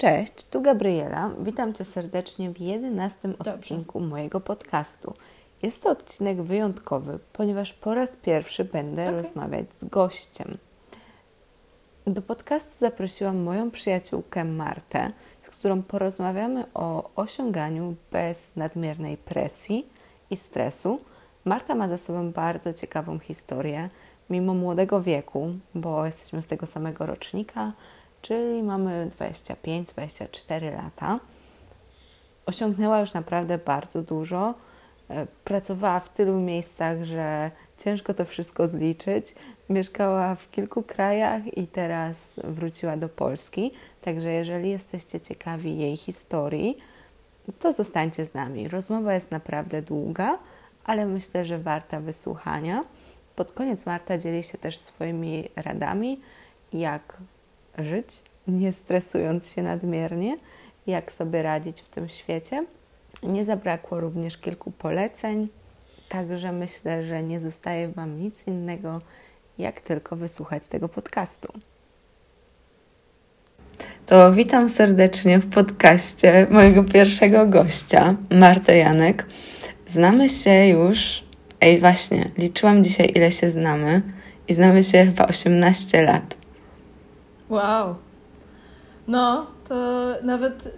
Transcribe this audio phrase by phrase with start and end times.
[0.00, 1.30] Cześć, tu Gabriela.
[1.38, 5.14] Witam Cię serdecznie w jedenastym odcinku mojego podcastu.
[5.62, 9.16] Jest to odcinek wyjątkowy, ponieważ po raz pierwszy będę okay.
[9.16, 10.58] rozmawiać z gościem.
[12.06, 19.86] Do podcastu zaprosiłam moją przyjaciółkę Martę, z którą porozmawiamy o osiąganiu bez nadmiernej presji
[20.30, 20.98] i stresu.
[21.44, 23.88] Marta ma za sobą bardzo ciekawą historię,
[24.30, 27.72] mimo młodego wieku, bo jesteśmy z tego samego rocznika
[28.22, 31.20] czyli mamy 25-24 lata.
[32.46, 34.54] Osiągnęła już naprawdę bardzo dużo.
[35.08, 39.34] E, pracowała w tylu miejscach, że ciężko to wszystko zliczyć.
[39.68, 43.72] Mieszkała w kilku krajach i teraz wróciła do Polski.
[44.00, 46.78] Także jeżeli jesteście ciekawi jej historii,
[47.58, 48.68] to zostańcie z nami.
[48.68, 50.38] Rozmowa jest naprawdę długa,
[50.84, 52.84] ale myślę, że warta wysłuchania.
[53.36, 56.20] Pod koniec Marta dzieli się też swoimi radami,
[56.72, 57.16] jak
[57.84, 60.36] żyć, nie stresując się nadmiernie,
[60.86, 62.64] jak sobie radzić w tym świecie.
[63.22, 65.48] Nie zabrakło również kilku poleceń,
[66.08, 69.00] także myślę, że nie zostaje Wam nic innego,
[69.58, 71.52] jak tylko wysłuchać tego podcastu.
[74.06, 79.26] To witam serdecznie w podcaście mojego pierwszego gościa, Martę Janek.
[79.86, 81.24] Znamy się już,
[81.60, 84.02] ej właśnie, liczyłam dzisiaj ile się znamy
[84.48, 86.39] i znamy się chyba 18 lat.
[87.50, 87.94] Wow.
[89.08, 89.74] No, to
[90.22, 90.72] nawet, y,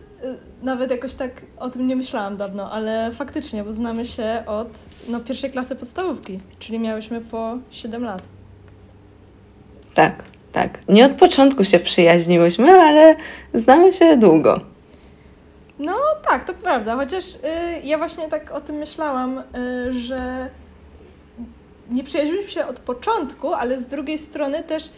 [0.62, 4.68] nawet jakoś tak o tym nie myślałam dawno, ale faktycznie, bo znamy się od
[5.08, 8.22] no, pierwszej klasy podstawówki, czyli miałyśmy po 7 lat.
[9.94, 10.78] Tak, tak.
[10.88, 13.16] Nie od początku się przyjaźniłyśmy, ale
[13.54, 14.60] znamy się długo.
[15.78, 15.96] No
[16.28, 17.38] tak, to prawda, chociaż y,
[17.84, 19.42] ja właśnie tak o tym myślałam, y,
[19.92, 20.50] że
[21.90, 24.90] nie przyjaźniliśmy się od początku, ale z drugiej strony też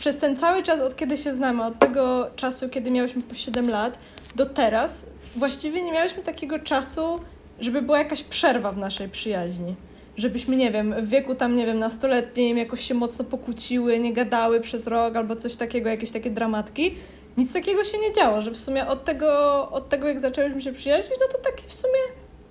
[0.00, 3.70] przez ten cały czas, od kiedy się znamy, od tego czasu, kiedy miałyśmy po 7
[3.70, 3.98] lat,
[4.36, 7.20] do teraz, właściwie nie miałyśmy takiego czasu,
[7.60, 9.74] żeby była jakaś przerwa w naszej przyjaźni.
[10.16, 14.60] Żebyśmy, nie wiem, w wieku tam, nie wiem, nastoletnim jakoś się mocno pokłóciły, nie gadały
[14.60, 16.94] przez rok albo coś takiego, jakieś takie dramatki.
[17.36, 19.28] Nic takiego się nie działo, że w sumie od tego,
[19.70, 22.00] od tego jak zaczęłyśmy się przyjaźnić, no to taki w sumie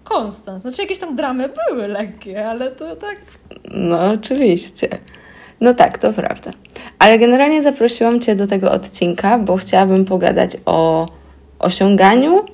[0.03, 0.61] konstans.
[0.61, 3.17] Znaczy jakieś tam dramy były lekkie, ale to tak...
[3.71, 4.87] No oczywiście.
[5.61, 6.51] No tak, to prawda.
[6.99, 11.07] Ale generalnie zaprosiłam Cię do tego odcinka, bo chciałabym pogadać o
[11.59, 12.45] osiąganiu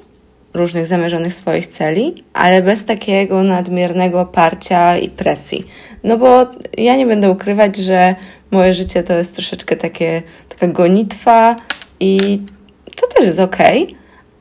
[0.53, 5.67] różnych zamierzonych swoich celi, ale bez takiego nadmiernego parcia i presji.
[6.03, 8.16] No bo ja nie będę ukrywać, że
[8.51, 11.55] moje życie to jest troszeczkę takie, taka gonitwa
[11.99, 12.41] i
[12.95, 13.57] to też jest ok,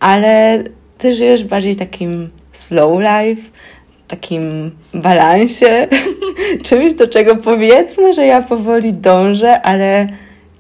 [0.01, 0.65] ale
[0.99, 3.51] ty żyjesz bardziej takim slow life,
[4.15, 5.89] takim balansie,
[6.69, 10.09] czymś, do czego powiedzmy, że ja powoli dążę, ale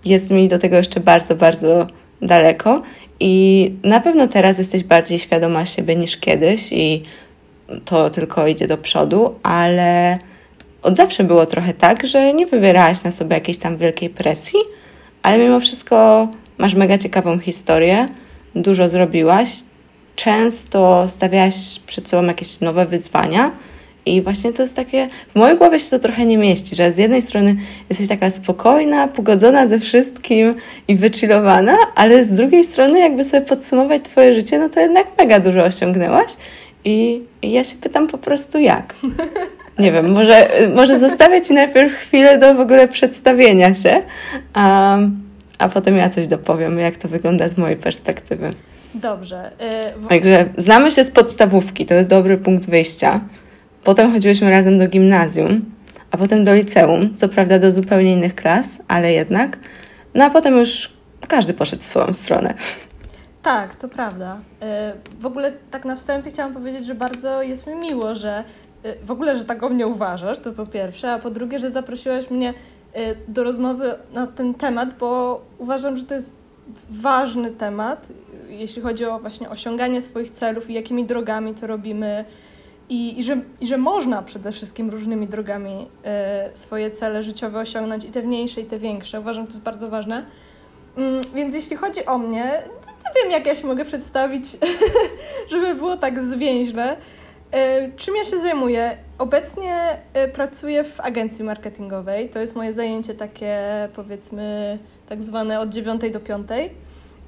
[0.04, 1.87] jest mi do tego jeszcze bardzo, bardzo
[2.22, 2.82] daleko.
[3.20, 7.03] I na pewno teraz jesteś bardziej świadoma siebie niż kiedyś, i
[7.84, 10.19] to tylko idzie do przodu, ale
[10.82, 14.59] od zawsze było trochę tak, że nie wywierałaś na sobie jakiejś tam wielkiej presji,
[15.22, 16.28] ale mimo wszystko
[16.59, 18.06] masz mega ciekawą historię,
[18.54, 19.48] dużo zrobiłaś,
[20.16, 23.52] często stawiałaś przed sobą jakieś nowe wyzwania.
[24.06, 26.98] I właśnie to jest takie, w mojej głowie się to trochę nie mieści, że z
[26.98, 27.56] jednej strony
[27.88, 30.54] jesteś taka spokojna, pogodzona ze wszystkim
[30.88, 35.41] i wychillowana, ale z drugiej strony, jakby sobie podsumować Twoje życie, no to jednak mega
[35.41, 36.30] dużo osiągnęłaś.
[36.84, 38.94] I, i ja się pytam po prostu jak.
[39.78, 44.03] Nie wiem, może, może zostawię Ci najpierw chwilę do w ogóle przedstawienia się,
[44.54, 44.98] a,
[45.58, 48.50] a potem ja coś dopowiem, jak to wygląda z mojej perspektywy.
[48.94, 49.50] Dobrze.
[50.05, 53.21] Y, Także znamy się z podstawówki, to jest dobry punkt wyjścia.
[53.84, 55.65] Potem chodziłyśmy razem do gimnazjum,
[56.10, 59.59] a potem do liceum, co prawda do zupełnie innych klas, ale jednak.
[60.15, 60.93] No a potem już
[61.28, 62.54] każdy poszedł w swoją stronę.
[63.43, 64.37] Tak, to prawda.
[64.62, 68.44] Y, w ogóle tak na wstępie chciałam powiedzieć, że bardzo jest mi miło, że
[68.87, 71.71] y, w ogóle, że tak o mnie uważasz, to po pierwsze, a po drugie, że
[71.71, 72.54] zaprosiłaś mnie
[73.28, 76.44] do rozmowy na ten temat, bo uważam, że to jest
[76.91, 78.09] ważny temat,
[78.48, 82.24] jeśli chodzi o właśnie osiąganie swoich celów i jakimi drogami to robimy.
[82.89, 85.89] I, i, że, i że można przede wszystkim różnymi drogami
[86.54, 89.21] y, swoje cele życiowe osiągnąć, i te mniejsze, i te większe.
[89.21, 90.27] Uważam, że to jest bardzo ważne.
[90.97, 92.62] Mm, więc jeśli chodzi o mnie,
[93.15, 94.44] nie wiem, jak ja się mogę przedstawić,
[95.50, 96.97] żeby było tak zwięźle.
[97.54, 98.97] Y, czym ja się zajmuję?
[99.18, 102.28] Obecnie y, pracuję w agencji marketingowej.
[102.28, 103.59] To jest moje zajęcie takie,
[103.94, 104.78] powiedzmy,
[105.09, 106.48] tak zwane od 9 do 5.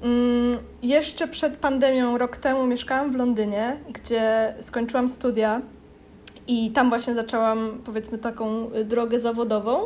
[0.01, 5.61] Mm, jeszcze przed pandemią, rok temu, mieszkałam w Londynie, gdzie skończyłam studia
[6.47, 9.79] i tam właśnie zaczęłam, powiedzmy, taką y, drogę zawodową.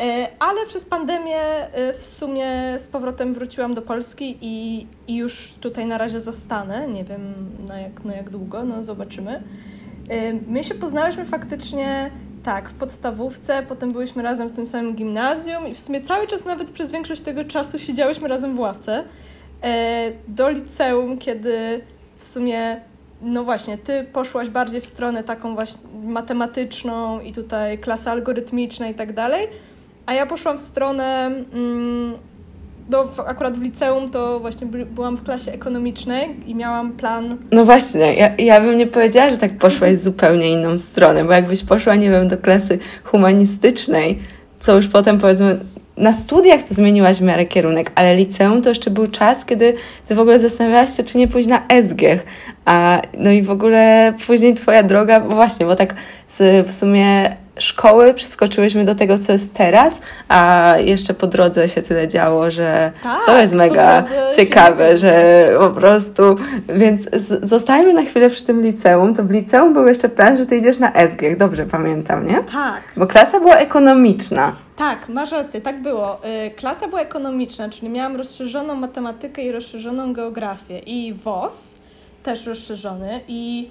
[0.00, 5.52] E, ale przez pandemię e, w sumie z powrotem wróciłam do Polski i, i już
[5.60, 6.88] tutaj na razie zostanę.
[6.88, 7.34] Nie wiem
[7.68, 9.42] na jak, na jak długo, no zobaczymy.
[10.10, 12.10] E, my się poznałyśmy faktycznie
[12.42, 16.44] tak, w podstawówce, potem byliśmy razem w tym samym gimnazjum i w sumie cały czas,
[16.44, 19.04] nawet przez większość tego czasu, siedziałyśmy razem w ławce.
[20.28, 21.80] Do liceum, kiedy
[22.16, 22.80] w sumie
[23.22, 28.94] no właśnie, ty poszłaś bardziej w stronę taką właśnie matematyczną i tutaj klasa algorytmiczna i
[28.94, 29.48] tak dalej,
[30.06, 32.14] a ja poszłam w stronę, mm,
[32.88, 37.36] do, akurat w liceum to właśnie byłam w klasie ekonomicznej i miałam plan.
[37.52, 41.64] No właśnie, ja, ja bym nie powiedziała, że tak poszłaś zupełnie inną stronę, bo jakbyś
[41.64, 44.18] poszła, nie wiem, do klasy humanistycznej,
[44.58, 45.58] co już potem powiedzmy
[45.96, 49.74] na studiach to zmieniłaś w miarę kierunek, ale liceum to jeszcze był czas, kiedy
[50.06, 52.24] ty w ogóle zastanawiałaś się, czy nie pójść na SGH.
[52.64, 55.94] A, no i w ogóle później twoja droga, właśnie, bo tak
[56.28, 61.82] z, w sumie szkoły przeskoczyłyśmy do tego, co jest teraz, a jeszcze po drodze się
[61.82, 64.04] tyle działo, że tak, to jest mega
[64.36, 66.22] ciekawe, że po prostu,
[66.68, 67.08] więc
[67.42, 70.78] zostajmy na chwilę przy tym liceum, to w liceum był jeszcze plan, że ty idziesz
[70.78, 72.44] na SGH, dobrze pamiętam, nie?
[72.52, 72.80] Tak.
[72.96, 74.52] Bo klasa była ekonomiczna.
[74.76, 76.18] Tak, masz rację, tak było.
[76.46, 81.74] Y, klasa była ekonomiczna, czyli miałam rozszerzoną matematykę i rozszerzoną geografię i WOS
[82.22, 83.70] też rozszerzony i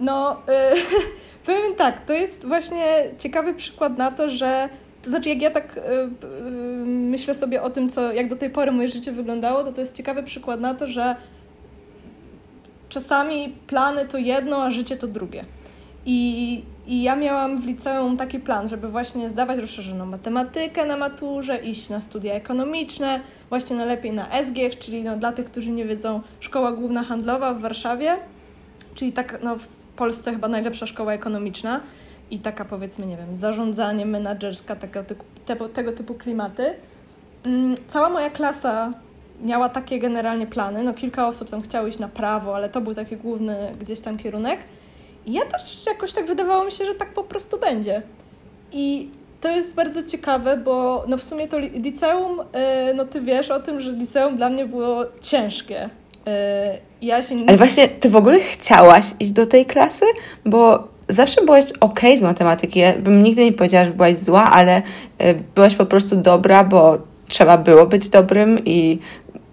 [0.00, 0.36] no...
[0.48, 0.80] Yy,
[1.46, 4.68] Powiem tak, to jest właśnie ciekawy przykład na to, że
[5.02, 6.10] to znaczy, jak ja tak yy,
[6.86, 9.96] myślę sobie o tym, co, jak do tej pory moje życie wyglądało, to to jest
[9.96, 11.16] ciekawy przykład na to, że
[12.88, 15.44] czasami plany to jedno, a życie to drugie.
[16.06, 21.58] I, I ja miałam w liceum taki plan, żeby właśnie zdawać rozszerzoną matematykę na maturze,
[21.58, 26.20] iść na studia ekonomiczne, właśnie najlepiej na SGH, czyli no, dla tych, którzy nie wiedzą,
[26.40, 28.16] Szkoła Główna Handlowa w Warszawie,
[28.94, 29.56] czyli tak no,
[29.96, 31.80] Polsce chyba najlepsza szkoła ekonomiczna
[32.30, 35.04] i taka powiedzmy, nie wiem, zarządzanie menedżerska, tego,
[35.46, 36.74] tego, tego typu klimaty.
[37.44, 38.92] Mm, cała moja klasa
[39.42, 40.82] miała takie generalnie plany.
[40.82, 44.18] No kilka osób tam chciało iść na prawo, ale to był taki główny gdzieś tam
[44.18, 44.60] kierunek.
[45.26, 48.02] I ja też jakoś tak wydawało mi się, że tak po prostu będzie.
[48.72, 49.10] I
[49.40, 52.44] to jest bardzo ciekawe, bo no w sumie to liceum, y,
[52.94, 55.90] no ty wiesz o tym, że liceum dla mnie było ciężkie.
[56.28, 56.30] Y,
[57.02, 57.48] ja się nie...
[57.48, 60.04] Ale właśnie, ty w ogóle chciałaś iść do tej klasy?
[60.44, 62.80] Bo zawsze byłaś ok z matematyki.
[62.80, 64.82] Ja bym nigdy nie powiedziała, że byłaś zła, ale y,
[65.54, 68.98] byłaś po prostu dobra, bo trzeba było być dobrym i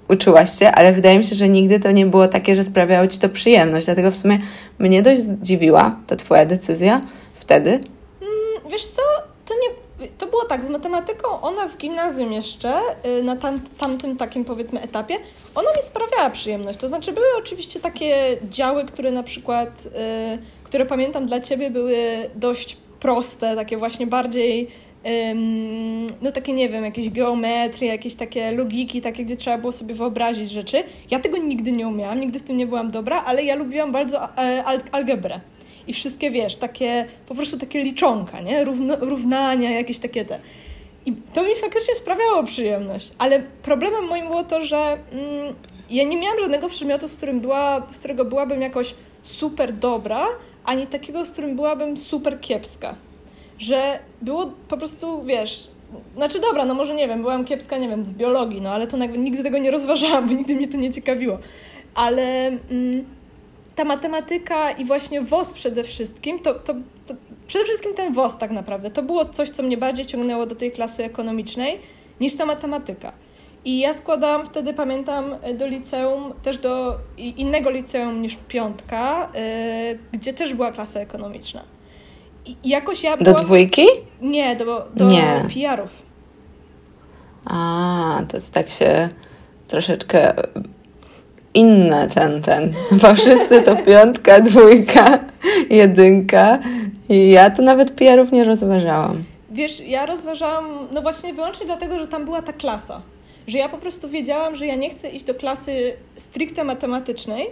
[0.10, 3.20] uczyłaś się, ale wydaje mi się, że nigdy to nie było takie, że sprawiało ci
[3.20, 3.86] to przyjemność.
[3.86, 4.40] Dlatego w sumie
[4.80, 7.02] mnie dość zdziwiła ta twoja decyzja
[7.34, 7.70] wtedy.
[7.70, 9.02] Mm, wiesz co,
[9.46, 9.83] to nie
[10.18, 12.80] to było tak, z matematyką ona w gimnazjum jeszcze,
[13.20, 15.16] y, na tam, tamtym takim powiedzmy etapie,
[15.56, 16.80] ona mi sprawiała przyjemność.
[16.80, 19.90] To znaczy były oczywiście takie działy, które na przykład, y,
[20.64, 21.98] które pamiętam dla Ciebie były
[22.36, 24.68] dość proste, takie właśnie bardziej
[26.22, 30.52] no takie, nie wiem, jakieś geometrie, jakieś takie logiki, takie, gdzie trzeba było sobie wyobrazić
[30.52, 30.84] rzeczy.
[31.12, 34.38] Ja tego nigdy nie umiałam, nigdy w tym nie byłam dobra, ale ja lubiłam bardzo
[34.38, 35.40] e, algebrę
[35.88, 38.64] i wszystkie, wiesz, takie, po prostu takie liczonka, nie?
[38.64, 40.40] Równo, równania, jakieś takie te.
[41.06, 45.56] I to mi faktycznie sprawiało przyjemność, ale problemem moim było to, że mm,
[45.90, 50.28] ja nie miałam żadnego przedmiotu, z, którym była, z którego byłabym jakoś super dobra,
[50.66, 52.96] ani takiego, z którym byłabym super kiepska.
[53.60, 55.68] Że było po prostu, wiesz,
[56.16, 58.98] znaczy dobra, no może nie wiem, byłam kiepska, nie wiem, z biologii, no ale to
[58.98, 61.40] nigdy tego nie rozważałam, bo nigdy mnie to nie ciekawiło.
[61.96, 62.48] Ale...
[62.48, 63.06] Mm,
[63.76, 66.74] ta matematyka i właśnie WOS przede wszystkim, to, to,
[67.08, 67.14] to,
[67.48, 70.72] przede wszystkim ten WOS tak naprawdę, to było coś, co mnie bardziej ciągnęło do tej
[70.72, 71.80] klasy ekonomicznej
[72.20, 73.12] niż ta matematyka.
[73.66, 80.34] I ja składałam wtedy, pamiętam, do liceum, też do innego liceum niż piątka, yy, gdzie
[80.34, 81.64] też była klasa ekonomiczna.
[82.46, 83.36] I jakoś ja byłam...
[83.36, 83.86] Do dwójki?
[84.22, 85.46] Nie, do, do Nie.
[85.54, 85.90] PR-ów.
[87.46, 89.10] A, to tak się
[89.68, 90.34] troszeczkę
[91.54, 95.20] inne ten, ten, bo wszyscy to piątka, dwójka,
[95.70, 96.60] jedynka
[97.10, 99.24] i ja to nawet PR-ów nie rozważałam.
[99.52, 103.02] Wiesz, ja rozważałam, no właśnie wyłącznie dlatego, że tam była ta klasa,
[103.48, 107.48] że ja po prostu wiedziałam, że ja nie chcę iść do klasy stricte matematycznej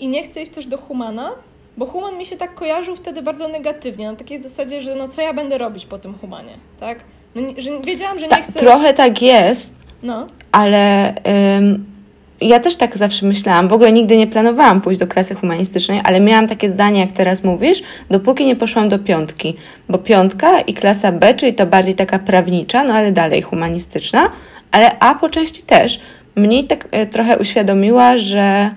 [0.00, 1.32] i nie chcę iść też do humana,
[1.76, 5.22] bo human mi się tak kojarzył wtedy bardzo negatywnie, na takiej zasadzie, że no co
[5.22, 6.98] ja będę robić po tym humanie, tak?
[7.34, 8.60] No, że wiedziałam, że nie Ta, chcę...
[8.60, 10.26] Trochę tak jest, no.
[10.52, 11.14] ale...
[11.58, 11.95] Ym
[12.40, 13.68] ja też tak zawsze myślałam.
[13.68, 17.44] W ogóle nigdy nie planowałam pójść do klasy humanistycznej, ale miałam takie zdanie, jak teraz
[17.44, 19.56] mówisz, dopóki nie poszłam do piątki.
[19.88, 24.30] Bo piątka i klasa B, czyli to bardziej taka prawnicza, no ale dalej humanistyczna,
[24.70, 26.00] ale A po części też.
[26.36, 28.70] Mnie tak e, trochę uświadomiła, że,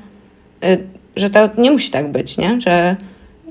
[0.63, 0.77] e,
[1.15, 2.61] że to nie musi tak być, nie?
[2.61, 2.95] Że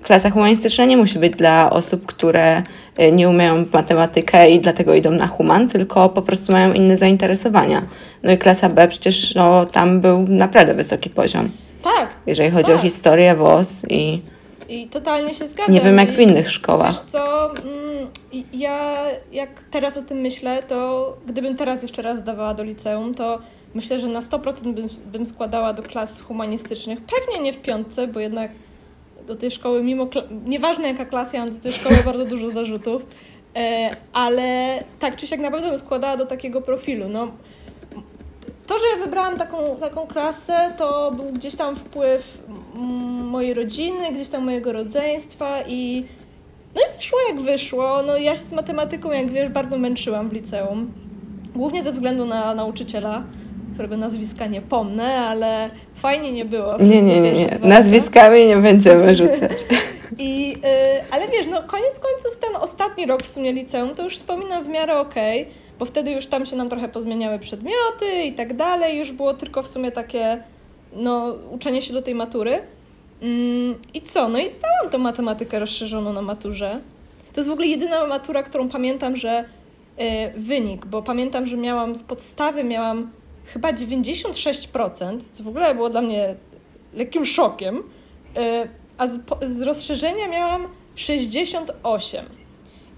[0.08, 2.62] klasa humanistyczna nie musi być dla osób, które
[3.00, 6.96] y, nie umieją w matematykę i dlatego idą na human, tylko po prostu mają inne
[6.96, 7.82] zainteresowania.
[8.22, 11.50] No i klasa B przecież no, tam był naprawdę wysoki poziom.
[11.82, 12.16] Tak.
[12.26, 12.76] Jeżeli chodzi tak.
[12.76, 14.20] o historię, WOS i...
[14.68, 15.74] I totalnie się zgadzam.
[15.74, 16.92] Nie wiem jak w innych szkołach.
[16.92, 18.06] Wiesz co, mm,
[18.52, 18.96] ja
[19.32, 23.38] jak teraz o tym myślę, to gdybym teraz jeszcze raz zdawała do liceum, to
[23.74, 26.98] myślę, że na 100% bym, bym składała do klas humanistycznych.
[27.00, 28.50] Pewnie nie w piątce, bo jednak
[29.28, 30.06] do tej szkoły, mimo
[30.46, 33.06] nieważne jaka klasa, ja mam do tej szkoły bardzo dużo zarzutów,
[33.56, 37.08] e, ale tak czy siak na pewno bym składała do takiego profilu.
[37.08, 37.28] No,
[38.66, 42.42] to, że wybrałam taką, taką klasę, to był gdzieś tam wpływ
[43.24, 46.04] mojej rodziny, gdzieś tam mojego rodzeństwa i
[46.74, 48.02] no i wyszło jak wyszło.
[48.02, 50.92] No ja się z matematyką, jak wiesz, bardzo męczyłam w liceum.
[51.56, 53.24] Głównie ze względu na nauczyciela,
[53.78, 56.76] którego nazwiska nie pomnę, ale fajnie nie było.
[56.80, 57.58] Nie, nie, nie, nie.
[57.62, 59.52] Nazwiskami nie będziemy rzucać.
[60.18, 60.58] I, yy,
[61.10, 64.68] ale wiesz, no koniec końców ten ostatni rok w sumie liceum to już wspominam w
[64.68, 68.98] miarę okej, okay, bo wtedy już tam się nam trochę pozmieniały przedmioty i tak dalej,
[68.98, 70.42] już było tylko w sumie takie
[70.92, 72.60] no, uczenie się do tej matury.
[73.22, 74.28] Mm, I co?
[74.28, 76.80] No i zdałam tą matematykę rozszerzoną na maturze.
[77.32, 79.44] To jest w ogóle jedyna matura, którą pamiętam, że
[79.98, 80.06] yy,
[80.36, 83.10] wynik, bo pamiętam, że miałam z podstawy miałam
[83.52, 86.34] chyba 96%, co w ogóle było dla mnie
[86.94, 88.42] lekkim szokiem, yy,
[88.98, 92.24] a z, z rozszerzenia miałam 68.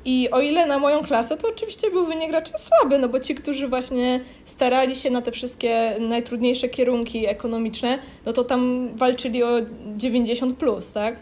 [0.05, 3.35] I o ile na moją klasę, to oczywiście był wynik raczej słaby, no bo ci,
[3.35, 9.49] którzy właśnie starali się na te wszystkie najtrudniejsze kierunki ekonomiczne, no to tam walczyli o
[9.97, 11.17] 90 plus, tak?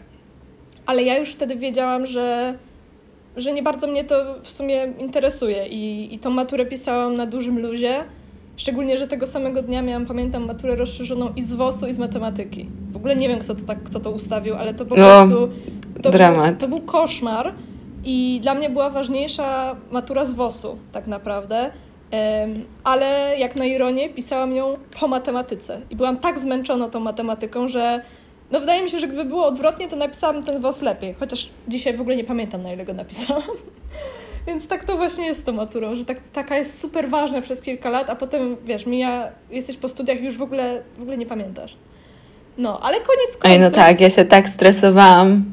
[0.85, 2.57] Ale ja już wtedy wiedziałam, że,
[3.37, 7.59] że nie bardzo mnie to w sumie interesuje i, i tą maturę pisałam na dużym
[7.59, 8.03] luzie.
[8.59, 12.69] Szczególnie, że tego samego dnia miałam, pamiętam, maturę rozszerzoną i z WOS-u, i z matematyki.
[12.91, 15.49] W ogóle nie wiem, kto to, tak, kto to ustawił, ale to po no, prostu...
[16.01, 16.49] To dramat.
[16.49, 17.53] Był, to był koszmar.
[18.03, 21.71] I dla mnie była ważniejsza matura z WOS-u, tak naprawdę.
[22.11, 25.81] Um, ale jak na ironię, pisałam ją po matematyce.
[25.89, 28.01] I byłam tak zmęczona tą matematyką, że
[28.51, 31.15] no wydaje mi się, że gdyby było odwrotnie, to napisałam ten WOS lepiej.
[31.19, 33.43] Chociaż dzisiaj w ogóle nie pamiętam, na ile go napisałam.
[34.47, 37.61] Więc tak to właśnie jest z tą maturą, że tak, taka jest super ważna przez
[37.61, 41.17] kilka lat, a potem, wiesz, mija, jesteś po studiach i już w ogóle, w ogóle
[41.17, 41.75] nie pamiętasz.
[42.57, 43.51] No, ale koniec końców...
[43.51, 45.45] Ej, no tak, ja się tak stresowałam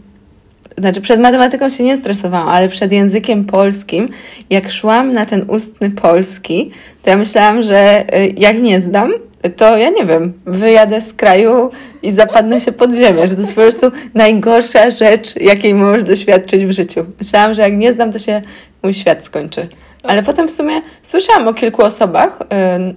[0.78, 4.09] znaczy przed matematyką się nie stresowałam, ale przed językiem polskim,
[4.50, 6.71] jak szłam na ten ustny polski,
[7.02, 9.12] to ja myślałam, że y, jak nie zdam,
[9.50, 11.71] to ja nie wiem, wyjadę z kraju
[12.03, 16.67] i zapadnę się pod ziemię, że to jest po prostu najgorsza rzecz, jakiej możesz doświadczyć
[16.67, 17.05] w życiu.
[17.19, 18.43] Myślałam, że jak nie zdam, to się
[18.83, 19.69] mój świat skończy.
[20.03, 22.47] Ale potem w sumie słyszałam o kilku osobach, y,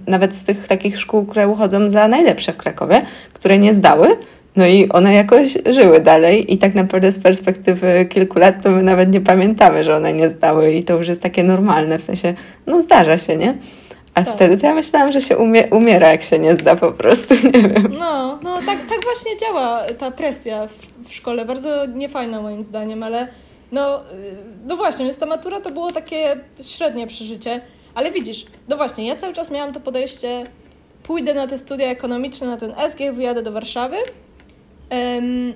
[0.06, 3.02] nawet z tych takich szkół, które uchodzą za najlepsze w Krakowie,
[3.32, 4.16] które nie zdały,
[4.56, 8.82] no i one jakoś żyły dalej i tak naprawdę z perspektywy kilku lat to my
[8.82, 12.34] nawet nie pamiętamy, że one nie zdały i to już jest takie normalne, w sensie,
[12.66, 13.54] no zdarza się, nie?
[14.14, 14.34] A tak.
[14.34, 17.68] wtedy to ja myślałam, że się umie, umiera, jak się nie zda po prostu, nie
[17.68, 17.96] wiem.
[17.98, 20.76] No, no tak, tak właśnie działa ta presja w,
[21.08, 23.28] w szkole, bardzo niefajna moim zdaniem, ale
[23.72, 24.00] no,
[24.66, 27.60] no właśnie, więc ta matura to było takie średnie przeżycie,
[27.94, 30.44] ale widzisz, no właśnie, ja cały czas miałam to podejście,
[31.02, 33.96] pójdę na te studia ekonomiczne, na ten SG, wyjadę do Warszawy,
[34.90, 35.54] Um,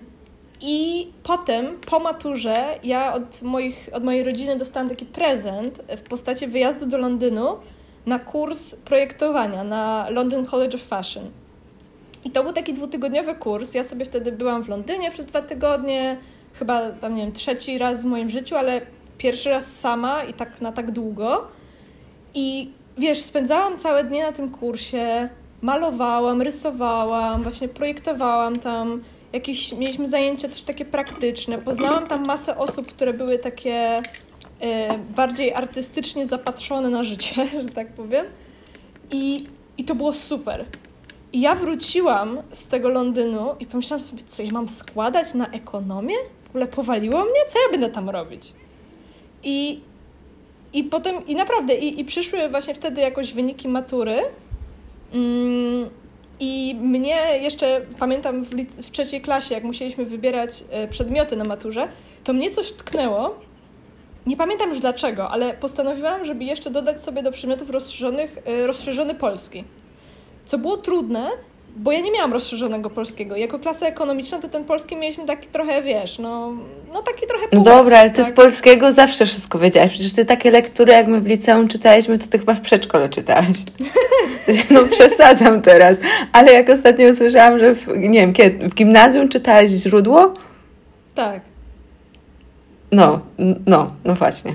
[0.60, 6.46] I potem, po maturze, ja od, moich, od mojej rodziny dostałam taki prezent w postaci
[6.46, 7.56] wyjazdu do Londynu
[8.06, 11.30] na kurs projektowania na London College of Fashion.
[12.24, 13.74] I to był taki dwutygodniowy kurs.
[13.74, 16.16] Ja sobie wtedy byłam w Londynie przez dwa tygodnie,
[16.54, 18.80] chyba tam, nie wiem, trzeci raz w moim życiu, ale
[19.18, 21.46] pierwszy raz sama i tak na tak długo.
[22.34, 25.28] I wiesz, spędzałam całe dnie na tym kursie,
[25.62, 29.00] malowałam, rysowałam, właśnie projektowałam tam
[29.32, 31.58] jakieś, mieliśmy zajęcia też takie praktyczne.
[31.58, 34.02] Poznałam tam masę osób, które były takie
[35.16, 38.26] bardziej artystycznie zapatrzone na życie, że tak powiem.
[39.10, 39.46] I,
[39.78, 40.64] I to było super.
[41.32, 46.14] I ja wróciłam z tego Londynu i pomyślałam sobie, co ja mam składać na ekonomię?
[46.44, 47.40] W ogóle powaliło mnie?
[47.48, 48.52] Co ja będę tam robić?
[49.42, 49.80] I,
[50.72, 54.16] i potem, i naprawdę, i, i przyszły właśnie wtedy jakoś wyniki matury.
[55.12, 55.90] Mm,
[56.40, 61.88] i mnie jeszcze, pamiętam w, w trzeciej klasie, jak musieliśmy wybierać e, przedmioty na maturze,
[62.24, 63.34] to mnie coś tknęło.
[64.26, 69.14] Nie pamiętam już dlaczego, ale postanowiłam, żeby jeszcze dodać sobie do przedmiotów rozszerzonych e, rozszerzony
[69.14, 69.64] polski.
[70.44, 71.30] Co było trudne,
[71.76, 73.36] bo ja nie miałam rozszerzonego polskiego.
[73.36, 76.52] Jako klasa ekonomiczna to ten polski mieliśmy taki trochę, wiesz, no,
[76.92, 77.46] no taki trochę...
[77.52, 78.32] No dobra, ale ty tak?
[78.32, 79.90] z polskiego zawsze wszystko wiedziałaś.
[79.90, 83.56] Przecież ty takie lektury, jak my w liceum czytaliśmy, to ty chyba w przedszkole czytałaś.
[84.70, 85.98] no przesadzam teraz.
[86.32, 90.34] Ale jak ostatnio usłyszałam, że w, nie wiem, kiedy, w gimnazjum czytałaś źródło?
[91.14, 91.53] Tak.
[92.94, 93.20] No,
[93.66, 94.54] no, no właśnie.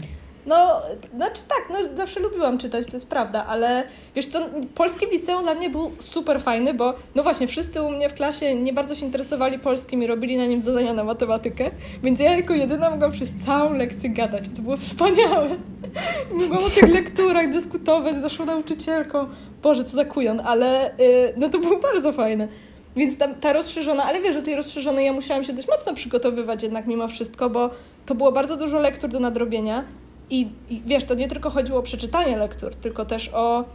[0.50, 0.82] No,
[1.16, 3.84] znaczy tak, no zawsze lubiłam czytać, to jest prawda, ale
[4.16, 8.10] wiesz co, polski liceum dla mnie był super fajny, bo no właśnie, wszyscy u mnie
[8.10, 11.72] w klasie nie bardzo się interesowali polskim i robili na nim zadania na matematykę,
[12.04, 14.44] więc ja jako jedyna mogłam przez całą lekcję gadać.
[14.56, 15.50] To było wspaniałe.
[16.42, 19.28] Mogłam o tych lekturach dyskutować z naszą nauczycielką.
[19.62, 22.48] Boże, co za kujon, ale yy, no to było bardzo fajne.
[22.96, 26.64] Więc ta, ta rozszerzona, ale wiesz, do tej rozszerzonej ja musiałam się dość mocno przygotowywać
[26.64, 27.70] jednak mimo wszystko, bo
[28.06, 29.84] to było bardzo dużo lektur do nadrobienia.
[30.30, 33.66] I, I, wiesz, to nie tylko chodziło o przeczytanie lektur, tylko też o,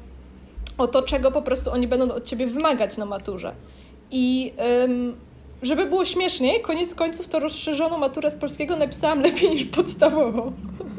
[0.79, 3.55] o to, czego po prostu oni będą od ciebie wymagać na maturze.
[4.11, 4.53] I
[5.65, 10.53] żeby było śmieszniej, koniec końców to rozszerzoną maturę z polskiego napisałam lepiej niż podstawową.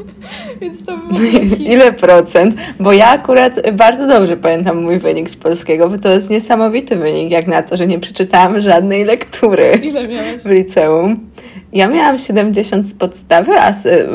[0.62, 1.20] Więc to było.
[1.50, 1.72] Taki...
[1.72, 2.56] Ile procent?
[2.80, 7.32] Bo ja akurat bardzo dobrze pamiętam mój wynik z polskiego, bo to jest niesamowity wynik,
[7.32, 9.72] jak na to, że nie przeczytałam żadnej lektury.
[9.84, 10.42] Ile miałeś?
[10.44, 11.30] W liceum.
[11.74, 14.10] Ja miałam 70 z podstawy, a z,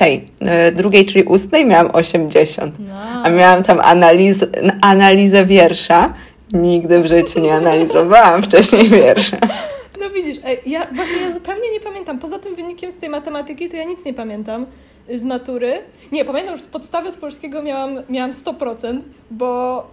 [0.00, 2.78] tej e, drugiej, czyli ustnej, miałam 80.
[2.78, 2.94] No.
[3.24, 4.44] A miałam tam analiz,
[4.80, 6.12] analizę wiersza.
[6.52, 9.36] Nigdy w życiu nie analizowałam wcześniej wiersza.
[10.00, 12.18] No widzisz, ja właśnie ja zupełnie nie pamiętam.
[12.18, 14.66] Poza tym wynikiem z tej matematyki to ja nic nie pamiętam
[15.10, 15.72] y, z matury.
[16.12, 19.86] Nie, pamiętam, że z podstawy z polskiego miałam, miałam 100%, bo,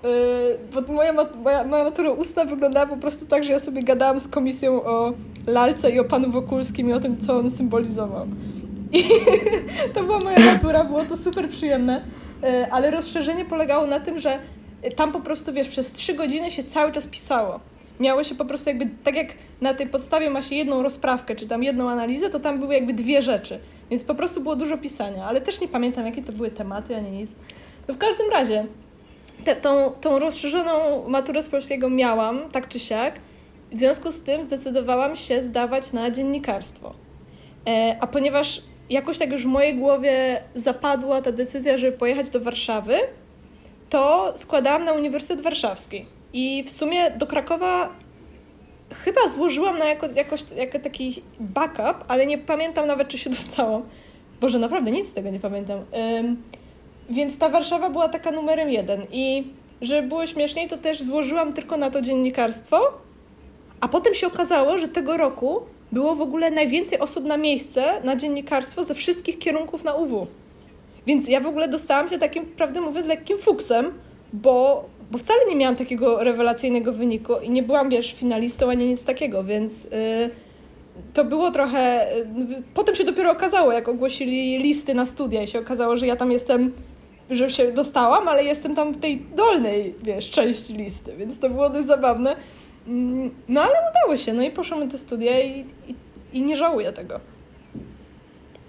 [0.73, 4.19] yy, bo moja, moja, moja matura ustna wyglądała po prostu tak, że ja sobie gadałam
[4.19, 5.13] z komisją o
[5.47, 8.25] lalce i o panu Wokulskim i o tym, co on symbolizował.
[8.91, 9.03] I
[9.93, 12.01] to była moja matura, było to super przyjemne,
[12.43, 14.39] e, ale rozszerzenie polegało na tym, że
[14.95, 17.59] tam po prostu, wiesz, przez trzy godziny się cały czas pisało.
[17.99, 19.27] Miało się po prostu jakby, tak jak
[19.61, 22.93] na tej podstawie ma się jedną rozprawkę, czy tam jedną analizę, to tam były jakby
[22.93, 23.59] dwie rzeczy.
[23.89, 27.11] Więc po prostu było dużo pisania, ale też nie pamiętam, jakie to były tematy, ani
[27.11, 27.31] nic.
[27.87, 28.65] No w każdym razie,
[29.45, 33.19] te, tą, tą rozszerzoną maturę z polskiego miałam, tak czy siak.
[33.71, 36.93] W związku z tym zdecydowałam się zdawać na dziennikarstwo.
[37.67, 42.39] E, a ponieważ jakoś tak już w mojej głowie zapadła ta decyzja, żeby pojechać do
[42.39, 42.97] Warszawy,
[43.89, 46.05] to składałam na Uniwersytet Warszawski.
[46.33, 47.89] I w sumie do Krakowa
[48.93, 53.83] chyba złożyłam na jako, jakoś, jako taki backup, ale nie pamiętam nawet, czy się dostałam.
[54.41, 55.79] Boże, naprawdę nic z tego nie pamiętam.
[56.19, 56.43] Ym,
[57.09, 59.01] więc ta Warszawa była taka numerem jeden.
[59.11, 59.47] I
[59.81, 62.93] żeby było śmieszniej, to też złożyłam tylko na to dziennikarstwo,
[63.81, 65.61] a potem się okazało, że tego roku
[65.91, 70.27] było w ogóle najwięcej osób na miejsce na dziennikarstwo ze wszystkich kierunków na UW.
[71.07, 73.91] Więc ja w ogóle dostałam się takim, prawdę mówiąc, lekkim fuksem,
[74.33, 79.03] bo, bo wcale nie miałam takiego rewelacyjnego wyniku i nie byłam, wiesz, finalistą ani nic
[79.03, 79.89] takiego, więc yy,
[81.13, 82.07] to było trochę...
[82.49, 86.15] Yy, potem się dopiero okazało, jak ogłosili listy na studia i się okazało, że ja
[86.15, 86.71] tam jestem
[87.29, 91.69] że się dostałam, ale jestem tam w tej dolnej, wiesz, części listy, więc to było
[91.69, 92.35] dość zabawne.
[92.87, 95.95] Mm, no ale udało się, no i poszłam te studia i, i,
[96.33, 97.19] i nie żałuję tego.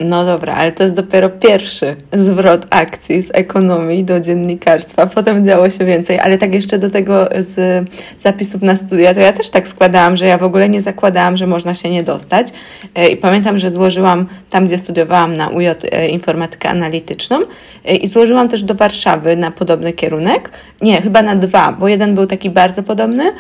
[0.01, 5.07] No dobra, ale to jest dopiero pierwszy zwrot akcji z ekonomii do dziennikarstwa.
[5.07, 7.85] Potem działo się więcej, ale tak jeszcze do tego z
[8.19, 11.47] zapisów na studia, to ja też tak składałam, że ja w ogóle nie zakładałam, że
[11.47, 12.47] można się nie dostać.
[12.95, 17.39] E, I pamiętam, że złożyłam tam, gdzie studiowałam na UJ e, informatykę analityczną
[17.85, 20.51] e, i złożyłam też do Warszawy na podobny kierunek.
[20.81, 23.33] Nie, chyba na dwa, bo jeden był taki bardzo podobny,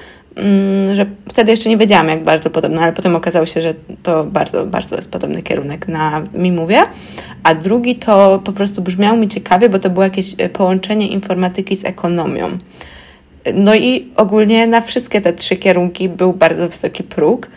[0.94, 4.66] że wtedy jeszcze nie wiedziałam, jak bardzo podobno, ale potem okazało się, że to bardzo,
[4.66, 6.82] bardzo jest podobny kierunek na Mimowie.
[7.42, 11.76] A drugi to po prostu brzmiał mi ciekawie, bo to było jakieś e, połączenie informatyki
[11.76, 12.48] z ekonomią.
[13.54, 17.48] No i ogólnie na wszystkie te trzy kierunki był bardzo wysoki próg.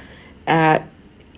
[0.48, 0.80] E,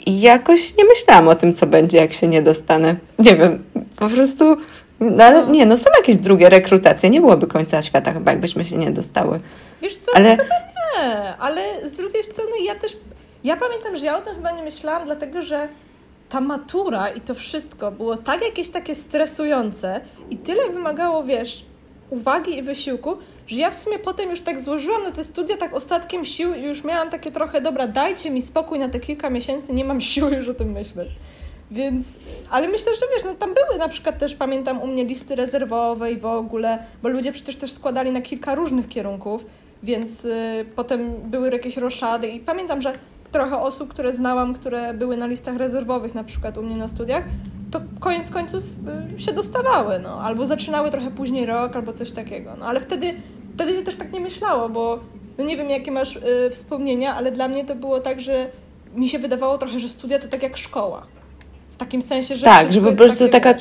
[0.06, 2.96] I jakoś nie myślałam o tym, co będzie, jak się nie dostanę.
[3.20, 3.64] Nie wiem,
[4.00, 4.58] po prostu.
[5.00, 7.10] No, ale nie, no są jakieś drugie rekrutacje.
[7.10, 9.40] Nie byłoby końca świata chyba, jakbyśmy się nie dostały.
[9.82, 10.30] Wiesz co, ale...
[10.30, 10.73] chyba
[11.40, 12.98] ale z drugiej strony ja też,
[13.44, 15.68] ja pamiętam, że ja o tym chyba nie myślałam, dlatego że
[16.30, 21.66] ta matura i to wszystko było tak jakieś takie stresujące i tyle wymagało, wiesz,
[22.10, 25.76] uwagi i wysiłku, że ja w sumie potem już tak złożyłam na te studia tak
[25.76, 29.74] ostatkiem sił i już miałam takie trochę, dobra, dajcie mi spokój na te kilka miesięcy,
[29.74, 31.10] nie mam siły już o tym myśleć.
[31.72, 32.08] Więc,
[32.50, 36.12] ale myślę, że wiesz, no tam były na przykład też, pamiętam u mnie listy rezerwowe
[36.12, 39.46] i w ogóle, bo ludzie przecież też składali na kilka różnych kierunków,
[39.84, 42.94] więc y, potem były jakieś roszady i pamiętam, że
[43.32, 47.24] trochę osób, które znałam, które były na listach rezerwowych na przykład u mnie na studiach,
[47.72, 48.64] to koniec końców
[49.18, 53.14] y, się dostawały, no, albo zaczynały trochę później rok, albo coś takiego, no, ale wtedy,
[53.56, 55.00] wtedy się też tak nie myślało, bo
[55.38, 58.50] no nie wiem, jakie masz y, wspomnienia, ale dla mnie to było tak, że
[58.96, 61.08] mi się wydawało trochę, że studia to tak jak szkoła.
[61.74, 62.46] W takim sensie, że.
[62.46, 63.54] Tak, że po prostu taka.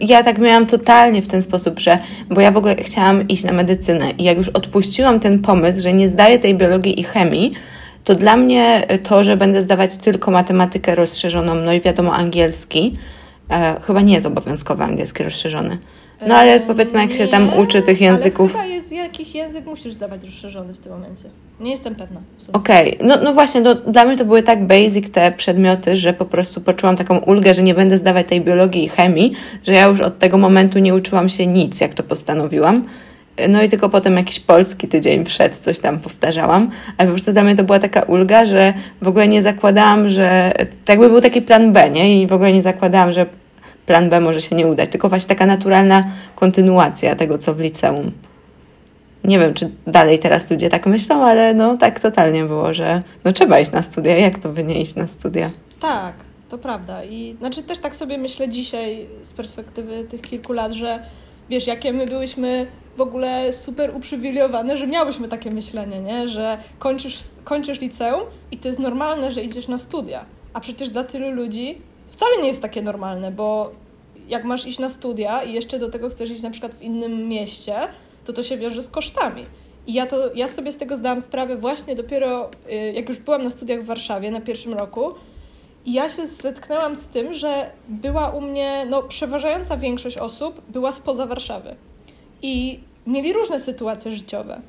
[0.00, 1.98] Ja tak miałam totalnie w ten sposób, że.
[2.30, 5.92] Bo ja w ogóle chciałam iść na medycynę i jak już odpuściłam ten pomysł, że
[5.92, 7.52] nie zdaję tej biologii i chemii,
[8.04, 12.92] to dla mnie to, że będę zdawać tylko matematykę rozszerzoną, no i wiadomo angielski,
[13.50, 15.78] E, chyba nie jest obowiązkowy angielski rozszerzony.
[16.26, 18.54] No ale powiedzmy, jak się tam uczy tych języków.
[18.54, 21.24] Ale chyba jest jakiś język, musisz zdawać rozszerzony w tym momencie.
[21.60, 22.20] Nie jestem pewna.
[22.52, 23.08] Okej, okay.
[23.08, 26.60] no, no właśnie, no, dla mnie to były tak basic te przedmioty, że po prostu
[26.60, 29.32] poczułam taką ulgę, że nie będę zdawać tej biologii i chemii,
[29.66, 32.84] że ja już od tego momentu nie uczyłam się nic, jak to postanowiłam.
[33.48, 37.42] No i tylko potem jakiś polski tydzień przed coś tam powtarzałam, ale po prostu dla
[37.42, 40.52] mnie to była taka ulga, że w ogóle nie zakładałam, że
[40.84, 42.22] to jakby był taki plan B, nie?
[42.22, 43.26] I w ogóle nie zakładałam, że
[43.90, 48.12] plan B może się nie udać, tylko właśnie taka naturalna kontynuacja tego, co w liceum.
[49.24, 53.32] Nie wiem, czy dalej teraz ludzie tak myślą, ale no tak totalnie było, że no
[53.32, 54.16] trzeba iść na studia.
[54.16, 55.50] Jak to by nie iść na studia?
[55.80, 56.14] Tak,
[56.48, 57.04] to prawda.
[57.04, 61.02] I znaczy też tak sobie myślę dzisiaj z perspektywy tych kilku lat, że
[61.48, 66.28] wiesz, jakie my byłyśmy w ogóle super uprzywilejowane, że miałyśmy takie myślenie, nie?
[66.28, 70.24] że kończysz, kończysz liceum i to jest normalne, że idziesz na studia.
[70.52, 73.70] A przecież dla tylu ludzi wcale nie jest takie normalne, bo
[74.28, 77.28] jak masz iść na studia i jeszcze do tego chcesz iść na przykład w innym
[77.28, 77.74] mieście,
[78.24, 79.46] to to się wiąże z kosztami.
[79.86, 83.42] I ja, to, ja sobie z tego zdałam sprawę właśnie dopiero, y, jak już byłam
[83.42, 85.14] na studiach w Warszawie na pierwszym roku.
[85.84, 90.92] I ja się zetknęłam z tym, że była u mnie, no przeważająca większość osób była
[90.92, 91.76] spoza Warszawy.
[92.42, 94.60] I mieli różne sytuacje życiowe.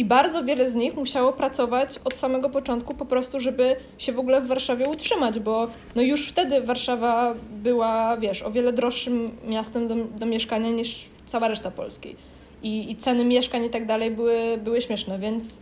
[0.00, 4.18] I bardzo wiele z nich musiało pracować od samego początku po prostu, żeby się w
[4.18, 9.88] ogóle w Warszawie utrzymać, bo no już wtedy Warszawa była, wiesz, o wiele droższym miastem
[9.88, 12.16] do, do mieszkania niż cała reszta Polski.
[12.62, 15.60] I, i ceny mieszkań i tak dalej były, były śmieszne, więc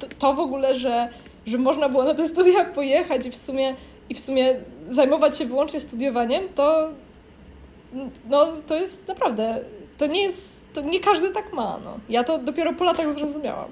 [0.00, 1.08] to, to w ogóle, że,
[1.46, 3.74] że można było na te studia pojechać i w sumie,
[4.10, 4.54] i w sumie
[4.90, 6.88] zajmować się wyłącznie studiowaniem, to
[8.28, 9.60] no, to jest naprawdę,
[9.98, 11.78] to nie jest to nie każdy tak ma.
[11.84, 11.98] No.
[12.08, 13.68] Ja to dopiero po latach zrozumiałam.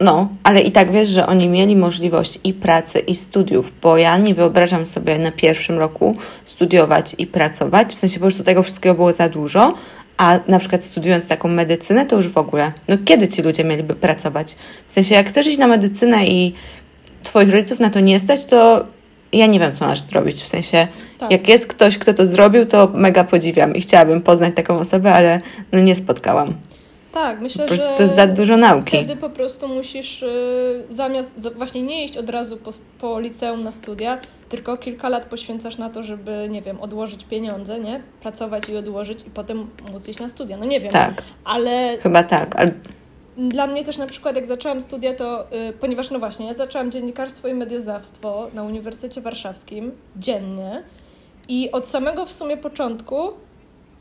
[0.00, 4.18] No, ale i tak wiesz, że oni mieli możliwość i pracy, i studiów, bo ja
[4.18, 7.94] nie wyobrażam sobie na pierwszym roku studiować i pracować.
[7.94, 9.74] W sensie po prostu tego wszystkiego było za dużo,
[10.16, 12.72] a na przykład studiując taką medycynę, to już w ogóle.
[12.88, 14.56] No kiedy ci ludzie mieliby pracować?
[14.86, 16.54] W sensie, jak chcesz iść na medycynę i
[17.22, 18.86] twoich rodziców na to nie stać, to
[19.32, 20.42] ja nie wiem, co masz zrobić.
[20.42, 20.86] W sensie,
[21.18, 21.30] tak.
[21.30, 25.40] jak jest ktoś, kto to zrobił, to mega podziwiam i chciałabym poznać taką osobę, ale
[25.72, 26.54] no nie spotkałam.
[27.12, 28.96] Tak, myślę, po że to jest za dużo nauki.
[28.96, 33.72] Wtedy po prostu musisz y, zamiast właśnie nie iść od razu po, po liceum na
[33.72, 34.18] studia,
[34.48, 38.02] tylko kilka lat poświęcasz na to, żeby, nie wiem, odłożyć pieniądze, nie?
[38.20, 40.56] Pracować i odłożyć i potem móc iść na studia.
[40.56, 40.90] No nie wiem.
[40.90, 41.22] Tak.
[41.44, 41.98] Ale...
[42.02, 42.56] Chyba tak.
[43.36, 46.90] Dla mnie też na przykład, jak zaczęłam studia, to yy, ponieważ no właśnie, ja zaczęłam
[46.90, 50.82] dziennikarstwo i medioznawstwo na Uniwersytecie Warszawskim dziennie
[51.48, 53.30] i od samego w sumie początku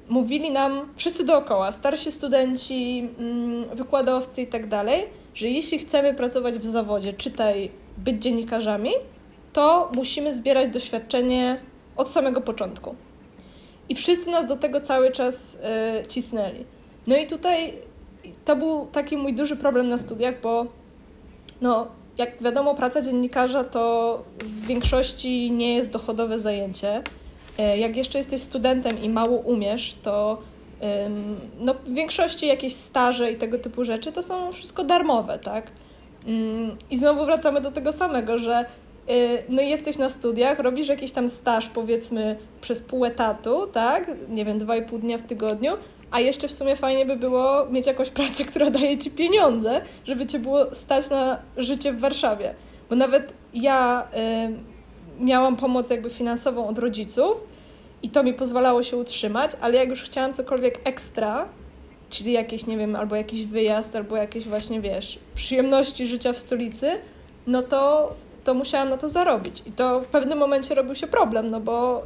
[0.10, 5.04] mówili nam wszyscy dookoła, starsi studenci, yy, wykładowcy i tak dalej,
[5.36, 8.91] że jeśli chcemy pracować w zawodzie, czytaj być dziennikarzami,
[9.54, 11.58] to musimy zbierać doświadczenie
[11.98, 12.96] od samego początku.
[13.89, 15.58] I wszyscy nas do tego cały czas
[15.98, 16.65] yy, cisnęli.
[17.08, 17.74] No i tutaj
[18.45, 20.65] to był taki mój duży problem na studiach, bo
[21.62, 27.03] no, jak wiadomo, praca dziennikarza to w większości nie jest dochodowe zajęcie.
[27.57, 30.41] E, jak jeszcze jesteś studentem i mało umiesz, to
[31.60, 35.71] no, w większości jakieś staże i tego typu rzeczy to są wszystko darmowe, tak?
[36.25, 38.65] Mm, I znowu wracamy do tego samego, że e,
[39.49, 44.12] no jesteś na studiach, robisz jakiś tam staż powiedzmy przez pół etatu, tak?
[44.29, 45.71] Nie wiem, dwa i pół dnia w tygodniu,
[46.12, 50.26] a jeszcze w sumie fajnie by było mieć jakąś pracę, która daje ci pieniądze, żeby
[50.26, 52.56] cię było stać na życie w Warszawie.
[52.89, 54.08] Bo nawet ja
[55.19, 57.38] y, miałam pomoc jakby finansową od rodziców
[58.04, 61.50] i to mi pozwalało się utrzymać, ale jak już chciałam cokolwiek ekstra,
[62.10, 66.91] czyli jakieś, nie wiem, albo jakiś wyjazd, albo jakieś właśnie, wiesz, przyjemności życia w stolicy,
[67.47, 68.12] no to,
[68.43, 69.63] to musiałam na to zarobić.
[69.65, 72.04] I to w pewnym momencie robił się problem, no bo,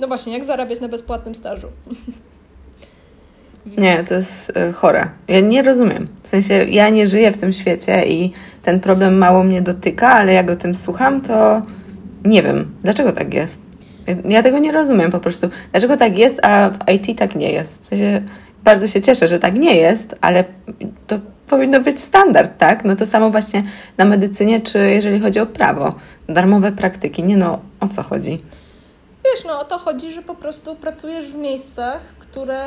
[0.00, 1.68] no właśnie, jak zarabiać na bezpłatnym stażu?
[3.78, 5.08] Nie, to jest y, chore.
[5.28, 6.08] Ja nie rozumiem.
[6.22, 10.32] W sensie, ja nie żyję w tym świecie i ten problem mało mnie dotyka, ale
[10.32, 11.62] jak o tym słucham, to
[12.24, 13.62] nie wiem, dlaczego tak jest.
[14.24, 15.48] Ja tego nie rozumiem po prostu.
[15.72, 17.82] Dlaczego tak jest, a w IT tak nie jest?
[17.82, 18.22] W sensie,
[18.64, 20.44] bardzo się cieszę, że tak nie jest, ale
[21.06, 22.84] to powinno być standard, tak?
[22.84, 23.64] No to samo właśnie
[23.98, 25.94] na medycynie, czy jeżeli chodzi o prawo.
[26.28, 27.22] Darmowe praktyki.
[27.22, 28.38] Nie no, o co chodzi?
[29.24, 32.62] Wiesz, no o to chodzi, że po prostu pracujesz w miejscach, które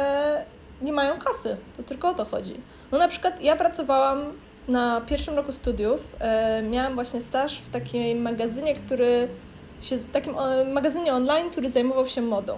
[0.84, 1.58] nie mają kasy.
[1.78, 2.56] To tylko o to chodzi.
[2.92, 4.20] No na przykład ja pracowałam
[4.68, 6.16] na pierwszym roku studiów.
[6.20, 9.28] E, miałam właśnie staż w takim magazynie, który
[9.82, 10.36] się, takim
[10.74, 12.58] magazynie online, który zajmował się modą.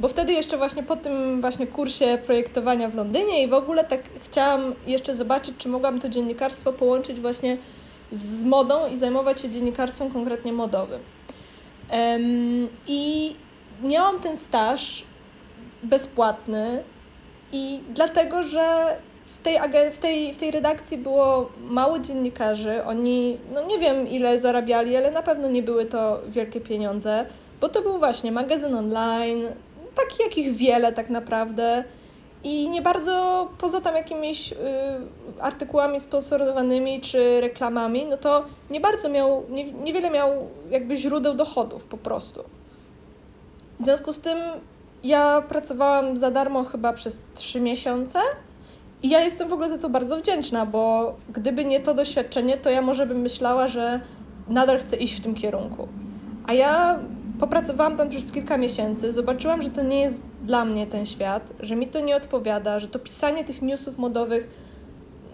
[0.00, 4.00] Bo wtedy jeszcze właśnie po tym właśnie kursie projektowania w Londynie i w ogóle tak
[4.20, 7.58] chciałam jeszcze zobaczyć, czy mogłam to dziennikarstwo połączyć właśnie
[8.12, 11.00] z modą i zajmować się dziennikarstwem konkretnie modowym.
[11.90, 13.34] Um, I
[13.82, 15.04] miałam ten staż
[15.82, 16.82] bezpłatny
[17.52, 19.58] i dlatego, że w tej,
[19.92, 22.84] w, tej, w tej redakcji było mało dziennikarzy.
[22.84, 27.26] Oni, no nie wiem ile zarabiali, ale na pewno nie były to wielkie pieniądze,
[27.60, 29.42] bo to był właśnie magazyn online,
[29.96, 31.84] taki jakich wiele tak naprawdę.
[32.44, 34.56] I nie bardzo, poza tam jakimiś y,
[35.40, 40.30] artykułami sponsorowanymi czy reklamami, no to nie bardzo miał, nie, niewiele miał
[40.70, 42.44] jakby źródeł dochodów po prostu.
[43.80, 44.38] W związku z tym
[45.04, 48.18] ja pracowałam za darmo chyba przez trzy miesiące
[49.02, 52.70] i ja jestem w ogóle za to bardzo wdzięczna, bo gdyby nie to doświadczenie, to
[52.70, 54.00] ja może bym myślała, że
[54.48, 55.88] nadal chcę iść w tym kierunku.
[56.46, 56.98] A ja
[57.40, 61.76] popracowałam tam przez kilka miesięcy, zobaczyłam, że to nie jest dla mnie ten świat, że
[61.76, 64.50] mi to nie odpowiada, że to pisanie tych newsów modowych,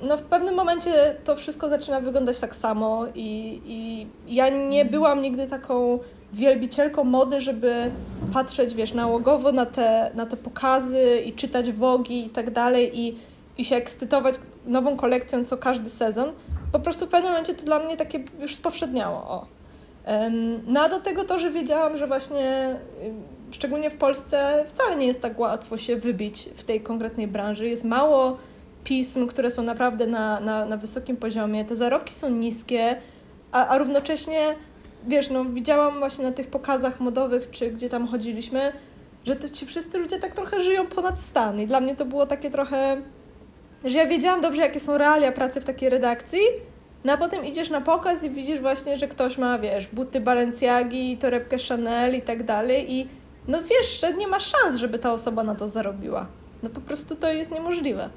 [0.02, 5.22] no w pewnym momencie to wszystko zaczyna wyglądać tak samo i, i ja nie byłam
[5.22, 5.98] nigdy taką
[6.34, 7.90] wielbicielką mody, żeby
[8.32, 13.18] patrzeć, wiesz, nałogowo na te, na te pokazy i czytać wogi i tak dalej i,
[13.58, 14.34] i się ekscytować
[14.66, 16.32] nową kolekcją co każdy sezon.
[16.72, 19.16] Po prostu w pewnym momencie to dla mnie takie już spowszedniało.
[19.16, 19.46] O.
[20.66, 22.76] No a do tego to, że wiedziałam, że właśnie
[23.50, 27.68] szczególnie w Polsce wcale nie jest tak łatwo się wybić w tej konkretnej branży.
[27.68, 28.36] Jest mało
[28.84, 31.64] pism, które są naprawdę na, na, na wysokim poziomie.
[31.64, 32.96] Te zarobki są niskie,
[33.52, 34.56] a, a równocześnie
[35.08, 38.72] wiesz, no widziałam właśnie na tych pokazach modowych, czy gdzie tam chodziliśmy,
[39.24, 41.60] że to ci wszyscy ludzie tak trochę żyją ponad stan.
[41.60, 43.02] I dla mnie to było takie trochę,
[43.84, 46.40] że ja wiedziałam dobrze, jakie są realia pracy w takiej redakcji,
[47.04, 51.16] no a potem idziesz na pokaz i widzisz właśnie, że ktoś ma, wiesz, buty Balenciagi,
[51.16, 53.08] torebkę Chanel i tak dalej i
[53.48, 56.26] no wiesz, że nie ma szans, żeby ta osoba na to zarobiła.
[56.62, 58.10] No po prostu to jest niemożliwe.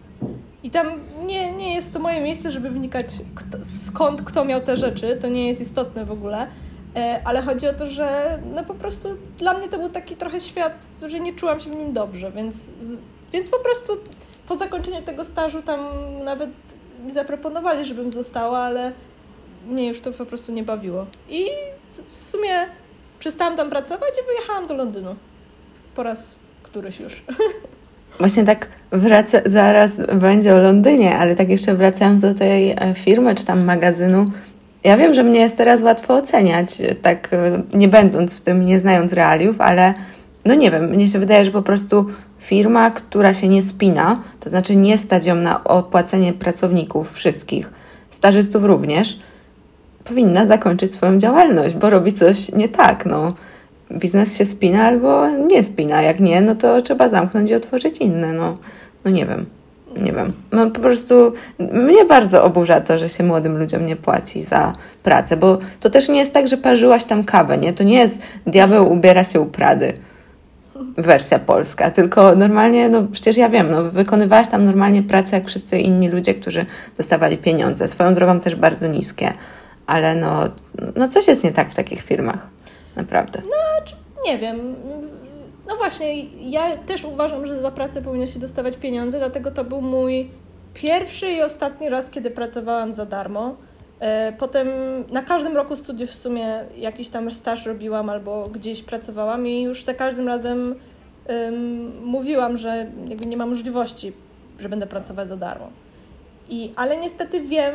[0.64, 0.88] I tam
[1.26, 5.28] nie, nie jest to moje miejsce, żeby wnikać kto, skąd kto miał te rzeczy, to
[5.28, 6.48] nie jest istotne w ogóle.
[6.98, 10.40] E, ale chodzi o to, że no po prostu dla mnie to był taki trochę
[10.40, 12.72] świat, że nie czułam się w nim dobrze, więc,
[13.34, 13.98] więc po prostu
[14.48, 15.80] po zakończeniu tego stażu tam
[16.24, 16.50] nawet
[17.06, 18.92] mi zaproponowali, żebym została, ale
[19.68, 21.06] mnie już to po prostu nie bawiło.
[21.30, 21.46] I
[21.90, 22.66] w sumie
[23.20, 25.16] przestałam tam pracować i wyjechałam do Londynu.
[25.96, 27.24] Po raz któryś już.
[28.20, 33.36] Właśnie tak wraca, zaraz będzie o Londynie, ale tak jeszcze wracając do tej e, firmy
[33.36, 34.26] czy tam magazynu,
[34.84, 38.80] ja wiem, że mnie jest teraz łatwo oceniać, tak e, nie będąc w tym, nie
[38.80, 39.94] znając realiów, ale
[40.46, 42.06] no nie wiem, mnie się wydaje, że po prostu
[42.40, 47.74] firma, która się nie spina, to znaczy nie stać ją na opłacenie pracowników wszystkich,
[48.10, 49.20] stażystów również,
[50.04, 53.06] powinna zakończyć swoją działalność, bo robi coś nie tak.
[53.06, 53.34] No.
[53.92, 56.02] Biznes się spina albo nie spina.
[56.02, 58.34] Jak nie, no to trzeba zamknąć i otworzyć inne.
[58.34, 58.58] No,
[59.06, 59.46] no nie wiem
[60.04, 64.42] nie wiem, no po prostu mnie bardzo oburza to, że się młodym ludziom nie płaci
[64.42, 67.74] za pracę, bo to też nie jest tak, że parzyłaś tam kawę, nie?
[67.74, 69.94] To nie jest diabeł ubiera się u Prady
[70.98, 75.80] wersja polska, tylko normalnie, no przecież ja wiem, no wykonywałaś tam normalnie pracę jak wszyscy
[75.80, 76.66] inni ludzie, którzy
[76.98, 79.34] dostawali pieniądze, swoją drogą też bardzo niskie,
[79.88, 80.44] ale no,
[80.96, 82.48] no coś jest nie tak w takich firmach,
[82.96, 83.42] naprawdę.
[83.46, 83.92] No,
[84.26, 84.58] nie wiem,
[85.68, 89.82] no właśnie, ja też uważam, że za pracę powinno się dostawać pieniądze, dlatego to był
[89.82, 90.30] mój
[90.74, 93.56] pierwszy i ostatni raz, kiedy pracowałam za darmo.
[94.00, 94.68] E, potem
[95.12, 99.84] na każdym roku studiów w sumie jakiś tam staż robiłam albo gdzieś pracowałam i już
[99.84, 100.76] za każdym razem
[101.30, 104.14] um, mówiłam, że jakby nie ma możliwości,
[104.60, 105.70] że będę pracować za darmo.
[106.50, 107.74] I, ale niestety wiem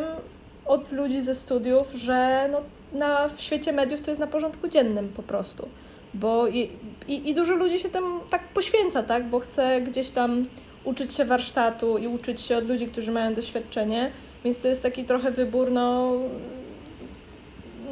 [0.66, 2.60] od ludzi ze studiów, że no,
[2.98, 5.68] na, w świecie mediów to jest na porządku dziennym po prostu
[6.14, 6.70] bo i,
[7.08, 10.42] i, i, dużo ludzi się tam tak poświęca, tak, bo chce gdzieś tam
[10.84, 14.10] uczyć się warsztatu i uczyć się od ludzi, którzy mają doświadczenie,
[14.44, 16.16] więc to jest taki trochę wybór, no,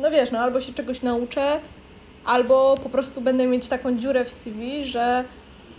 [0.01, 1.61] no wiesz, no albo się czegoś nauczę,
[2.25, 5.25] albo po prostu będę mieć taką dziurę w CV, że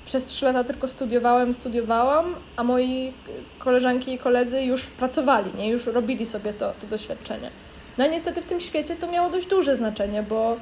[0.06, 3.14] przez trzy lata tylko studiowałem, studiowałam, a moi
[3.60, 5.70] koleżanki i koledzy już pracowali, nie?
[5.70, 7.52] już robili sobie to, to doświadczenie.
[7.98, 10.58] No a niestety w tym świecie to miało dość duże znaczenie, bo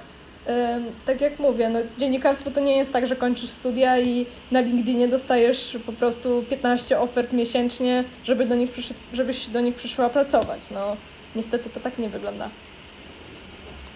[1.06, 5.08] tak jak mówię, no, dziennikarstwo to nie jest tak, że kończysz studia i na LinkedInie
[5.08, 8.70] dostajesz po prostu 15 ofert miesięcznie, żeby do nich
[9.14, 10.62] żebyś do nich przyszła pracować.
[10.72, 10.96] No,
[11.36, 12.50] niestety to tak nie wygląda.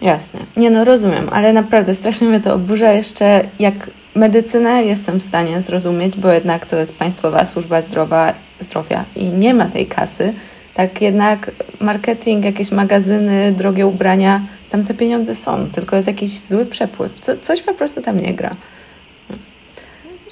[0.02, 0.40] Jasne.
[0.56, 5.60] Nie no, rozumiem, ale naprawdę strasznie mnie to oburza jeszcze, jak medycynę jestem w stanie
[5.62, 10.34] zrozumieć, bo jednak to jest państwowa służba zdrowa, zdrowia i nie ma tej kasy.
[10.74, 14.40] Tak jednak marketing, jakieś magazyny, drogie ubrania,
[14.74, 17.12] tam te pieniądze są, tylko jest jakiś zły przepływ.
[17.20, 18.56] Co, coś po prostu tam nie gra.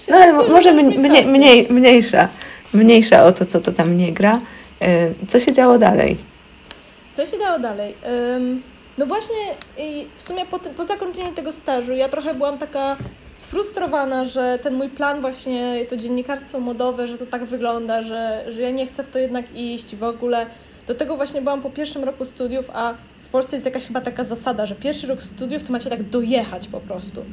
[0.08, 2.28] No ale może mniej, mniej, mniejsza,
[2.74, 4.40] mniejsza o to, co to tam nie gra.
[4.82, 6.16] Y, co się działo dalej?
[7.12, 7.94] Co się działo dalej?
[8.98, 9.36] No właśnie,
[10.16, 12.96] w sumie po, po zakończeniu tego stażu ja trochę byłam taka
[13.34, 18.62] sfrustrowana, że ten mój plan właśnie, to dziennikarstwo modowe, że to tak wygląda, że, że
[18.62, 20.46] ja nie chcę w to jednak iść w ogóle.
[20.86, 22.94] Do tego właśnie byłam po pierwszym roku studiów, a
[23.32, 26.80] Polsce jest jakaś chyba taka zasada, że pierwszy rok studiów to macie tak dojechać po
[26.80, 27.24] prostu.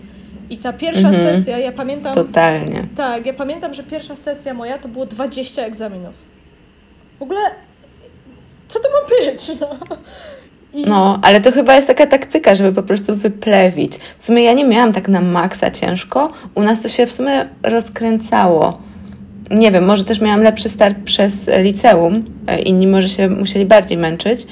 [0.50, 1.36] I ta pierwsza mhm.
[1.36, 2.16] sesja, ja pamiętam...
[2.16, 2.84] Totalnie.
[2.96, 6.14] Tak, ja pamiętam, że pierwsza sesja moja to było 20 egzaminów.
[7.20, 7.40] W ogóle,
[8.68, 9.52] co to ma być?
[9.60, 9.78] No?
[10.74, 10.86] I...
[10.86, 13.94] No, ale to chyba jest taka taktyka, żeby po prostu wyplewić.
[14.18, 16.32] W sumie ja nie miałam tak na maksa ciężko.
[16.56, 18.82] U nas to się w sumie rozkręcało.
[19.52, 22.26] Nie wiem, może też miałam lepszy start przez liceum.
[22.48, 24.48] E, inni może się musieli bardziej męczyć,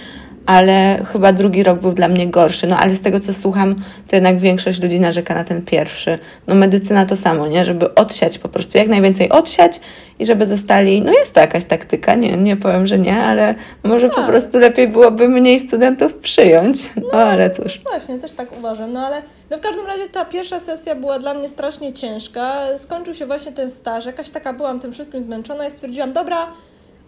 [0.48, 2.68] ale chyba drugi rok był dla mnie gorszy.
[2.68, 3.76] No ale z tego, co słucham,
[4.08, 6.20] to jednak większość ludzi narzeka na ten pierwszy.
[6.48, 7.66] No medycyna to samo, nie?
[7.66, 9.80] Żeby odsiać po prostu, jak najwięcej odsiać
[10.20, 14.10] i żeby zostali, no jest to jakaś taktyka, nie, nie powiem, że nie, ale może
[14.10, 16.90] po prostu lepiej byłoby mniej studentów przyjąć.
[16.96, 17.82] No, no ale cóż.
[17.84, 21.34] Właśnie, też tak uważam, no ale no w każdym razie ta pierwsza sesja była dla
[21.34, 22.78] mnie strasznie ciężka.
[22.78, 26.48] Skończył się właśnie ten staż, jakaś taka byłam tym wszystkim zmęczona i stwierdziłam, dobra,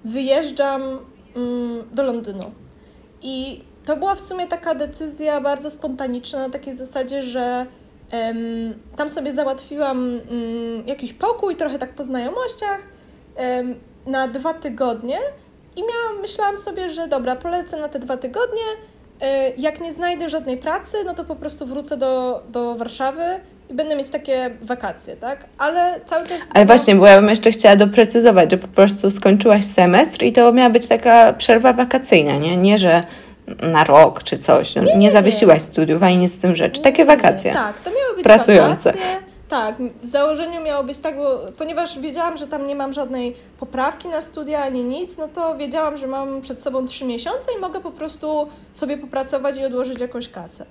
[0.05, 0.81] wyjeżdżam
[1.35, 2.51] mm, do Londynu.
[3.21, 7.65] I to była w sumie taka decyzja bardzo spontaniczna, na takiej zasadzie, że
[8.13, 12.79] um, tam sobie załatwiłam um, jakiś pokój, trochę tak po znajomościach,
[13.37, 15.19] um, na dwa tygodnie
[15.75, 18.63] i miałam, myślałam sobie, że dobra, polecę na te dwa tygodnie.
[19.21, 23.23] E, jak nie znajdę żadnej pracy, no to po prostu wrócę do, do Warszawy
[23.69, 25.45] i będę mieć takie wakacje, tak?
[25.57, 26.41] Ale cały czas.
[26.53, 30.51] Ale właśnie, bo ja bym jeszcze chciała doprecyzować, że po prostu skończyłaś semestr i to
[30.51, 32.57] miała być taka przerwa wakacyjna, nie?
[32.57, 33.03] Nie, że
[33.61, 34.75] na rok czy coś.
[34.75, 36.81] No, nie, nie, nie zawiesiłaś studiów, ani nic z tym rzeczy.
[36.81, 37.53] Takie wakacje.
[37.53, 38.91] Tak, to miały być pracujące.
[38.91, 39.29] Wakacje.
[39.49, 44.07] Tak, w założeniu miało być tak, bo ponieważ wiedziałam, że tam nie mam żadnej poprawki
[44.07, 47.81] na studia ani nic, no to wiedziałam, że mam przed sobą trzy miesiące i mogę
[47.81, 50.65] po prostu sobie popracować i odłożyć jakąś kasę.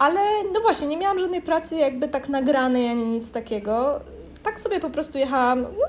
[0.00, 0.20] Ale
[0.52, 4.00] no właśnie, nie miałam żadnej pracy jakby tak nagranej ani nic takiego.
[4.42, 5.62] Tak sobie po prostu jechałam.
[5.62, 5.86] No,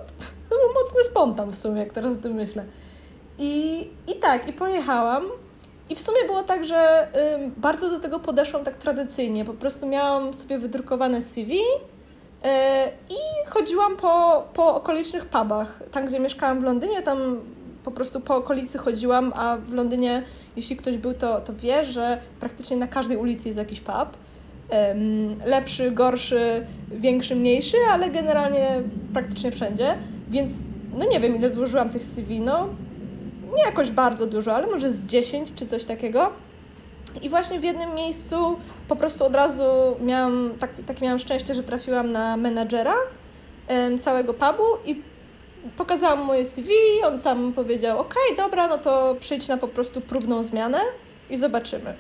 [0.50, 2.66] to był mocny spontan w sumie, jak teraz o tym myślę.
[3.40, 5.24] I, I tak, i pojechałam.
[5.90, 7.08] I w sumie było tak, że
[7.58, 9.46] bardzo do tego podeszłam tak tradycyjnie.
[9.46, 11.60] Po prostu miałam sobie wydrukowane CV y,
[13.10, 15.84] i chodziłam po, po okolicznych pubach.
[15.92, 17.40] Tam, gdzie mieszkałam w Londynie, tam
[17.84, 20.24] po prostu po okolicy chodziłam, a w Londynie,
[20.56, 24.18] jeśli ktoś był, to, to wie, że praktycznie na każdej ulicy jest jakiś pub.
[25.46, 29.98] Lepszy, gorszy, większy, mniejszy, ale generalnie praktycznie wszędzie.
[30.30, 30.54] Więc
[30.98, 32.68] no nie wiem, ile złożyłam tych CV, no
[33.56, 36.30] nie jakoś bardzo dużo, ale może z 10 czy coś takiego.
[37.22, 38.36] I właśnie w jednym miejscu
[38.88, 39.64] po prostu od razu
[40.02, 42.94] miałam, tak, takie miałam szczęście, że trafiłam na menadżera
[44.00, 45.02] całego pubu i
[45.78, 46.74] pokazałam moje CV,
[47.06, 50.80] on tam powiedział, ok, dobra, no to przyjdź na po prostu próbną zmianę
[51.30, 51.94] i zobaczymy.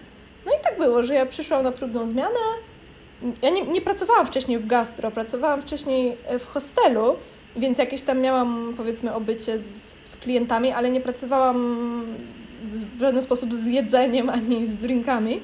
[0.45, 2.39] No i tak było, że ja przyszłam na próbną zmianę.
[3.41, 7.15] Ja nie, nie pracowałam wcześniej w gastro, pracowałam wcześniej e, w hostelu,
[7.55, 12.03] więc jakieś tam miałam, powiedzmy, obycie z, z klientami, ale nie pracowałam
[12.97, 15.41] w żaden sposób z jedzeniem ani z drinkami.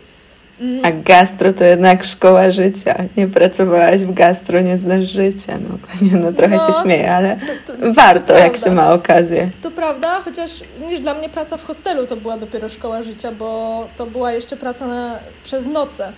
[0.84, 2.96] A gastro to jednak szkoła życia.
[3.18, 5.54] Nie pracowałaś w gastro, nie znasz życia.
[5.70, 5.78] No,
[6.20, 9.50] no trochę no, się śmieję, ale to, to, warto, to jak się ma okazję.
[9.62, 10.52] To prawda, chociaż
[10.90, 14.58] wiesz, dla mnie praca w hostelu to była dopiero szkoła życia, bo to była jeszcze
[14.58, 16.12] praca na, przez noce.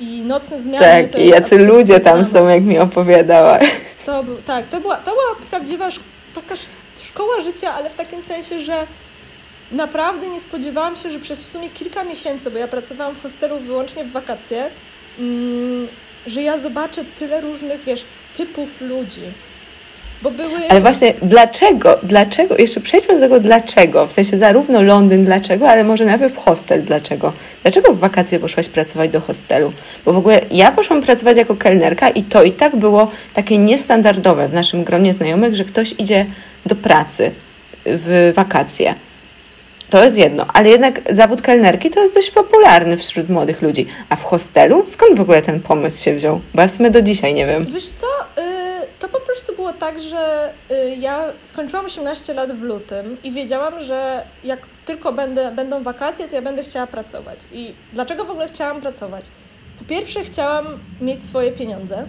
[0.00, 0.84] I nocne zmiany.
[0.84, 3.58] Tak, i jacy ludzie tam są, jak mi opowiadała.
[4.06, 5.88] To tak, to była, to była prawdziwa
[6.34, 6.54] taka
[7.02, 8.86] szkoła życia, ale w takim sensie, że
[9.74, 13.58] naprawdę nie spodziewałam się, że przez w sumie kilka miesięcy, bo ja pracowałam w hostelu
[13.58, 14.64] wyłącznie w wakacje,
[15.18, 15.88] mm,
[16.26, 18.04] że ja zobaczę tyle różnych, wiesz,
[18.36, 19.22] typów ludzi.
[20.22, 20.68] Bo były...
[20.68, 25.84] Ale właśnie dlaczego, dlaczego, jeszcze przejdźmy do tego dlaczego, w sensie zarówno Londyn dlaczego, ale
[25.84, 27.32] może najpierw hostel dlaczego.
[27.62, 29.72] Dlaczego w wakacje poszłaś pracować do hostelu?
[30.04, 34.48] Bo w ogóle ja poszłam pracować jako kelnerka i to i tak było takie niestandardowe
[34.48, 36.26] w naszym gronie znajomych, że ktoś idzie
[36.66, 37.30] do pracy
[37.86, 38.94] w wakacje.
[39.94, 43.86] To jest jedno, ale jednak zawód kelnerki to jest dość popularny wśród młodych ludzi.
[44.08, 44.86] A w hostelu?
[44.86, 46.40] Skąd w ogóle ten pomysł się wziął?
[46.54, 47.66] Bo ja w sumie do dzisiaj nie wiem.
[47.66, 48.42] Wiesz co, y,
[48.98, 53.80] to po prostu było tak, że y, ja skończyłam 18 lat w lutym i wiedziałam,
[53.80, 57.38] że jak tylko będę, będą wakacje, to ja będę chciała pracować.
[57.52, 59.24] I dlaczego w ogóle chciałam pracować?
[59.78, 60.66] Po pierwsze chciałam
[61.00, 62.06] mieć swoje pieniądze.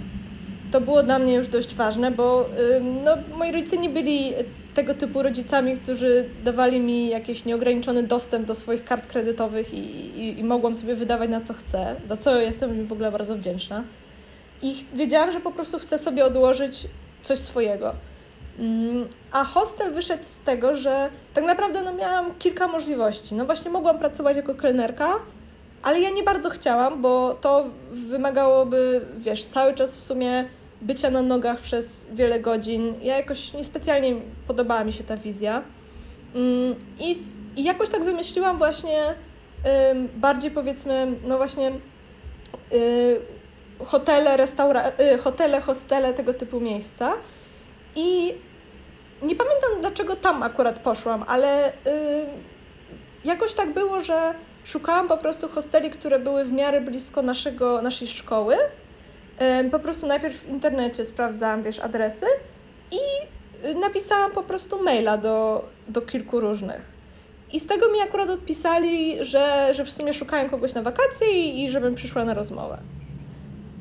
[0.71, 2.49] To było dla mnie już dość ważne, bo
[3.03, 4.33] no, moi rodzice nie byli
[4.75, 10.39] tego typu rodzicami, którzy dawali mi jakiś nieograniczony dostęp do swoich kart kredytowych i, i,
[10.39, 13.83] i mogłam sobie wydawać na co chcę, za co jestem im w ogóle bardzo wdzięczna.
[14.61, 16.87] I wiedziałam, że po prostu chcę sobie odłożyć
[17.23, 17.93] coś swojego.
[18.59, 23.35] Mm, a hostel wyszedł z tego, że tak naprawdę no, miałam kilka możliwości.
[23.35, 25.13] No właśnie mogłam pracować jako kelnerka,
[25.83, 30.45] ale ja nie bardzo chciałam, bo to wymagałoby, wiesz, cały czas w sumie
[30.85, 32.95] bycia na nogach przez wiele godzin.
[33.01, 34.15] Ja jakoś niespecjalnie
[34.47, 35.63] podobała mi się ta wizja.
[36.35, 37.17] Mm, I,
[37.55, 39.15] i jakoś tak wymyśliłam właśnie
[40.15, 41.71] bardziej powiedzmy, no właśnie
[42.73, 43.21] y,
[43.85, 47.13] hotele, restaura y, hotele, hostele, tego typu miejsca.
[47.95, 48.33] I
[49.21, 51.73] nie pamiętam dlaczego tam akurat poszłam, ale y,
[53.23, 54.33] jakoś tak było, że
[54.63, 58.57] szukałam po prostu hosteli, które były w miarę blisko naszego, naszej szkoły.
[59.71, 62.25] Po prostu najpierw w internecie sprawdzałam, wiesz, adresy
[62.91, 62.99] i
[63.79, 66.95] napisałam po prostu maila do, do kilku różnych.
[67.53, 71.63] I z tego mi akurat odpisali, że, że w sumie szukają kogoś na wakacje i,
[71.63, 72.77] i żebym przyszła na rozmowę.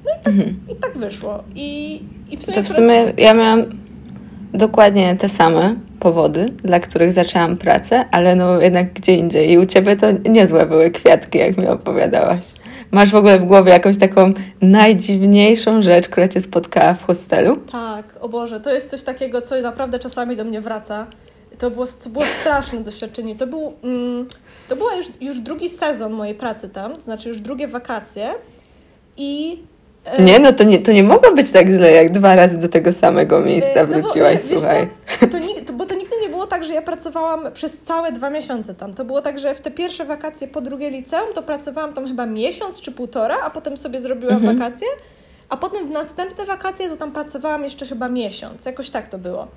[0.05, 0.57] No i tak, mhm.
[0.73, 1.45] i tak wyszło.
[1.55, 2.01] I,
[2.31, 3.65] i w sumie to w sumie ja miałam
[4.53, 9.51] dokładnie te same powody, dla których zaczęłam pracę, ale no jednak gdzie indziej.
[9.51, 12.45] I u ciebie to niezłe były kwiatki, jak mi opowiadałaś.
[12.95, 14.33] Masz w ogóle w głowie jakąś taką
[14.63, 17.57] najdziwniejszą rzecz, która cię spotkała w hostelu?
[17.57, 21.07] Tak, o Boże, to jest coś takiego, co naprawdę czasami do mnie wraca.
[21.59, 23.37] To było, to było straszne doświadczenie.
[23.37, 24.29] To był, mm,
[24.69, 28.35] to był już, już drugi sezon mojej pracy tam, to znaczy już drugie wakacje
[29.17, 29.59] i
[30.19, 32.93] nie, no to nie, to nie mogło być tak źle, jak dwa razy do tego
[32.93, 34.89] samego miejsca e, no wróciłaś, bo, słuchaj.
[35.21, 38.31] Co, to, to, bo to nigdy nie było tak, że ja pracowałam przez całe dwa
[38.31, 38.95] miesiące tam.
[38.95, 42.27] To było tak, że w te pierwsze wakacje po drugie liceum to pracowałam tam chyba
[42.27, 44.59] miesiąc czy półtora, a potem sobie zrobiłam mhm.
[44.59, 44.89] wakacje,
[45.49, 48.65] a potem w następne wakacje to tam pracowałam jeszcze chyba miesiąc.
[48.65, 49.49] Jakoś tak to było.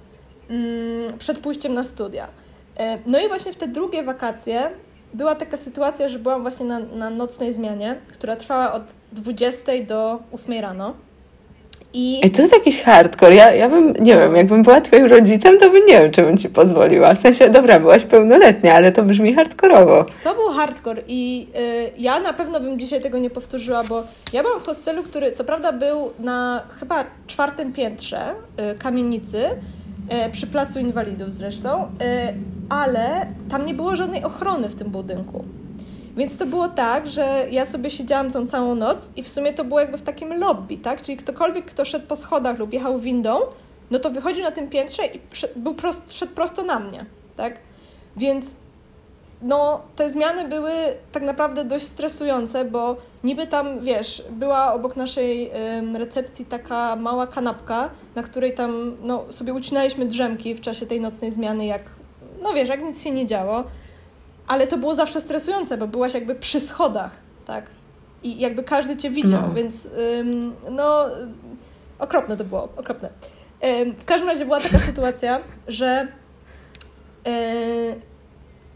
[0.50, 2.28] Mm, przed pójściem na studia.
[2.78, 4.70] E, no i właśnie w te drugie wakacje
[5.18, 10.20] była taka sytuacja, że byłam właśnie na, na nocnej zmianie, która trwała od 20 do
[10.32, 10.94] 8 rano.
[11.94, 12.20] I...
[12.24, 13.36] Ej, to jest jakiś hardcore.
[13.36, 16.38] Ja, ja bym, nie wiem, jakbym była twoim rodzicem, to bym nie wiem, czy bym
[16.38, 17.14] ci pozwoliła.
[17.14, 20.06] W sensie, dobra, byłaś pełnoletnia, ale to brzmi hardkorowo.
[20.24, 24.04] To był hardcore i y, ja na pewno bym dzisiaj tego nie powtórzyła, bo
[24.34, 28.34] ja byłam w hostelu, który co prawda był na chyba czwartym piętrze
[28.74, 29.44] y, kamienicy,
[30.32, 32.34] przy Placu Inwalidów zresztą, e,
[32.70, 35.46] ale tam nie było żadnej ochrony w tym budynku.
[36.18, 39.66] Więc to było tak, że ja sobie siedziałam tą całą noc i w sumie to
[39.66, 41.02] było jakby w takim lobby, tak?
[41.02, 43.40] Czyli ktokolwiek, kto szedł po schodach lub jechał windą,
[43.92, 45.20] no to wychodził na tym piętrze i
[45.56, 47.06] był prost, szedł prosto na mnie,
[47.36, 47.60] tak?
[48.18, 48.56] Więc
[49.42, 50.72] no, te zmiany były
[51.12, 57.28] tak naprawdę dość stresujące, bo niby tam, wiesz, była obok naszej ym, recepcji taka mała
[57.28, 61.82] kanapka, na której tam, no, sobie ucinaliśmy drzemki w czasie tej nocnej zmiany, jak,
[62.44, 63.64] no wiesz, jak nic się nie działo,
[64.48, 67.12] ale to było zawsze stresujące, bo byłaś jakby przy schodach,
[67.46, 67.66] tak?
[68.24, 69.54] I jakby każdy cię widział, no.
[69.54, 69.88] więc,
[70.20, 71.06] ym, no,
[72.00, 73.10] okropne to było, okropne.
[73.66, 76.08] Ym, w każdym razie była taka sytuacja, że
[77.26, 77.32] yy,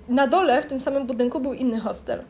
[0.10, 2.24] na dole w tym samym budynku był inny hostel.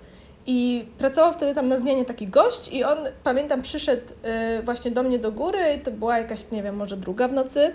[0.45, 4.01] I pracował wtedy tam na zmianie taki gość i on, pamiętam, przyszedł
[4.59, 7.33] y, właśnie do mnie do góry i to była jakaś, nie wiem, może druga w
[7.33, 7.73] nocy.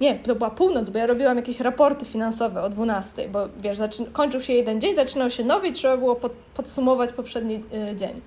[0.00, 3.78] Nie, to była północ, bo ja robiłam jakieś raporty finansowe o 12, bo wiesz,
[4.12, 8.20] kończył się jeden dzień, zaczynał się nowy i trzeba było pod podsumować poprzedni y, dzień.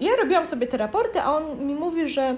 [0.00, 2.36] I ja robiłam sobie te raporty, a on mi mówi, że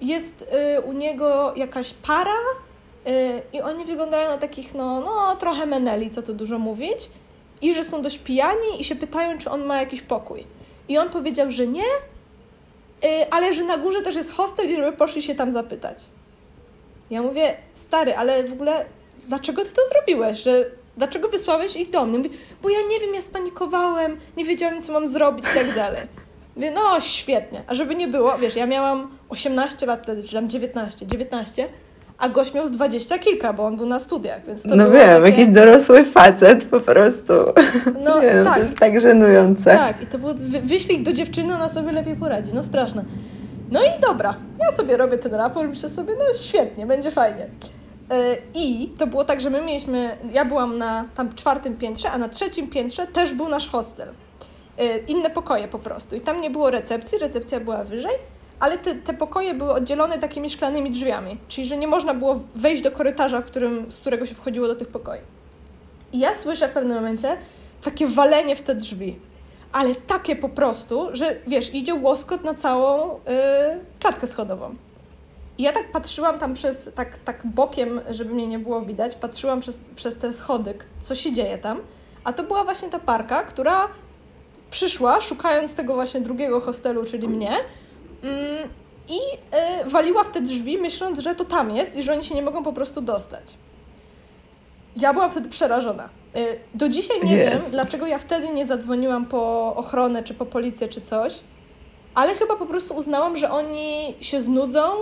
[0.00, 2.36] jest y, u niego jakaś para
[3.06, 7.10] y, i oni wyglądają na takich, no, no trochę meneli, co tu dużo mówić
[7.64, 10.46] i że są dość pijani i się pytają, czy on ma jakiś pokój.
[10.88, 11.82] I on powiedział, że nie,
[13.02, 16.04] yy, ale że na górze też jest hostel i żeby poszli się tam zapytać.
[17.10, 18.84] Ja mówię, stary, ale w ogóle
[19.28, 20.38] dlaczego ty to zrobiłeś?
[20.38, 22.18] Że dlaczego wysłałeś ich do mnie?
[22.18, 22.30] Mówi,
[22.62, 26.02] bo ja nie wiem, ja spanikowałem, nie wiedziałem, co mam zrobić i tak dalej.
[26.56, 27.62] Mówię, no świetnie.
[27.66, 31.68] A żeby nie było, wiesz, ja miałam 18 lat wtedy, czy tam 19, 19
[32.18, 35.22] a gość miał z dwadzieścia kilka, bo on był na studiach, więc to No wiem,
[35.22, 35.30] takie...
[35.30, 37.32] jakiś dorosły facet po prostu.
[38.04, 38.54] No, nie, no tak.
[38.54, 39.76] to jest tak żenujące.
[39.76, 43.04] Tak, i to było, wyślij do dziewczyny, ona sobie lepiej poradzi, no straszne.
[43.70, 47.46] No i dobra, ja sobie robię ten raport, myślę sobie, no świetnie, będzie fajnie.
[48.10, 52.18] E, I to było tak, że my mieliśmy, ja byłam na tam czwartym piętrze, a
[52.18, 54.08] na trzecim piętrze też był nasz hostel.
[54.78, 56.16] E, inne pokoje po prostu.
[56.16, 60.50] I tam nie było recepcji, recepcja była wyżej ale te, te pokoje były oddzielone takimi
[60.50, 64.66] szklanymi drzwiami, czyli że nie można było wejść do korytarza, którym, z którego się wchodziło
[64.66, 65.18] do tych pokoi.
[66.12, 67.36] I ja słyszę w pewnym momencie
[67.82, 69.18] takie walenie w te drzwi,
[69.72, 73.14] ale takie po prostu, że wiesz, idzie łoskot na całą yy,
[74.00, 74.74] klatkę schodową.
[75.58, 79.60] I ja tak patrzyłam tam przez, tak, tak bokiem, żeby mnie nie było widać, patrzyłam
[79.60, 81.80] przez, przez te schody, co się dzieje tam,
[82.24, 83.88] a to była właśnie ta parka, która
[84.70, 87.56] przyszła, szukając tego właśnie drugiego hostelu, czyli mnie,
[89.08, 89.18] I
[89.86, 92.42] y, waliła w te drzwi, myśląc, że to tam jest i że oni się nie
[92.42, 93.42] mogą po prostu dostać.
[94.96, 96.08] Ja byłam wtedy przerażona.
[96.36, 97.50] Y, do dzisiaj nie yes.
[97.50, 101.40] wiem, dlaczego ja wtedy nie zadzwoniłam po ochronę, czy po policję, czy coś,
[102.14, 104.92] ale chyba po prostu uznałam, że oni się znudzą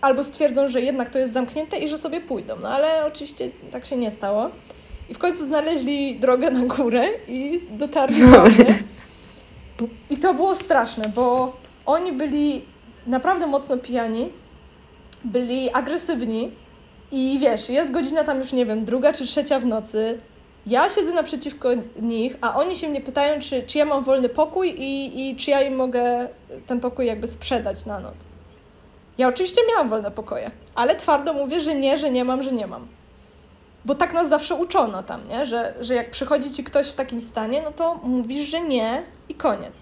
[0.00, 2.56] albo stwierdzą, że jednak to jest zamknięte i że sobie pójdą.
[2.62, 4.50] No ale oczywiście tak się nie stało.
[5.10, 8.78] I w końcu znaleźli drogę na górę i dotarli do mnie.
[10.10, 11.52] I to było straszne, bo
[11.86, 12.64] oni byli
[13.06, 14.32] naprawdę mocno pijani,
[15.24, 16.52] byli agresywni
[17.12, 20.18] i wiesz, jest godzina tam już, nie wiem, druga czy trzecia w nocy,
[20.66, 21.68] ja siedzę naprzeciwko
[22.02, 25.50] nich, a oni się mnie pytają, czy, czy ja mam wolny pokój i, i czy
[25.50, 26.28] ja im mogę
[26.66, 28.14] ten pokój jakby sprzedać na noc.
[29.18, 32.66] Ja oczywiście miałam wolne pokoje, ale twardo mówię, że nie, że nie mam, że nie
[32.66, 32.86] mam.
[33.84, 35.46] Bo tak nas zawsze uczono tam, nie?
[35.46, 39.34] Że, że jak przychodzi ci ktoś w takim stanie, no to mówisz, że nie i
[39.34, 39.74] koniec.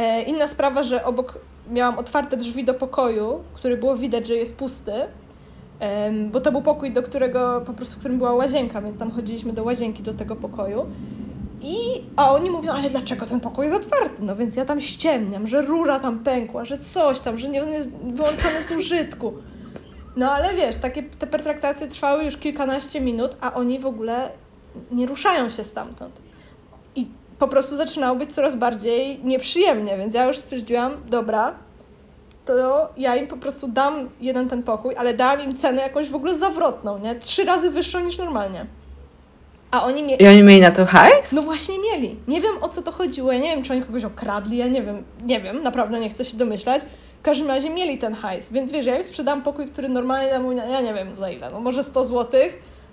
[0.00, 1.38] E, inna sprawa, że obok
[1.70, 4.92] miałam otwarte drzwi do pokoju, który było widać, że jest pusty,
[6.30, 9.52] bo to był pokój, do którego po prostu, w którym była łazienka, więc tam chodziliśmy
[9.52, 10.86] do łazienki, do tego pokoju.
[11.62, 11.76] I,
[12.16, 14.22] a oni mówią, ale dlaczego ten pokój jest otwarty?
[14.22, 17.72] No więc ja tam ściemniam, że rura tam pękła, że coś tam, że nie, on
[17.72, 19.34] jest wyłączony z użytku.
[20.16, 24.30] No ale wiesz, takie te pertraktacje trwały już kilkanaście minut, a oni w ogóle
[24.90, 26.20] nie ruszają się stamtąd.
[26.96, 27.06] I
[27.40, 31.54] po prostu zaczynało być coraz bardziej nieprzyjemnie, więc ja już stwierdziłam, dobra,
[32.44, 36.14] to ja im po prostu dam jeden ten pokój, ale dałam im cenę jakąś w
[36.14, 37.14] ogóle zawrotną, nie?
[37.14, 38.66] Trzy razy wyższą niż normalnie.
[39.70, 40.24] A oni mieli...
[40.24, 41.32] I oni mieli na to hajs?
[41.32, 42.16] No właśnie mieli.
[42.28, 44.82] Nie wiem o co to chodziło, ja nie wiem czy oni kogoś okradli, ja nie
[44.82, 46.82] wiem, nie wiem, naprawdę nie chcę się domyślać.
[47.20, 50.56] W każdym razie mieli ten hajs, więc wiesz, ja im sprzedam pokój, który normalnie dam,
[50.56, 52.40] ja nie wiem za ile, no może 100 zł,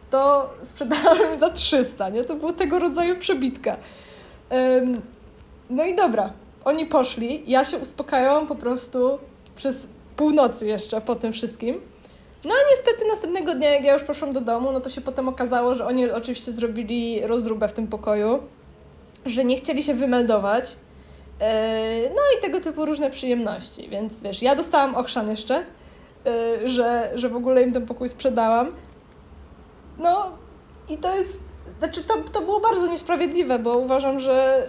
[0.10, 2.24] to sprzedałem za 300, nie?
[2.24, 3.78] To było tego rodzaju przebitka.
[5.70, 6.34] No i dobra,
[6.66, 9.20] oni poszli, ja się uspokajałam po prostu
[9.56, 11.82] przez północy jeszcze po tym wszystkim.
[12.46, 15.30] No a niestety następnego dnia, jak ja już poszłam do domu, no to się potem
[15.30, 18.40] okazało, że oni oczywiście zrobili rozróbę w tym pokoju,
[19.26, 20.76] że nie chcieli się wymeldować.
[21.40, 25.64] E, no i tego typu różne przyjemności, więc wiesz, ja dostałam okrzan jeszcze,
[26.26, 28.72] e, że, że w ogóle im ten pokój sprzedałam.
[29.98, 30.32] No
[30.90, 31.44] i to jest,
[31.80, 34.68] znaczy to, to było bardzo niesprawiedliwe, bo uważam, że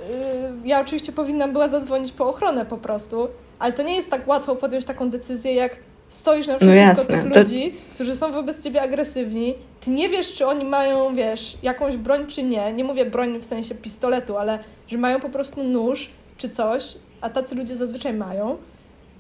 [0.65, 3.29] y, ja oczywiście powinnam była zadzwonić po ochronę po prostu,
[3.59, 5.77] ale to nie jest tak łatwo podjąć taką decyzję, jak
[6.09, 7.95] stoisz na no jasne, tych ludzi, to...
[7.95, 12.43] którzy są wobec ciebie agresywni, ty nie wiesz, czy oni mają, wiesz, jakąś broń, czy
[12.43, 12.73] nie.
[12.73, 17.31] Nie mówię broń w sensie pistoletu, ale że mają po prostu nóż czy coś, a
[17.31, 18.57] tacy ludzie zazwyczaj mają.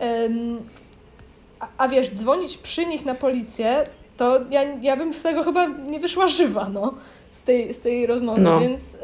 [0.01, 0.59] Um,
[1.61, 3.84] a, a, wiesz, dzwonić przy nich na policję,
[4.16, 6.95] to ja, ja bym z tego chyba nie wyszła żywa, no,
[7.32, 8.60] z tej, z tej rozmowy, no.
[8.60, 8.98] więc...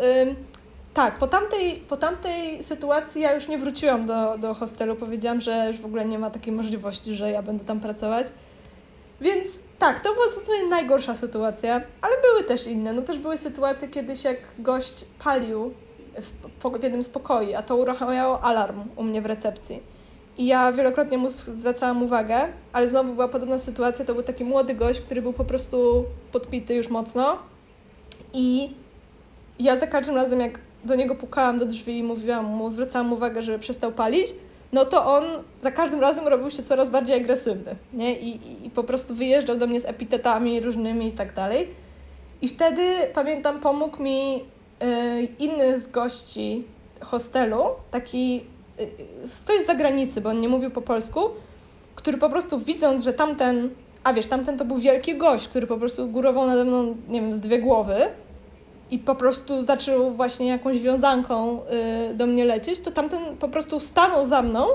[0.94, 4.96] Tak, po tamtej, po tamtej sytuacji ja już nie wróciłam do, do hostelu.
[4.96, 8.26] Powiedziałam, że już w ogóle nie ma takiej możliwości, że ja będę tam pracować.
[9.20, 12.92] Więc tak, to była zdecydowanie najgorsza sytuacja, ale były też inne.
[12.92, 15.74] No też były sytuacje kiedyś, jak gość palił
[16.20, 19.82] w, w jednym z pokoi, a to uruchamiało alarm u mnie w recepcji.
[20.38, 24.04] I ja wielokrotnie mu zwracałam uwagę, ale znowu była podobna sytuacja.
[24.04, 27.38] To był taki młody gość, który był po prostu podpity już mocno.
[28.34, 28.70] I
[29.58, 33.42] ja za każdym razem, jak do niego pukałam do drzwi i mówiłam mu, zwracałam uwagę,
[33.42, 34.34] żeby przestał palić,
[34.72, 35.24] no to on
[35.60, 38.18] za każdym razem robił się coraz bardziej agresywny, nie?
[38.18, 41.68] I, i, i po prostu wyjeżdżał do mnie z epitetami różnymi i tak dalej.
[42.42, 42.82] I wtedy,
[43.14, 46.64] pamiętam, pomógł mi y, inny z gości
[47.00, 48.44] hostelu, taki
[48.80, 48.88] y,
[49.44, 51.20] ktoś z zagranicy, bo on nie mówił po polsku,
[51.94, 53.70] który po prostu widząc, że tamten,
[54.04, 57.34] a wiesz, tamten to był wielki gość, który po prostu górował nade mną, nie wiem,
[57.34, 57.96] z dwie głowy,
[58.90, 61.60] i po prostu zaczął właśnie jakąś wiązanką
[62.10, 64.66] y, do mnie lecieć, to tamten po prostu stanął za mną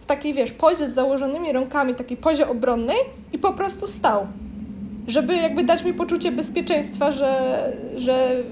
[0.00, 2.96] w takiej, wiesz, pozie z założonymi rękami, takiej pozie obronnej
[3.32, 4.26] i po prostu stał.
[5.06, 8.42] Żeby jakby dać mi poczucie bezpieczeństwa, że, że,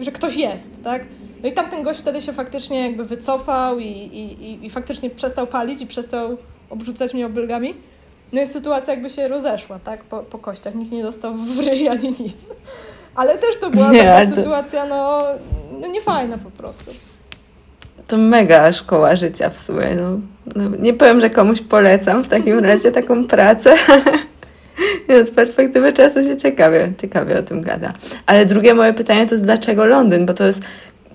[0.00, 1.06] że ktoś jest, tak?
[1.42, 5.82] No i tamten gość wtedy się faktycznie jakby wycofał i, i, i faktycznie przestał palić
[5.82, 6.36] i przestał
[6.70, 7.74] obrzucać mnie obelgami.
[8.32, 10.04] No i sytuacja jakby się rozeszła, tak?
[10.04, 10.74] Po, po kościach.
[10.74, 12.46] Nikt nie dostał w ryj ani nic.
[13.18, 14.34] Ale też to była nie, taka to...
[14.34, 15.24] sytuacja, no,
[15.80, 16.90] no niefajna po prostu.
[18.06, 19.86] To mega szkoła życia w sumie.
[19.96, 20.20] No.
[20.56, 23.74] no nie powiem, że komuś polecam w takim razie taką pracę.
[25.08, 27.92] No, z perspektywy czasu się ciekawie, ciekawie o tym gada.
[28.26, 30.26] Ale drugie moje pytanie to jest dlaczego Londyn?
[30.26, 30.62] Bo to jest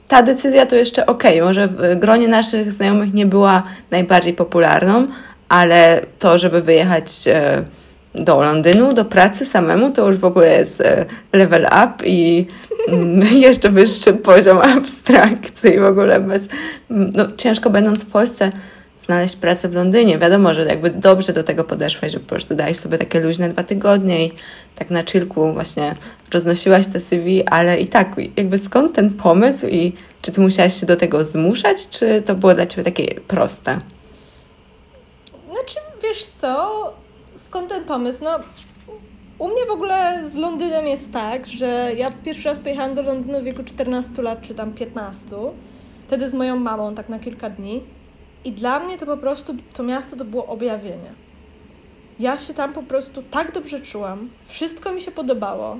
[0.07, 5.07] ta decyzja to jeszcze ok, może w gronie naszych znajomych nie była najbardziej popularną,
[5.49, 7.63] ale to, żeby wyjechać e,
[8.15, 12.47] do Londynu, do pracy samemu, to już w ogóle jest e, level up i
[12.87, 16.47] mm, jeszcze wyższy poziom abstrakcji w ogóle bez,
[16.91, 18.51] mm, no, ciężko będąc w Polsce
[18.99, 20.17] znaleźć pracę w Londynie.
[20.17, 23.63] Wiadomo, że jakby dobrze do tego podeszłaś, że po prostu dałeś sobie takie luźne dwa
[23.63, 24.31] tygodnie i
[24.75, 25.95] tak na chillku właśnie
[26.33, 30.85] roznosiłaś te CV, ale i tak jakby skąd ten pomysł i czy ty musiałaś się
[30.85, 33.79] do tego zmuszać, czy to było dla ciebie takie proste?
[35.51, 37.02] Znaczy, wiesz co,
[37.53, 38.23] skąd ten pomysł?
[38.23, 38.39] No,
[39.39, 43.41] u mnie w ogóle z Londynem jest tak, że ja pierwszy raz pojechałam do Londynu
[43.41, 45.29] w wieku 14 lat, czy tam 15.
[46.07, 47.83] Wtedy z moją mamą, tak na kilka dni.
[48.45, 51.13] I dla mnie to po prostu, to miasto to było objawienie.
[52.19, 55.77] Ja się tam po prostu tak dobrze czułam, wszystko mi się podobało.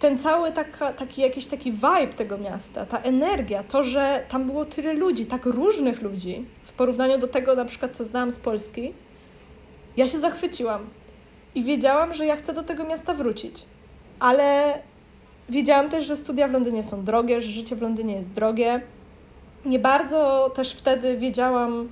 [0.00, 4.64] Ten cały taka, taki jakiś taki vibe tego miasta, ta energia, to, że tam było
[4.64, 8.92] tyle ludzi, tak różnych ludzi, w porównaniu do tego na przykład, co znałam z Polski,
[9.96, 10.86] ja się zachwyciłam.
[11.54, 13.64] I wiedziałam, że ja chcę do tego miasta wrócić.
[14.20, 14.78] Ale
[15.48, 18.80] wiedziałam też, że studia w Londynie są drogie, że życie w Londynie jest drogie.
[19.64, 21.88] Nie bardzo też wtedy wiedziałam,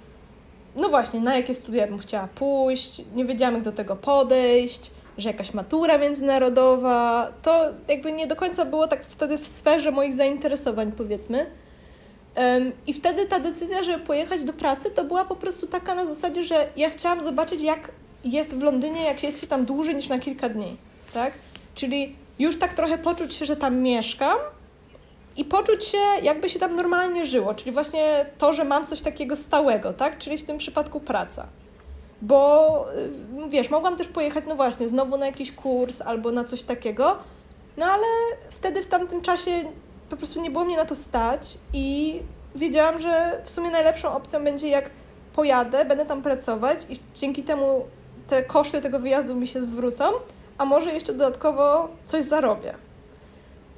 [0.76, 5.28] no właśnie, na jakie studia bym chciała pójść, nie wiedziałam, jak do tego podejść, że
[5.28, 10.92] jakaś matura międzynarodowa, to jakby nie do końca było tak wtedy w sferze moich zainteresowań,
[10.92, 11.46] powiedzmy.
[12.86, 16.42] I wtedy ta decyzja, żeby pojechać do pracy, to była po prostu taka na zasadzie,
[16.42, 17.90] że ja chciałam zobaczyć, jak
[18.24, 20.76] jest w Londynie, jak jest się tam dłużej niż na kilka dni,
[21.14, 21.32] tak?
[21.74, 24.36] Czyli już tak trochę poczuć się, że tam mieszkam
[25.36, 29.36] i poczuć się, jakby się tam normalnie żyło, czyli właśnie to, że mam coś takiego
[29.36, 30.18] stałego, tak?
[30.18, 31.46] Czyli w tym przypadku praca.
[32.22, 32.84] Bo
[33.46, 37.18] y, wiesz, mogłam też pojechać, no właśnie, znowu na jakiś kurs albo na coś takiego,
[37.76, 38.06] no ale
[38.50, 39.64] wtedy w tamtym czasie
[40.12, 42.20] po prostu nie było mnie na to stać i
[42.54, 44.90] wiedziałam, że w sumie najlepszą opcją będzie jak
[45.32, 47.86] pojadę, będę tam pracować i dzięki temu
[48.28, 50.04] te koszty tego wyjazdu mi się zwrócą,
[50.58, 52.74] a może jeszcze dodatkowo coś zarobię.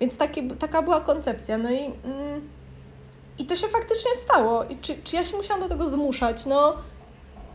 [0.00, 1.58] Więc taki, taka była koncepcja.
[1.58, 2.48] No i, mm,
[3.38, 4.64] i to się faktycznie stało.
[4.64, 6.46] I czy, czy ja się musiałam do tego zmuszać?
[6.46, 6.76] No,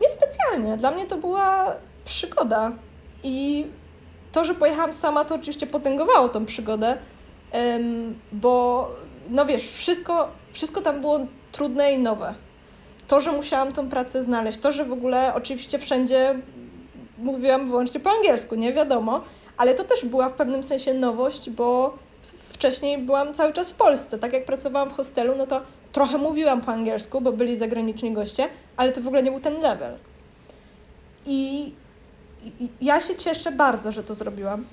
[0.02, 0.78] niespecjalnie.
[0.78, 1.76] Dla mnie to była
[2.06, 2.72] przygoda.
[3.24, 3.68] I
[4.32, 6.98] to, że pojechałam sama, to oczywiście potęgowało tą przygodę,
[8.32, 8.88] bo
[9.30, 11.20] no wiesz, wszystko, wszystko tam było
[11.52, 12.34] trudne i nowe.
[13.08, 16.36] To, że musiałam tą pracę znaleźć, to, że w ogóle oczywiście wszędzie
[17.18, 19.24] mówiłam wyłącznie po angielsku, nie wiadomo,
[19.58, 21.98] ale to też była w pewnym sensie nowość, bo
[22.50, 24.20] wcześniej byłam cały czas w Polsce.
[24.20, 28.50] Tak jak pracowałam w hostelu, no to trochę mówiłam po angielsku, bo byli zagraniczni goście,
[28.78, 29.98] ale to w ogóle nie był ten level.
[31.26, 31.72] I,
[32.60, 34.66] i ja się cieszę bardzo, że to zrobiłam.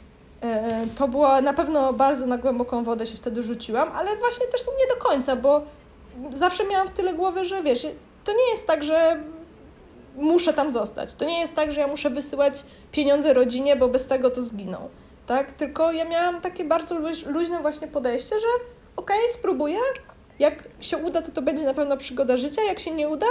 [0.46, 4.60] E, to było na pewno bardzo na głęboką wodę się wtedy rzuciłam, ale właśnie też
[4.78, 5.62] nie do końca, bo
[6.30, 7.86] zawsze miałam w tyle głowy, że wiesz,
[8.24, 9.20] to nie jest tak, że
[10.16, 11.14] muszę tam zostać.
[11.14, 14.88] To nie jest tak, że ja muszę wysyłać pieniądze rodzinie, bo bez tego to zginą.
[15.26, 15.52] Tak?
[15.52, 16.94] Tylko ja miałam takie bardzo
[17.26, 18.46] luźne właśnie podejście, że
[18.96, 19.78] okej, okay, spróbuję.
[20.38, 22.62] Jak się uda, to to będzie na pewno przygoda życia.
[22.62, 23.26] Jak się nie uda,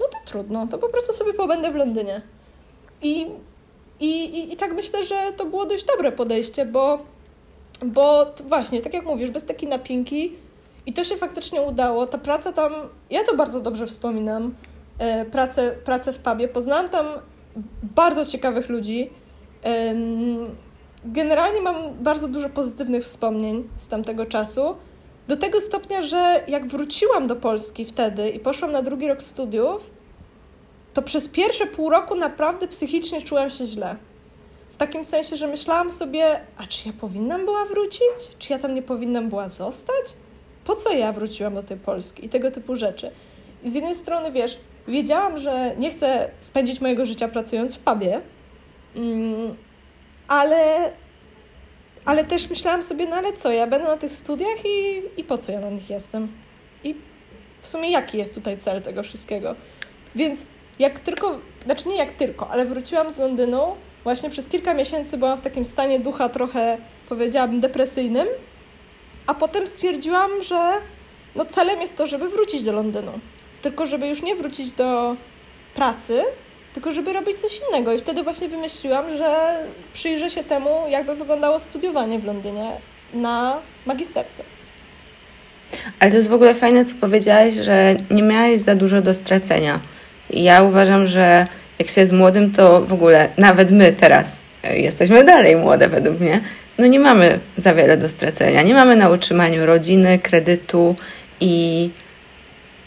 [0.00, 0.66] no to trudno.
[0.66, 2.22] To po prostu sobie pobędę w Londynie.
[3.02, 3.26] I,
[4.00, 6.98] i, i, i tak myślę, że to było dość dobre podejście, bo,
[7.84, 10.32] bo właśnie, tak jak mówisz, bez takiej napinki
[10.86, 12.06] i to się faktycznie udało.
[12.06, 12.72] Ta praca tam,
[13.10, 14.54] ja to bardzo dobrze wspominam.
[14.98, 16.48] E, pracę, pracę w pubie.
[16.48, 17.06] Poznałam tam
[17.96, 19.10] bardzo ciekawych ludzi.
[21.04, 24.76] Generalnie mam bardzo dużo pozytywnych wspomnień z tamtego czasu.
[25.28, 29.90] Do tego stopnia, że jak wróciłam do Polski wtedy i poszłam na drugi rok studiów,
[30.94, 33.96] to przez pierwsze pół roku naprawdę psychicznie czułam się źle.
[34.70, 38.36] W takim sensie, że myślałam sobie, a czy ja powinnam była wrócić?
[38.38, 40.04] Czy ja tam nie powinnam była zostać?
[40.64, 42.24] Po co ja wróciłam do tej Polski?
[42.26, 43.10] I tego typu rzeczy.
[43.62, 48.20] I z jednej strony, wiesz, wiedziałam, że nie chcę spędzić mojego życia pracując w pubie,
[48.96, 49.56] mm,
[50.28, 50.92] ale,
[52.04, 55.38] ale też myślałam sobie, no ale co, ja będę na tych studiach i, i po
[55.38, 56.28] co ja na nich jestem?
[56.84, 56.94] I
[57.60, 59.54] w sumie jaki jest tutaj cel tego wszystkiego?
[60.14, 60.46] Więc
[60.80, 65.38] jak tylko, znaczy nie jak tylko, ale wróciłam z Londynu, właśnie przez kilka miesięcy byłam
[65.38, 66.78] w takim stanie ducha trochę,
[67.08, 68.26] powiedziałabym, depresyjnym,
[69.26, 70.72] a potem stwierdziłam, że
[71.36, 73.12] no celem jest to, żeby wrócić do Londynu
[73.62, 75.16] tylko żeby już nie wrócić do
[75.74, 76.22] pracy,
[76.74, 77.92] tylko żeby robić coś innego.
[77.92, 79.58] I wtedy właśnie wymyśliłam, że
[79.92, 82.70] przyjrzę się temu, jakby wyglądało studiowanie w Londynie
[83.14, 84.44] na magisterce.
[86.00, 89.80] Ale to jest w ogóle fajne, co powiedziałaś, że nie miałaś za dużo do stracenia.
[90.32, 91.46] Ja uważam, że
[91.78, 96.20] jak się jest młodym, to w ogóle nawet my teraz e, jesteśmy dalej młode według
[96.20, 96.40] mnie,
[96.78, 98.62] no nie mamy za wiele do stracenia.
[98.62, 100.96] Nie mamy na utrzymaniu rodziny, kredytu
[101.40, 101.90] i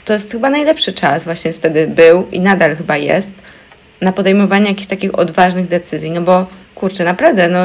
[0.05, 3.43] to jest chyba najlepszy czas, właśnie wtedy był i nadal chyba jest,
[4.01, 7.59] na podejmowanie jakichś takich odważnych decyzji, no bo kurczę, naprawdę, no,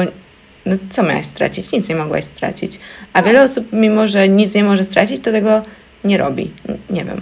[0.65, 1.71] no co miałaś stracić?
[1.71, 2.79] Nic nie mogłaś stracić.
[3.13, 5.61] A wiele osób, mimo że nic nie może stracić, to tego
[6.03, 6.51] nie robi.
[6.89, 7.21] Nie wiem.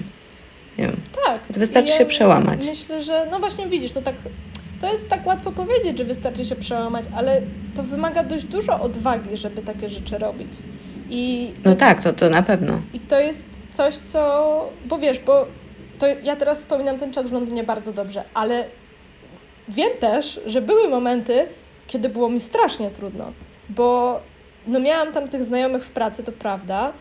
[0.78, 1.02] Nie wiem.
[1.26, 1.42] Tak.
[1.50, 2.68] Wystarczy ja się przełamać.
[2.70, 4.16] Myślę, że no właśnie widzisz, to tak
[4.82, 7.42] to jest tak łatwo powiedzieć, że wystarczy się przełamać, ale
[7.76, 10.52] to wymaga dość dużo odwagi, żeby takie rzeczy robić.
[11.10, 12.82] I no tak, to, to na pewno.
[12.94, 14.70] I to jest coś, co.
[14.86, 15.48] Bo wiesz, bo
[16.00, 18.66] to ja teraz wspominam ten czas w Londynie bardzo dobrze, ale
[19.70, 21.48] wiem też, że były momenty,
[21.88, 23.32] kiedy było mi strasznie trudno,
[23.70, 24.20] bo
[24.68, 26.94] no miałam tam tych znajomych w pracy, to prawda,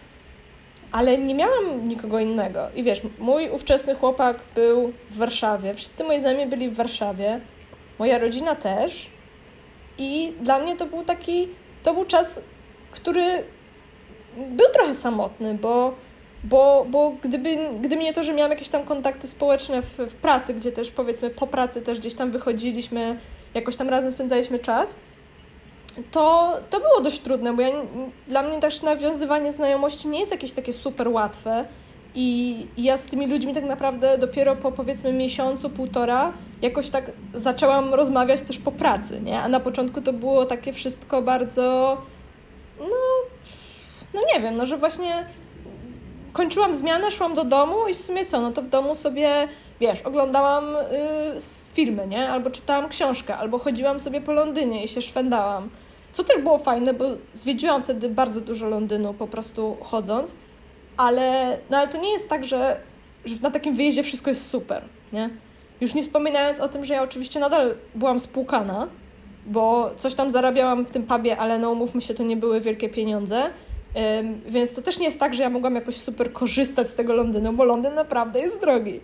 [0.93, 2.68] ale nie miałam nikogo innego.
[2.74, 7.41] I wiesz, mój ówczesny chłopak był w Warszawie, wszyscy moi znajomi byli w Warszawie,
[7.99, 9.11] moja rodzina też.
[9.99, 11.49] I dla mnie to był taki,
[11.82, 12.41] to był czas,
[12.91, 13.45] który
[14.37, 15.95] był trochę samotny, bo,
[16.45, 20.55] bo, bo gdyby, gdyby nie to, że miałam jakieś tam kontakty społeczne w, w pracy,
[20.55, 23.18] gdzie też powiedzmy po pracy też gdzieś tam wychodziliśmy,
[23.55, 24.97] jakoś tam razem spędzaliśmy czas,
[26.11, 27.70] to, to było dość trudne, bo ja,
[28.28, 31.64] dla mnie też nawiązywanie znajomości nie jest jakieś takie super łatwe.
[32.14, 36.32] I, ja z tymi ludźmi tak naprawdę dopiero po powiedzmy miesiącu, półtora
[36.62, 39.40] jakoś tak zaczęłam rozmawiać też po pracy, nie?
[39.40, 41.97] A na początku to było takie wszystko bardzo,
[42.80, 42.97] no,
[44.14, 45.26] no nie wiem, no że właśnie
[46.32, 49.49] kończyłam zmianę, szłam do domu i w sumie co, no to w domu sobie,
[49.80, 50.80] wiesz, oglądałam y,
[51.74, 52.28] filmy, nie?
[52.28, 55.70] Albo czytałam książkę, albo chodziłam sobie po Londynie i się szwendałam.
[56.16, 57.04] Co też było fajne, bo
[57.34, 60.34] zwiedziłam wtedy bardzo dużo Londynu po prostu chodząc,
[60.96, 62.80] ale, no ale to nie jest tak, że,
[63.24, 65.30] że na takim wyjeździe wszystko jest super, nie?
[65.80, 68.88] Już nie wspominając o tym, że ja oczywiście nadal byłam spłukana,
[69.46, 72.88] bo coś tam zarabiałam w tym pubie, ale no umówmy się, to nie były wielkie
[72.88, 73.42] pieniądze.
[74.48, 77.52] Więc to też nie jest tak, że ja mogłam jakoś super korzystać z tego Londynu,
[77.52, 79.00] bo Londyn naprawdę jest drogi.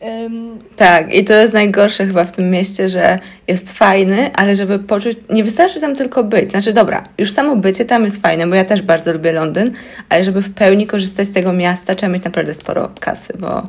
[0.00, 3.18] Um, tak, i to jest najgorsze chyba w tym mieście, że
[3.48, 6.50] jest fajny, ale żeby poczuć, nie wystarczy tam tylko być.
[6.50, 9.72] Znaczy, dobra, już samo bycie tam jest fajne, bo ja też bardzo lubię Londyn,
[10.08, 13.62] ale żeby w pełni korzystać z tego miasta, trzeba mieć naprawdę sporo kasy, bo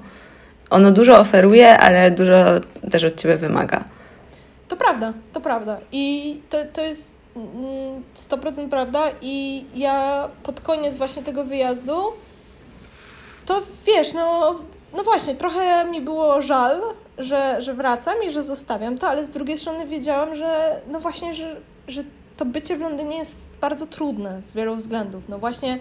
[0.69, 2.35] ono dużo oferuje, ale dużo
[2.91, 3.83] też od ciebie wymaga.
[4.67, 5.77] To prawda, to prawda.
[5.91, 7.15] I to, to jest
[8.15, 9.03] 100% mm, prawda.
[9.21, 12.03] I ja pod koniec właśnie tego wyjazdu,
[13.45, 14.55] to wiesz, no,
[14.93, 16.81] no właśnie, trochę mi było żal,
[17.17, 21.33] że, że wracam i że zostawiam to, ale z drugiej strony wiedziałam, że no właśnie,
[21.33, 21.55] że,
[21.87, 22.03] że
[22.37, 25.23] to bycie w Londynie jest bardzo trudne z wielu względów.
[25.29, 25.79] No właśnie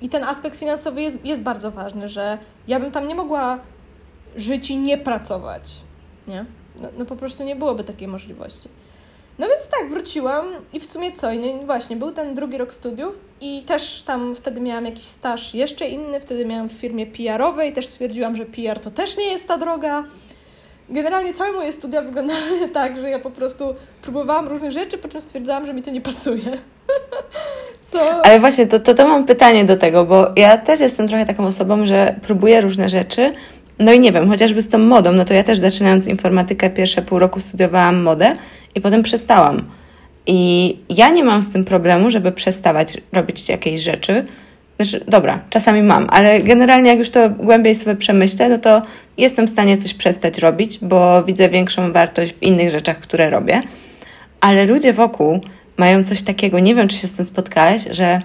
[0.00, 2.38] i ten aspekt finansowy jest, jest bardzo ważny, że
[2.68, 3.58] ja bym tam nie mogła
[4.36, 5.80] żyć i nie pracować,
[6.28, 6.44] nie?
[6.80, 8.68] No, no po prostu nie byłoby takiej możliwości.
[9.38, 11.34] No więc tak, wróciłam i w sumie co?
[11.34, 15.88] No właśnie, był ten drugi rok studiów i też tam wtedy miałam jakiś staż jeszcze
[15.88, 19.58] inny, wtedy miałam w firmie PR-owej, też stwierdziłam, że PR to też nie jest ta
[19.58, 20.04] droga.
[20.88, 25.22] Generalnie całe moje studia wyglądały tak, że ja po prostu próbowałam różnych rzeczy, po czym
[25.22, 26.42] stwierdzałam, że mi to nie pasuje.
[27.82, 28.24] Co?
[28.24, 31.46] Ale właśnie, to, to, to mam pytanie do tego, bo ja też jestem trochę taką
[31.46, 33.32] osobą, że próbuję różne rzeczy,
[33.78, 37.02] no i nie wiem, chociażby z tą modą, no to ja też zaczynając informatykę pierwsze
[37.02, 38.32] pół roku studiowałam modę
[38.76, 39.62] i potem przestałam.
[40.26, 44.24] I ja nie mam z tym problemu, żeby przestawać robić jakieś rzeczy.
[44.76, 48.82] Znaczy, dobra, czasami mam, ale generalnie jak już to głębiej sobie przemyślę, no to
[49.18, 53.62] jestem w stanie coś przestać robić, bo widzę większą wartość w innych rzeczach, które robię.
[54.40, 55.40] Ale ludzie wokół
[55.76, 58.20] mają coś takiego, nie wiem, czy się z tym spotkałaś, że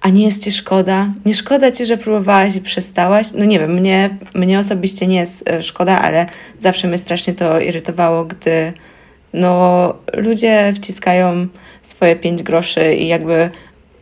[0.00, 1.12] a nie jest ci szkoda?
[1.24, 3.26] Nie szkoda ci, że próbowałaś i przestałaś?
[3.34, 6.26] No nie wiem, mnie, mnie osobiście nie jest e, szkoda, ale
[6.60, 8.72] zawsze mnie strasznie to irytowało, gdy
[9.36, 11.46] no, ludzie wciskają
[11.82, 13.50] swoje pięć groszy i jakby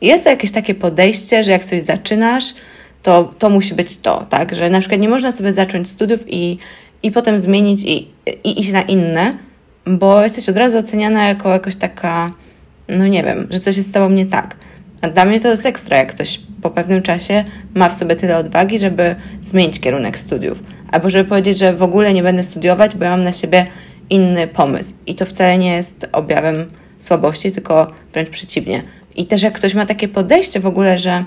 [0.01, 2.55] jest jakieś takie podejście, że jak coś zaczynasz,
[3.03, 4.55] to, to musi być to, tak?
[4.55, 6.59] Że na przykład nie można sobie zacząć studiów i,
[7.03, 8.09] i potem zmienić i,
[8.45, 9.39] i iść na inne,
[9.87, 12.31] bo jesteś od razu oceniana jako jakoś taka,
[12.89, 14.57] no nie wiem, że coś jest z tobą nie tak.
[15.03, 18.37] A dla mnie to jest ekstra, jak ktoś po pewnym czasie ma w sobie tyle
[18.37, 20.63] odwagi, żeby zmienić kierunek studiów.
[20.91, 23.67] Albo żeby powiedzieć, że w ogóle nie będę studiować, bo ja mam na siebie
[24.11, 24.97] inny pomysł.
[25.07, 26.67] I to wcale nie jest objawem
[26.99, 28.83] słabości, tylko wręcz przeciwnie.
[29.17, 31.25] I też jak ktoś ma takie podejście w ogóle, że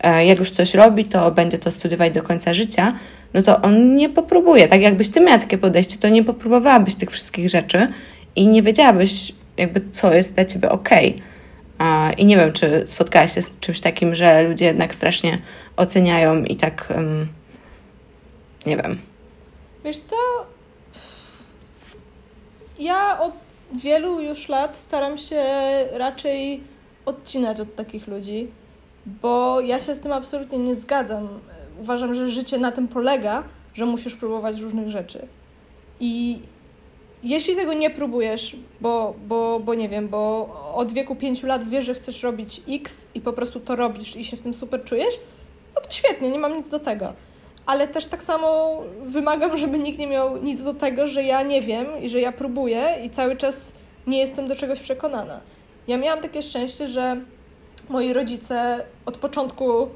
[0.00, 2.92] e, jak już coś robi, to będzie to studiować do końca życia,
[3.34, 4.68] no to on nie popróbuje.
[4.68, 7.86] Tak jakbyś ty miała takie podejście, to nie popróbowałabyś tych wszystkich rzeczy
[8.36, 10.70] i nie wiedziałabyś jakby co jest dla ciebie.
[10.70, 11.14] Okay.
[12.18, 15.38] I nie wiem, czy spotkałaś się z czymś takim, że ludzie jednak strasznie
[15.76, 16.92] oceniają i tak.
[16.94, 17.28] Um,
[18.66, 18.98] nie wiem.
[19.84, 20.16] Wiesz co?
[22.80, 23.32] Ja od
[23.72, 25.44] wielu już lat staram się
[25.92, 26.60] raczej
[27.06, 28.48] odcinać od takich ludzi,
[29.06, 31.28] bo ja się z tym absolutnie nie zgadzam.
[31.80, 33.42] Uważam, że życie na tym polega,
[33.74, 35.26] że musisz próbować różnych rzeczy.
[36.00, 36.38] I
[37.22, 41.84] jeśli tego nie próbujesz, bo, bo, bo nie wiem, bo od wieku pięciu lat wiesz,
[41.84, 45.14] że chcesz robić X i po prostu to robisz i się w tym super czujesz,
[45.74, 47.12] no to świetnie, nie mam nic do tego.
[47.70, 51.62] Ale też tak samo wymagam, żeby nikt nie miał nic do tego, że ja nie
[51.62, 53.74] wiem i że ja próbuję i cały czas
[54.06, 55.40] nie jestem do czegoś przekonana.
[55.88, 57.20] Ja miałam takie szczęście, że
[57.88, 59.88] moi rodzice od początku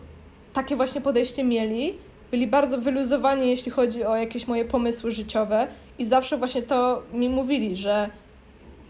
[0.52, 1.98] takie właśnie podejście mieli,
[2.30, 5.66] byli bardzo wyluzowani, jeśli chodzi o jakieś moje pomysły życiowe
[5.98, 8.10] i zawsze właśnie to mi mówili, że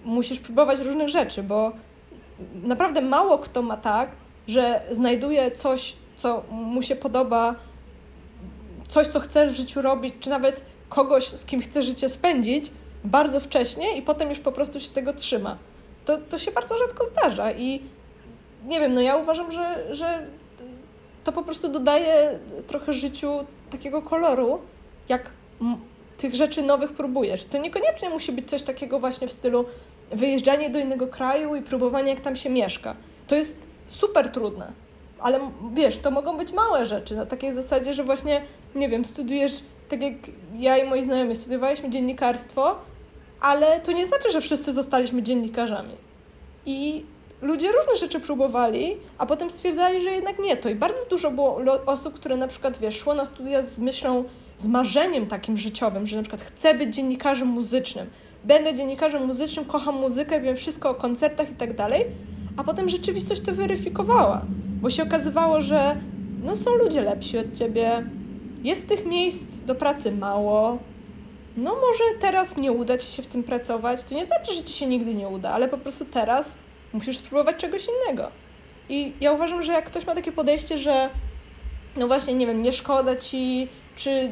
[0.05, 1.73] musisz próbować różnych rzeczy, bo
[2.63, 4.11] naprawdę mało kto ma tak,
[4.49, 7.55] że znajduje coś, co mu się podoba,
[8.89, 12.71] coś, co chce w życiu robić, czy nawet kogoś, z kim chce życie spędzić,
[13.05, 15.59] bardzo wcześnie i potem już po prostu się tego trzyma.
[16.05, 17.83] To, to się bardzo rzadko zdarza i
[18.67, 20.27] nie wiem, no ja uważam, że, że
[21.25, 24.59] to po prostu dodaje trochę życiu takiego koloru,
[25.09, 25.31] jak
[26.19, 27.45] tych rzeczy nowych próbujesz.
[27.45, 29.65] To niekoniecznie musi być coś takiego właśnie w stylu
[30.11, 32.97] wyjeżdżanie do innego kraju i próbowanie, jak tam się mieszka.
[33.27, 34.73] To jest super trudne.
[35.19, 35.41] Ale
[35.75, 38.43] wiesz, to mogą być małe rzeczy, na takiej zasadzie, że właśnie,
[38.75, 39.53] nie wiem, studiujesz,
[39.89, 40.15] tak jak
[40.59, 42.79] ja i moi znajomi, studiowaliśmy dziennikarstwo,
[43.41, 45.97] ale to nie znaczy, że wszyscy zostaliśmy dziennikarzami.
[46.67, 47.05] I
[47.43, 50.69] ludzie różne rzeczy próbowali, a potem stwierdzali, że jednak nie to.
[50.69, 54.25] I bardzo dużo było osób, które na przykład, wiesz, szło na studia z myślą,
[54.57, 58.07] z marzeniem takim życiowym, że na przykład chcę być dziennikarzem muzycznym.
[58.45, 62.05] Będę dziennikarzem muzycznym, kocham muzykę, wiem wszystko o koncertach i tak dalej,
[62.57, 64.43] a potem rzeczywistość to weryfikowała,
[64.81, 65.97] bo się okazywało, że
[66.45, 68.05] no są ludzie lepsi od ciebie,
[68.65, 70.79] jest tych miejsc do pracy mało,
[71.57, 74.73] no może teraz nie uda ci się w tym pracować, to nie znaczy, że ci
[74.73, 76.55] się nigdy nie uda, ale po prostu teraz
[76.93, 78.31] musisz spróbować czegoś innego.
[78.89, 81.11] I ja uważam, że jak ktoś ma takie podejście, że
[81.97, 84.31] no właśnie, nie wiem, nie szkoda ci, czy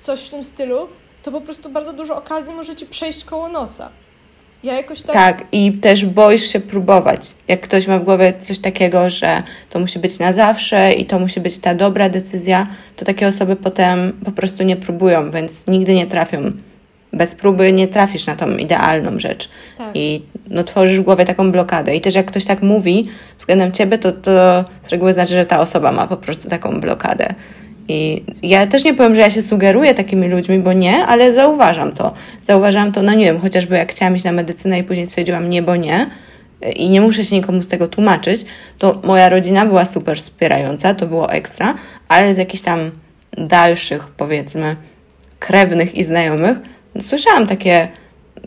[0.00, 0.88] coś w tym stylu,
[1.22, 3.90] to po prostu bardzo dużo okazji może ci przejść koło nosa.
[4.64, 5.14] Ja jakoś tak...
[5.14, 7.20] tak, i też boisz się próbować.
[7.48, 11.18] Jak ktoś ma w głowie coś takiego, że to musi być na zawsze i to
[11.18, 15.94] musi być ta dobra decyzja, to takie osoby potem po prostu nie próbują, więc nigdy
[15.94, 16.50] nie trafią.
[17.12, 19.48] Bez próby nie trafisz na tą idealną rzecz.
[19.78, 19.90] Tak.
[19.94, 21.96] I no, tworzysz w głowie taką blokadę.
[21.96, 23.08] I też jak ktoś tak mówi
[23.38, 27.34] względem ciebie, to, to z reguły znaczy, że ta osoba ma po prostu taką blokadę.
[27.88, 31.92] I ja też nie powiem, że ja się sugeruję takimi ludźmi, bo nie, ale zauważam
[31.92, 32.12] to.
[32.42, 35.62] Zauważam to, no nie wiem, chociażby jak chciałam iść na medycynę i później stwierdziłam nie,
[35.62, 36.10] bo nie
[36.76, 38.44] i nie muszę się nikomu z tego tłumaczyć,
[38.78, 41.74] to moja rodzina była super wspierająca, to było ekstra,
[42.08, 42.90] ale z jakichś tam
[43.38, 44.76] dalszych, powiedzmy,
[45.38, 46.58] krewnych i znajomych,
[46.94, 47.88] no, słyszałam takie,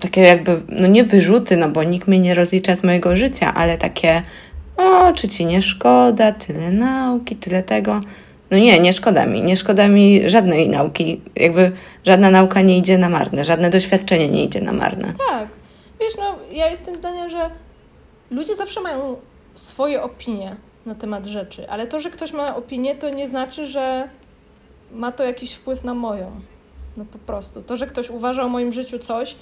[0.01, 3.77] takie jakby, no nie wyrzuty, no bo nikt mnie nie rozlicza z mojego życia, ale
[3.77, 4.21] takie,
[4.77, 7.99] o, czy ci nie szkoda, tyle nauki, tyle tego.
[8.51, 9.41] No nie, nie szkoda mi.
[9.41, 11.21] Nie szkoda mi żadnej nauki.
[11.35, 11.71] Jakby
[12.03, 15.13] żadna nauka nie idzie na marne, żadne doświadczenie nie idzie na marne.
[15.29, 15.47] Tak.
[15.99, 17.49] Wiesz, no ja jestem zdania, że
[18.31, 19.17] ludzie zawsze mają
[19.55, 24.09] swoje opinie na temat rzeczy, ale to, że ktoś ma opinię, to nie znaczy, że
[24.91, 26.31] ma to jakiś wpływ na moją.
[26.97, 27.61] No po prostu.
[27.61, 29.35] To, że ktoś uważa o moim życiu coś,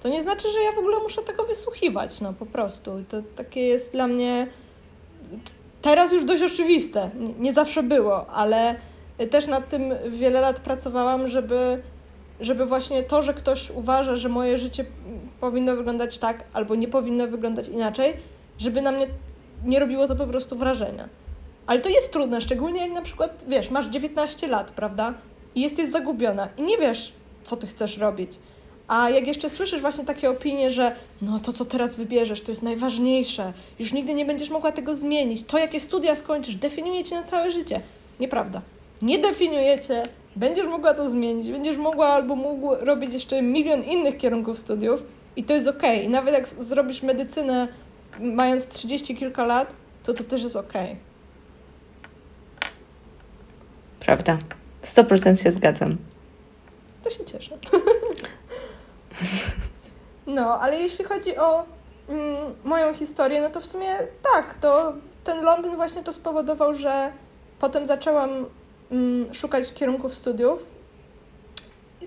[0.00, 2.98] to nie znaczy, że ja w ogóle muszę tego wysłuchiwać, no po prostu.
[2.98, 4.46] I to takie jest dla mnie
[5.82, 7.10] teraz już dość oczywiste.
[7.38, 8.74] Nie, zawsze było, ale
[9.30, 11.82] też nad tym wiele lat pracowałam, żeby,
[12.40, 14.84] żeby właśnie to, że ktoś uważa, że moje życie
[15.40, 18.14] powinno wyglądać tak albo nie powinno wyglądać inaczej,
[18.58, 19.06] żeby na mnie
[19.64, 21.08] nie robiło to po prostu wrażenia.
[21.66, 25.14] Ale to jest trudne, szczególnie jak na przykład, wiesz, masz 19 lat, prawda?
[25.54, 27.12] I jesteś zagubiona i nie wiesz,
[27.42, 28.38] co ty chcesz robić.
[28.92, 32.62] A jak jeszcze słyszysz właśnie takie opinie, że no to, co teraz wybierzesz, to jest
[32.62, 37.22] najważniejsze, już nigdy nie będziesz mogła tego zmienić, to jakie studia skończysz, definiuje cię na
[37.22, 37.80] całe życie.
[38.20, 38.60] Nieprawda.
[39.02, 40.02] Nie definiuje cię,
[40.36, 45.02] będziesz mogła to zmienić, będziesz mogła albo mógł robić jeszcze milion innych kierunków studiów
[45.36, 45.82] i to jest ok.
[46.04, 47.68] I nawet jak zrobisz medycynę
[48.20, 50.72] mając trzydzieści kilka lat, to to też jest ok.
[54.00, 54.38] Prawda.
[54.82, 55.96] 100% się zgadzam.
[57.02, 57.58] To się cieszę.
[60.26, 61.64] No, ale jeśli chodzi o
[62.08, 63.98] mm, moją historię, no to w sumie
[64.34, 64.92] tak, to
[65.24, 67.12] ten Londyn właśnie to spowodował, że
[67.58, 68.46] potem zaczęłam
[68.90, 70.64] mm, szukać kierunków studiów,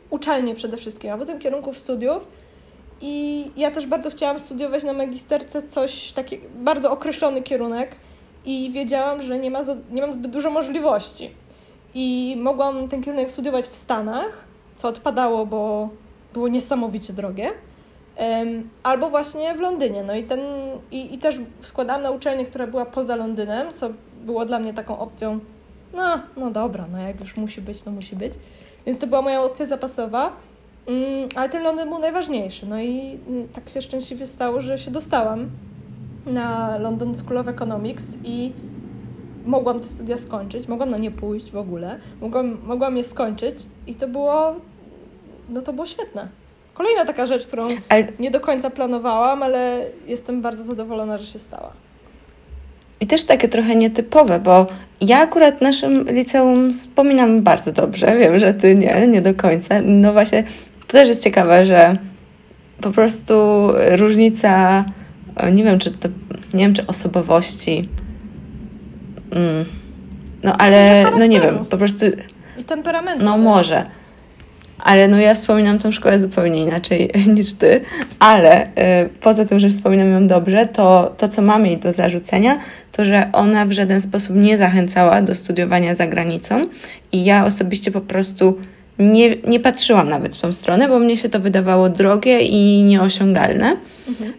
[0.10, 2.28] uczelnie przede wszystkim, a potem kierunków studiów.
[3.02, 7.96] I ja też bardzo chciałam studiować na magisterce coś taki bardzo określony kierunek
[8.46, 11.32] i wiedziałam, że nie, ma za, nie mam zbyt dużo możliwości.
[11.94, 14.44] I mogłam ten kierunek studiować w Stanach,
[14.76, 15.90] co odpadało, bo
[16.36, 17.52] było niesamowicie drogie.
[18.84, 20.04] Albo właśnie w Londynie.
[20.04, 20.40] No i, ten,
[20.92, 23.90] i, i też składałam na uczelnię, która była poza Londynem, co
[24.26, 25.40] było dla mnie taką opcją,
[25.94, 28.34] no, no dobra, no jak już musi być, to musi być.
[28.86, 30.32] Więc to była moja opcja zapasowa.
[30.88, 32.66] Mm, ale ten Londyn był najważniejszy.
[32.66, 35.50] No i mm, tak się szczęśliwie stało, że się dostałam
[36.26, 38.52] na London School of Economics i
[39.46, 43.56] mogłam te studia skończyć, mogłam na nie pójść w ogóle, mogłam, mogłam je skończyć
[43.88, 44.56] i to było
[45.50, 46.28] no to było świetne.
[46.74, 48.08] Kolejna taka rzecz, którą ale...
[48.20, 51.72] nie do końca planowałam, ale jestem bardzo zadowolona, że się stała.
[53.00, 54.68] I też takie trochę nietypowe, bo
[55.02, 58.18] ja akurat naszym liceum wspominam bardzo dobrze.
[58.18, 59.76] Wiem, że ty nie, nie do końca.
[59.84, 60.44] No właśnie,
[60.88, 61.98] to też jest ciekawe, że
[62.82, 63.34] po prostu
[63.92, 64.86] różnica,
[65.54, 66.10] nie wiem, czy to,
[66.54, 67.90] nie wiem, czy osobowości.
[69.32, 69.66] Mm.
[70.44, 72.06] No ale, no nie wiem, po prostu.
[72.60, 73.26] I temperamentu.
[73.26, 73.86] No może
[74.80, 77.82] ale no ja wspominam tą szkołę zupełnie inaczej niż ty,
[78.20, 78.70] ale y,
[79.22, 82.60] poza tym, że wspominam ją dobrze, to to, co mam jej do zarzucenia,
[82.92, 86.62] to, że ona w żaden sposób nie zachęcała do studiowania za granicą
[87.12, 88.58] i ja osobiście po prostu
[89.00, 93.76] nie, nie patrzyłam nawet w tą stronę, bo mnie się to wydawało drogie i nieosiągalne.
[94.08, 94.34] Mhm.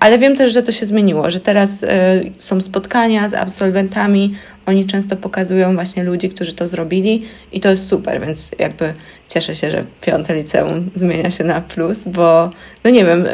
[0.00, 4.34] Ale wiem też, że to się zmieniło, że teraz e, są spotkania z absolwentami,
[4.66, 8.94] oni często pokazują właśnie ludzi, którzy to zrobili i to jest super, więc jakby
[9.28, 12.50] cieszę się, że piąte liceum zmienia się na plus, bo
[12.84, 13.24] no nie wiem,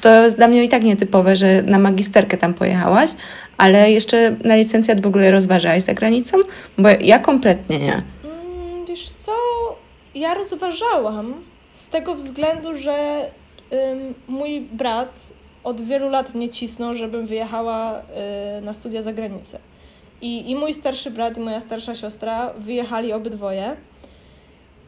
[0.00, 3.10] to jest dla mnie i tak nietypowe, że na magisterkę tam pojechałaś,
[3.56, 6.36] ale jeszcze na licencjat w ogóle rozważałaś za granicą,
[6.78, 7.92] bo ja kompletnie nie.
[7.92, 9.32] Mm, wiesz co,
[10.14, 11.34] ja rozważałam
[11.70, 13.26] z tego względu, że
[13.72, 15.20] ym, mój brat
[15.64, 18.00] od wielu lat mnie cisnął, żebym wyjechała
[18.58, 19.58] y, na studia za granicę.
[20.20, 23.76] I, I mój starszy brat i moja starsza siostra wyjechali obydwoje.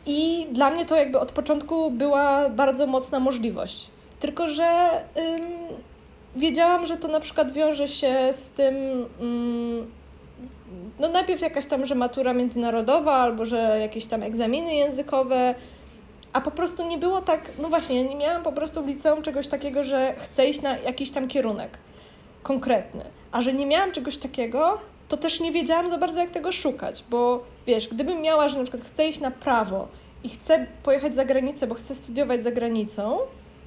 [0.07, 3.91] I dla mnie to jakby od początku była bardzo mocna możliwość.
[4.21, 5.43] Tylko, że ym,
[6.37, 8.75] wiedziałam, że to na przykład wiąże się z tym,
[9.21, 9.87] ym,
[10.99, 15.55] no najpierw jakaś tam, że matura międzynarodowa, albo że jakieś tam egzaminy językowe,
[16.33, 19.49] a po prostu nie było tak, no właśnie, nie miałam po prostu w liceum czegoś
[19.49, 21.79] takiego, że chcę iść na jakiś tam kierunek
[22.43, 23.05] konkretny.
[23.33, 24.79] A że nie miałam czegoś takiego,
[25.09, 28.63] to też nie wiedziałam za bardzo, jak tego szukać, bo wiesz, gdybym miała, że na
[28.63, 29.89] przykład chcę iść na prawo
[30.25, 33.19] i chcę pojechać za granicę, bo chcę studiować za granicą,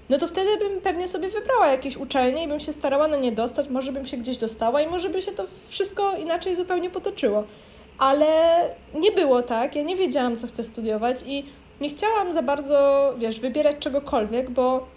[0.09, 3.31] no to wtedy bym pewnie sobie wybrała jakieś uczelnie i bym się starała na nie
[3.31, 7.43] dostać, może bym się gdzieś dostała i może by się to wszystko inaczej zupełnie potoczyło.
[7.97, 8.61] Ale
[8.93, 11.45] nie było tak, ja nie wiedziałam, co chcę studiować i
[11.81, 14.87] nie chciałam za bardzo, wiesz, wybierać czegokolwiek, bo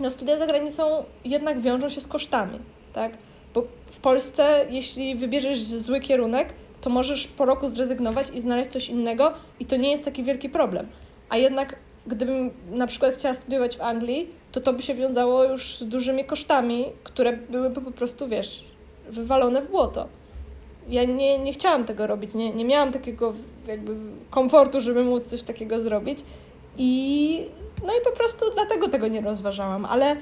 [0.00, 2.58] no, studia za granicą jednak wiążą się z kosztami,
[2.92, 3.12] tak?
[3.54, 8.88] Bo w Polsce, jeśli wybierzesz zły kierunek, to możesz po roku zrezygnować i znaleźć coś
[8.88, 10.86] innego i to nie jest taki wielki problem.
[11.28, 11.76] A jednak
[12.06, 16.24] gdybym na przykład chciała studiować w Anglii, to to by się wiązało już z dużymi
[16.24, 18.64] kosztami, które byłyby po prostu, wiesz,
[19.08, 20.08] wywalone w błoto.
[20.88, 23.34] Ja nie, nie chciałam tego robić, nie, nie miałam takiego
[23.66, 23.96] jakby
[24.30, 26.18] komfortu, żeby móc coś takiego zrobić
[26.78, 27.44] i
[27.86, 30.16] no i po prostu dlatego tego nie rozważałam, ale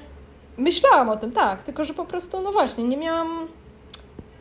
[0.61, 3.47] myślałam o tym, tak, tylko że po prostu, no właśnie, nie miałam,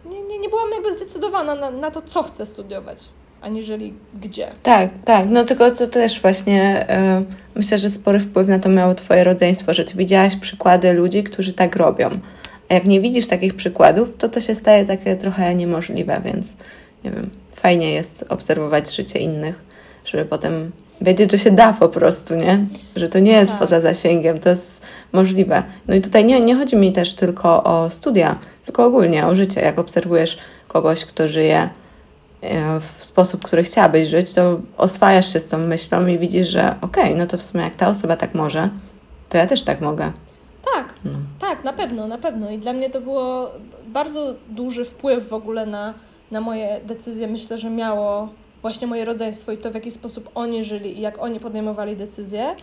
[0.04, 3.08] nie, nie, nie byłam jakby zdecydowana na, na to, co chcę studiować
[3.40, 4.48] aniżeli gdzie.
[4.62, 5.26] Tak, tak.
[5.30, 6.86] No tylko to też właśnie
[7.18, 11.24] yy, myślę, że spory wpływ na to miało Twoje rodzeństwo, że Ty widziałaś przykłady ludzi,
[11.24, 12.10] którzy tak robią.
[12.68, 16.56] A jak nie widzisz takich przykładów, to to się staje takie trochę niemożliwe, więc
[17.04, 19.64] nie wiem, fajnie jest obserwować życie innych,
[20.04, 22.66] żeby potem wiedzieć, że się da po prostu, nie?
[22.96, 23.61] Że to nie jest tak.
[23.61, 24.82] poza zasięgiem, to jest
[25.12, 25.62] możliwe.
[25.88, 29.61] No i tutaj nie, nie chodzi mi też tylko o studia, tylko ogólnie o życie.
[29.61, 30.38] Jak obserwujesz
[30.68, 31.70] kogoś, kto żyje
[32.42, 36.74] E, w sposób, który chciałabyś żyć, to oswajasz się z tą myślą i widzisz, że
[36.80, 38.68] okej, okay, no to w sumie jak ta osoba tak może,
[39.28, 40.12] to ja też tak mogę.
[40.74, 41.11] Tak, no.
[41.40, 42.51] tak, na pewno, na pewno.
[42.51, 43.51] I dla mnie to było
[43.86, 45.94] bardzo duży wpływ w ogóle na,
[46.30, 47.28] na moje decyzje.
[47.28, 48.28] Myślę, że miało
[48.62, 52.54] właśnie moje rodzeństwo i to, w jaki sposób oni żyli i jak oni podejmowali decyzje.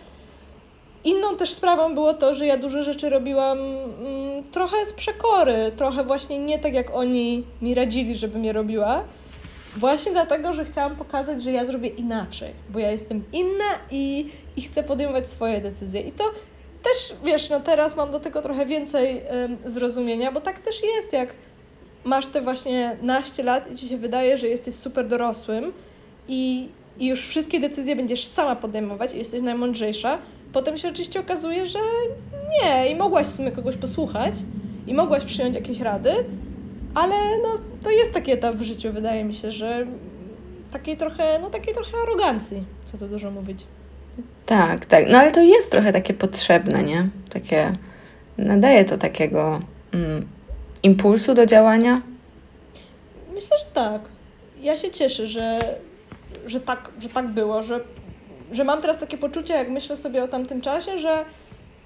[1.04, 6.04] Inną też sprawą było to, że ja dużo rzeczy robiłam mm, trochę z przekory, trochę
[6.04, 9.04] właśnie nie tak, jak oni mi radzili, żebym je robiła.
[9.76, 14.62] Właśnie dlatego, że chciałam pokazać, że ja zrobię inaczej, bo ja jestem inna i, i
[14.62, 16.00] chcę podejmować swoje decyzje.
[16.00, 16.24] I to
[16.82, 19.22] też, wiesz, no teraz mam do tego trochę więcej
[19.64, 21.34] zrozumienia, bo tak też jest, jak
[22.04, 25.72] masz te właśnie naście lat i ci się wydaje, że jesteś super dorosłym
[26.28, 26.68] i,
[26.98, 30.18] i już wszystkie decyzje będziesz sama podejmować i jesteś najmądrzejsza,
[30.52, 31.78] potem się oczywiście okazuje, że
[32.62, 34.34] nie i mogłaś w sumie kogoś posłuchać
[34.86, 36.10] i mogłaś przyjąć jakieś rady,
[36.94, 37.48] ale no,
[37.82, 39.86] to jest taki etap w życiu, wydaje mi się, że
[40.72, 43.64] takiej trochę, no takiej trochę arogancji, co tu dużo mówić.
[44.46, 47.08] Tak, tak, no ale to jest trochę takie potrzebne, nie?
[47.30, 47.72] Takie,
[48.38, 49.60] nadaje to takiego
[49.92, 50.28] mm,
[50.82, 52.02] impulsu do działania?
[53.34, 54.02] Myślę, że tak.
[54.60, 55.58] Ja się cieszę, że,
[56.48, 57.80] że, tak, że tak było, że,
[58.52, 61.24] że mam teraz takie poczucie, jak myślę sobie o tamtym czasie, że,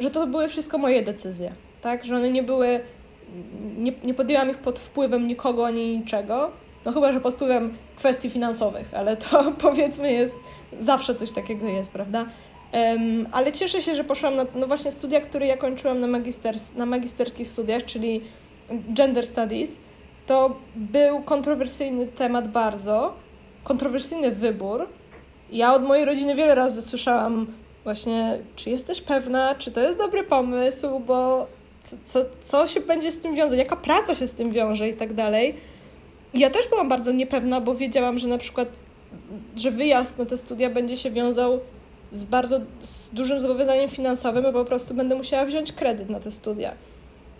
[0.00, 2.04] że to były wszystko moje decyzje, tak?
[2.04, 2.80] Że one nie były
[3.76, 6.50] nie, nie podjęłam ich pod wpływem nikogo ani niczego.
[6.84, 10.36] No chyba, że pod wpływem kwestii finansowych, ale to powiedzmy jest,
[10.80, 12.26] zawsze coś takiego jest, prawda?
[12.72, 16.74] Um, ale cieszę się, że poszłam na no właśnie studia, które ja kończyłam na, magisters,
[16.74, 18.20] na magisterskich studiach, czyli
[18.70, 19.78] Gender Studies.
[20.26, 23.14] to był kontrowersyjny temat bardzo,
[23.64, 24.88] kontrowersyjny wybór.
[25.50, 27.46] Ja od mojej rodziny wiele razy słyszałam
[27.84, 31.46] właśnie, czy jesteś pewna, czy to jest dobry pomysł, bo
[32.04, 35.12] co, co, się będzie z tym wiązać, jaka praca się z tym wiąże i tak
[35.14, 35.56] dalej.
[36.34, 38.82] Ja też byłam bardzo niepewna, bo wiedziałam, że na przykład,
[39.56, 41.60] że wyjazd na te studia będzie się wiązał
[42.12, 46.30] z bardzo z dużym zobowiązaniem finansowym, bo po prostu będę musiała wziąć kredyt na te
[46.30, 46.74] studia.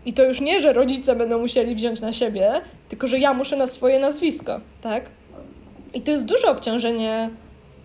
[0.07, 3.57] I to już nie, że rodzice będą musieli wziąć na siebie, tylko że ja muszę
[3.57, 5.05] na swoje nazwisko, tak?
[5.95, 7.31] I to jest duże obciążenie,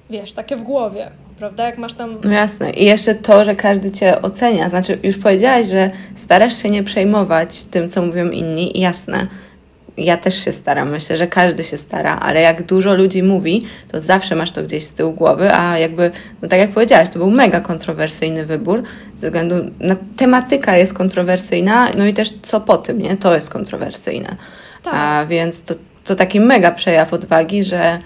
[0.09, 1.65] wiesz, takie w głowie, prawda?
[1.65, 2.17] Jak masz tam.
[2.23, 2.69] No jasne.
[2.69, 4.69] I jeszcze to, że każdy cię ocenia.
[4.69, 9.27] Znaczy, już powiedziałaś, że starasz się nie przejmować tym, co mówią inni, jasne
[9.97, 13.99] ja też się staram, myślę, że każdy się stara, ale jak dużo ludzi mówi, to
[13.99, 17.31] zawsze masz to gdzieś z tyłu głowy, a jakby, no tak jak powiedziałaś, to był
[17.31, 18.83] mega kontrowersyjny wybór,
[19.15, 23.17] ze względu na tematyka jest kontrowersyjna, no i też co po tym, nie?
[23.17, 24.35] To jest kontrowersyjne.
[24.83, 24.93] Tak.
[24.95, 25.75] A więc to,
[26.07, 27.99] to taki mega przejaw odwagi, że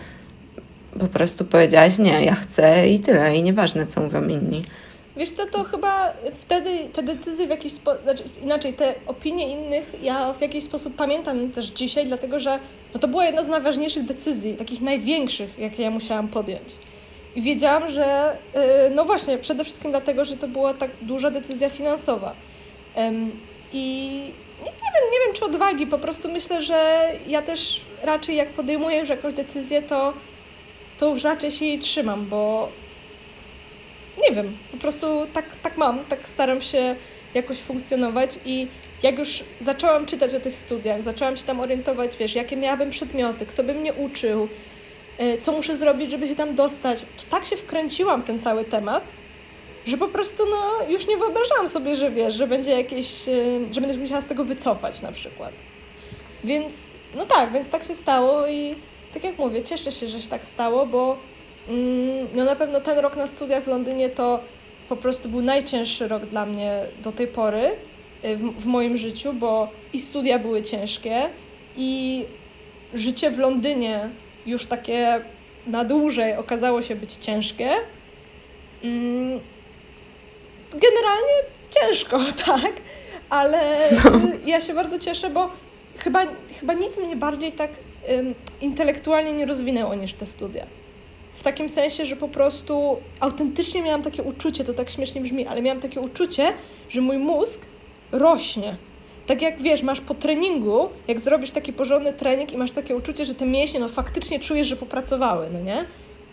[1.00, 4.64] po prostu powiedziałaś, nie, ja chcę i tyle, i nieważne, co mówią inni.
[5.18, 9.92] Wiesz co, to chyba wtedy te decyzje w jakiś sposób, znaczy inaczej, te opinie innych
[10.02, 12.60] ja w jakiś sposób pamiętam też dzisiaj, dlatego że
[12.94, 16.76] no to była jedna z najważniejszych decyzji, takich największych, jakie ja musiałam podjąć.
[17.36, 18.62] I wiedziałam, że yy,
[18.96, 22.36] no właśnie, przede wszystkim dlatego, że to była tak duża decyzja finansowa.
[23.74, 24.32] I
[24.62, 28.50] nie, nie, wiem, nie wiem, czy odwagi, po prostu myślę, że ja też raczej jak
[28.50, 30.14] podejmuję już jakąś decyzję, to,
[30.98, 32.70] to już raczej się jej trzymam, bo
[34.24, 36.96] nie wiem, po prostu tak, tak mam, tak staram się
[37.34, 38.68] jakoś funkcjonować i
[39.04, 43.46] jak już zaczęłam czytać o tych studiach, zaczęłam się tam orientować, wiesz, jakie miałabym przedmioty,
[43.46, 44.48] kto by mnie uczył,
[45.18, 48.66] e, co muszę zrobić, żeby się tam dostać, to tak się wkręciłam w ten cały
[48.66, 49.04] temat,
[49.86, 53.34] że po prostu no, już nie wyobrażałam sobie, że wiesz, że będzie jakieś, e,
[53.74, 55.54] że będę musiała z tego wycofać na przykład.
[56.44, 58.76] Więc, no tak, więc tak się stało i
[59.14, 61.18] tak jak mówię, cieszę się, że się tak stało, bo
[61.70, 64.40] Mm, no na pewno ten rok na studiach w Londynie to
[64.90, 67.72] po prostu był najcięższy rok dla mnie do tej pory
[68.26, 71.30] y, w, w moim życiu, bo i studia były ciężkie,
[71.78, 72.24] i
[72.94, 74.10] życie w Londynie
[74.46, 75.22] już takie
[75.68, 77.70] na dłużej okazało się być ciężkie.
[78.84, 79.40] Mm,
[80.74, 81.34] generalnie
[81.72, 82.74] ciężko, tak,
[83.30, 84.12] ale no.
[84.46, 85.50] ja się bardzo cieszę, bo
[85.98, 86.26] chyba,
[86.60, 87.72] chyba nic mnie bardziej tak
[88.10, 90.68] um, intelektualnie nie rozwinęło niż te studia
[91.34, 95.62] w takim sensie, że po prostu autentycznie miałam takie uczucie, to tak śmiesznie brzmi, ale
[95.62, 96.54] miałam takie uczucie,
[96.90, 97.62] że mój mózg
[98.12, 98.76] rośnie.
[99.26, 103.26] Tak jak wiesz, masz po treningu, jak zrobisz taki porządny trening i masz takie uczucie,
[103.26, 105.86] że te mięśnie no faktycznie czujesz, że popracowały, no nie?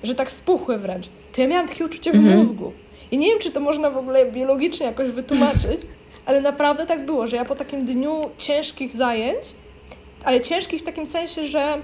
[0.03, 1.09] Że tak spuchły wręcz.
[1.33, 2.37] To ja miałam takie uczucie w mhm.
[2.37, 2.73] mózgu.
[3.11, 5.81] I nie wiem, czy to można w ogóle biologicznie jakoś wytłumaczyć,
[6.27, 9.41] ale naprawdę tak było, że ja po takim dniu ciężkich zajęć,
[10.25, 11.83] ale ciężkich w takim sensie, że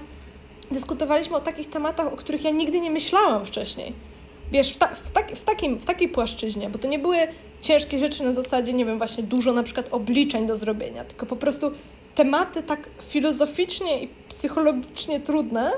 [0.71, 3.93] dyskutowaliśmy o takich tematach, o których ja nigdy nie myślałam wcześniej.
[4.51, 7.17] Wiesz, w, ta, w, tak, w, takim, w takiej płaszczyźnie, bo to nie były
[7.61, 11.35] ciężkie rzeczy na zasadzie, nie wiem, właśnie dużo na przykład obliczeń do zrobienia, tylko po
[11.35, 11.71] prostu
[12.15, 15.71] tematy tak filozoficznie i psychologicznie trudne,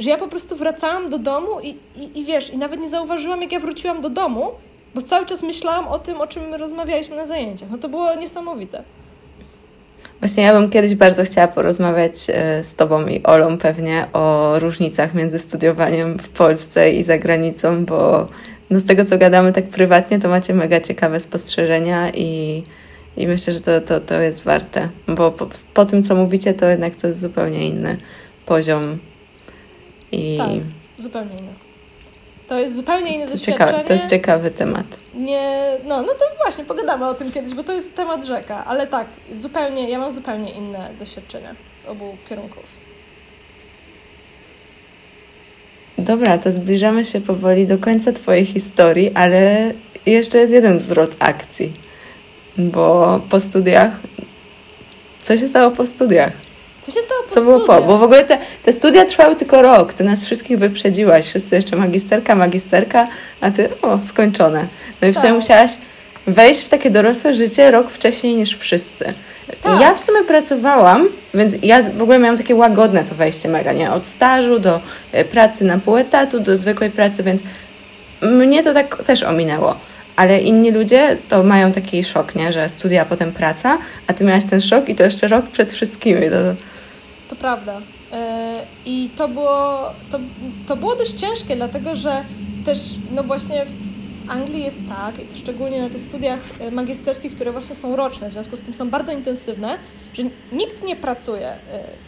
[0.00, 3.42] że ja po prostu wracałam do domu i, i, i wiesz, i nawet nie zauważyłam,
[3.42, 4.50] jak ja wróciłam do domu,
[4.94, 7.70] bo cały czas myślałam o tym, o czym my rozmawialiśmy na zajęciach.
[7.70, 8.84] No to było niesamowite.
[10.20, 15.14] Właśnie ja bym kiedyś bardzo chciała porozmawiać e, z Tobą i Olą pewnie o różnicach
[15.14, 18.28] między studiowaniem w Polsce i za granicą, bo
[18.70, 22.62] no z tego, co gadamy tak prywatnie, to macie mega ciekawe spostrzeżenia i,
[23.16, 26.68] i myślę, że to, to, to jest warte, bo po, po tym, co mówicie, to
[26.68, 27.96] jednak to jest zupełnie inny
[28.46, 28.98] poziom.
[30.12, 30.38] I...
[30.38, 30.48] Tak,
[30.98, 31.54] zupełnie inny.
[32.48, 33.58] To jest zupełnie inne to doświadczenie.
[33.58, 34.98] Ciekawe, to jest ciekawy temat.
[35.14, 38.86] Nie, no, no to właśnie, pogadamy o tym kiedyś, bo to jest temat rzeka, ale
[38.86, 42.64] tak, zupełnie, ja mam zupełnie inne doświadczenia z obu kierunków.
[45.98, 49.72] Dobra, to zbliżamy się powoli do końca Twojej historii, ale
[50.06, 51.72] jeszcze jest jeden zwrot akcji,
[52.58, 53.92] bo po studiach.
[55.18, 56.32] Co się stało po studiach?
[56.82, 57.82] Co się stało po Co było po?
[57.82, 59.92] Bo w ogóle te, te studia trwały tylko rok.
[59.92, 61.26] Ty nas wszystkich wyprzedziłaś.
[61.26, 63.08] Wszyscy jeszcze magisterka, magisterka,
[63.40, 64.66] a ty o, skończone.
[65.02, 65.22] No i w tak.
[65.22, 65.70] sumie musiałaś
[66.26, 69.14] wejść w takie dorosłe życie rok wcześniej niż wszyscy.
[69.62, 69.80] Tak.
[69.80, 73.92] Ja w sumie pracowałam, więc ja w ogóle miałam takie łagodne to wejście mega, nie?
[73.92, 74.80] Od stażu do
[75.12, 77.42] e, pracy na pół etatu, do zwykłej pracy, więc
[78.22, 79.74] mnie to tak też ominęło.
[80.16, 82.52] Ale inni ludzie to mają taki szok, nie?
[82.52, 86.30] Że studia, potem praca, a ty miałaś ten szok i to jeszcze rok przed wszystkimi.
[86.30, 86.36] To,
[87.30, 87.80] to prawda.
[88.12, 90.18] E, I to było, to,
[90.66, 92.24] to było dość ciężkie, dlatego że
[92.64, 92.78] też,
[93.12, 97.52] no właśnie w Anglii jest tak, i to szczególnie na tych studiach e, magisterskich, które
[97.52, 99.78] właśnie są roczne, w związku z tym są bardzo intensywne,
[100.14, 101.58] że nikt nie pracuje e,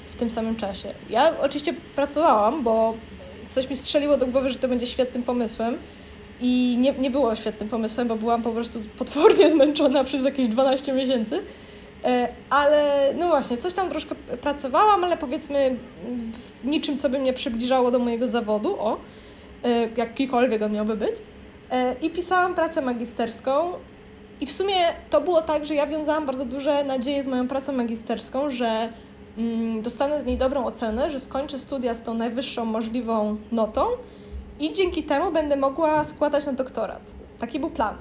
[0.08, 0.94] w tym samym czasie.
[1.10, 2.94] Ja oczywiście pracowałam, bo
[3.50, 5.78] coś mi strzeliło do głowy, że to będzie świetnym pomysłem.
[6.40, 10.92] I nie, nie było świetnym pomysłem, bo byłam po prostu potwornie zmęczona przez jakieś 12
[10.92, 11.42] miesięcy.
[12.04, 15.76] E, ale no właśnie, coś tam troszkę pracowałam, ale powiedzmy
[16.62, 18.98] w niczym, co by mnie przybliżało do mojego zawodu, o,
[19.64, 21.16] e, jakikolwiek on miałby być.
[21.70, 23.72] E, I pisałam pracę magisterską.
[24.40, 24.74] I w sumie
[25.10, 28.88] to było tak, że ja wiązałam bardzo duże nadzieje z moją pracą magisterską, że
[29.38, 33.86] mm, dostanę z niej dobrą ocenę, że skończę studia z tą najwyższą możliwą notą
[34.60, 37.02] i dzięki temu będę mogła składać na doktorat.
[37.38, 37.96] Taki był plan.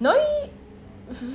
[0.00, 0.55] No i
[1.10, 1.34] w,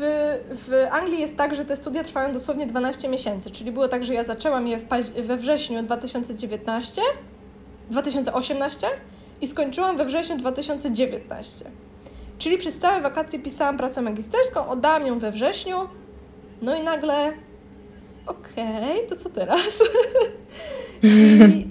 [0.52, 4.14] w Anglii jest tak, że te studia trwają dosłownie 12 miesięcy, czyli było tak, że
[4.14, 4.78] ja zaczęłam je
[5.24, 7.02] we wrześniu 2019,
[7.90, 8.88] 2018
[9.42, 11.66] i skończyłam we wrześniu 2019.
[12.38, 15.78] Czyli przez całe wakacje pisałam pracę magisterską, oddałam ją we wrześniu,
[16.62, 17.32] no i nagle
[18.26, 19.84] okej, okay, to co teraz?
[21.04, 21.68] I,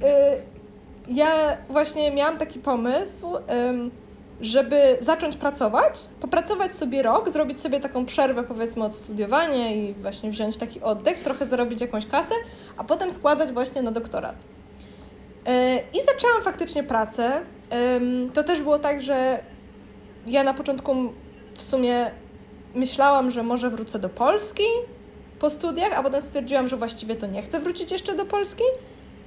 [1.08, 3.36] y, ja właśnie miałam taki pomysł,
[4.40, 10.30] żeby zacząć pracować, popracować sobie rok, zrobić sobie taką przerwę powiedzmy od studiowania i właśnie
[10.30, 12.34] wziąć taki oddech, trochę zarobić jakąś kasę,
[12.76, 14.36] a potem składać właśnie na doktorat.
[15.46, 17.40] E, I zaczęłam faktycznie pracę.
[18.34, 19.38] To też było tak, że
[20.26, 21.12] ja na początku
[21.54, 22.10] w sumie
[22.74, 24.62] myślałam, że może wrócę do Polski
[25.38, 28.64] po studiach, a potem stwierdziłam, że właściwie to nie chcę wrócić jeszcze do Polski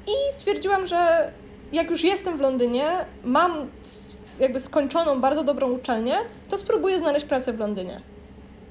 [0.07, 1.31] i stwierdziłam, że
[1.72, 3.52] jak już jestem w Londynie, mam
[4.39, 6.15] jakby skończoną bardzo dobrą uczelnię,
[6.49, 8.01] to spróbuję znaleźć pracę w Londynie.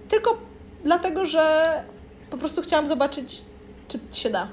[0.09, 0.37] Tylko
[0.85, 1.73] dlatego, że
[2.31, 3.45] po prostu chciałam zobaczyć,
[3.89, 4.49] czy się da.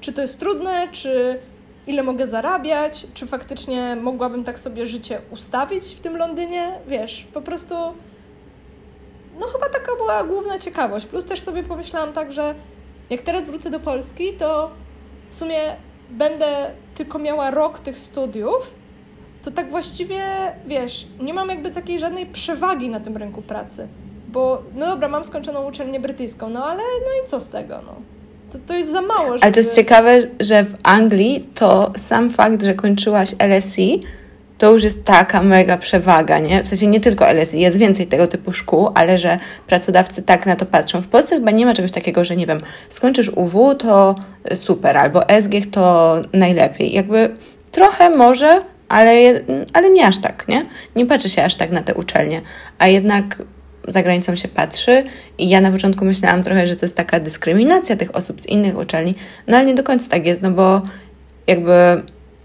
[0.00, 1.38] Czy to jest trudne, czy
[1.86, 6.78] ile mogę zarabiać, czy faktycznie mogłabym tak sobie życie ustawić w tym Londynie.
[6.86, 7.74] Wiesz, po prostu.
[9.40, 11.06] No, chyba taka była główna ciekawość.
[11.06, 12.54] Plus też sobie pomyślałam tak, że
[13.10, 14.70] jak teraz wrócę do Polski, to
[15.28, 15.76] w sumie
[16.10, 18.74] będę tylko miała rok tych studiów,
[19.42, 20.22] to tak właściwie,
[20.66, 23.88] wiesz, nie mam jakby takiej żadnej przewagi na tym rynku pracy.
[24.28, 27.94] Bo, no dobra, mam skończoną uczelnię brytyjską, no ale no i co z tego, no?
[28.52, 29.42] To, to jest za mało, żeby...
[29.42, 33.82] Ale to jest ciekawe, że w Anglii to sam fakt, że kończyłaś LSE,
[34.58, 36.62] to już jest taka mega przewaga, nie?
[36.62, 40.56] W sensie nie tylko LSE, jest więcej tego typu szkół, ale że pracodawcy tak na
[40.56, 41.02] to patrzą.
[41.02, 44.14] W Polsce chyba nie ma czegoś takiego, że nie wiem, skończysz UW, to
[44.54, 46.92] super, albo SGH to najlepiej.
[46.92, 47.36] Jakby
[47.72, 49.40] trochę może, ale,
[49.72, 50.62] ale nie aż tak, nie?
[50.96, 52.40] Nie patrzy się aż tak na te uczelnie,
[52.78, 53.42] a jednak
[53.88, 55.04] za granicą się patrzy
[55.38, 58.78] i ja na początku myślałam trochę, że to jest taka dyskryminacja tych osób z innych
[58.78, 59.14] uczelni,
[59.46, 60.82] no ale nie do końca tak jest, no bo
[61.46, 61.72] jakby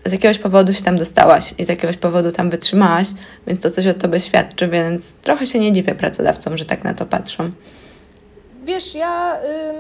[0.05, 3.07] z jakiegoś powodu się tam dostałaś i z jakiegoś powodu tam wytrzymałaś,
[3.47, 6.93] więc to coś o tobie świadczy, więc trochę się nie dziwię pracodawcom, że tak na
[6.93, 7.51] to patrzą.
[8.65, 9.76] Wiesz, ja, ym,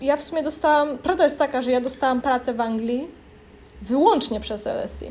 [0.00, 3.08] ja w sumie dostałam, prawda jest taka, że ja dostałam pracę w Anglii
[3.82, 5.06] wyłącznie przez LSE.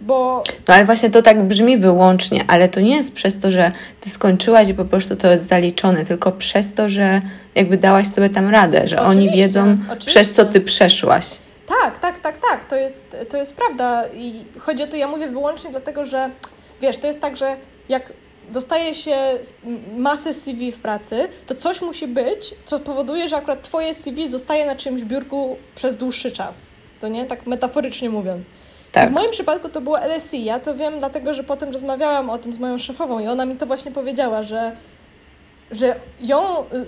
[0.00, 0.42] Bo...
[0.68, 4.10] No ale właśnie to tak brzmi wyłącznie, ale to nie jest przez to, że ty
[4.10, 7.22] skończyłaś i po prostu to jest zaliczone, tylko przez to, że
[7.54, 10.10] jakby dałaś sobie tam radę, że oczywiście, oni wiedzą, oczywiście.
[10.10, 11.38] przez co ty przeszłaś.
[11.66, 15.28] Tak, tak, tak, tak, to jest, to jest prawda i chodzi o to, ja mówię
[15.28, 16.30] wyłącznie dlatego, że
[16.80, 17.56] wiesz, to jest tak, że
[17.88, 18.12] jak
[18.52, 19.16] dostaje się
[19.96, 24.66] masę CV w pracy, to coś musi być, co powoduje, że akurat twoje CV zostaje
[24.66, 26.66] na czymś biurku przez dłuższy czas.
[27.00, 27.24] To nie?
[27.24, 28.46] Tak metaforycznie mówiąc.
[28.94, 29.10] Tak.
[29.10, 30.36] W moim przypadku to było LSE.
[30.36, 33.56] Ja to wiem, dlatego że potem rozmawiałam o tym z moją szefową i ona mi
[33.56, 34.76] to właśnie powiedziała, że,
[35.70, 36.40] że ją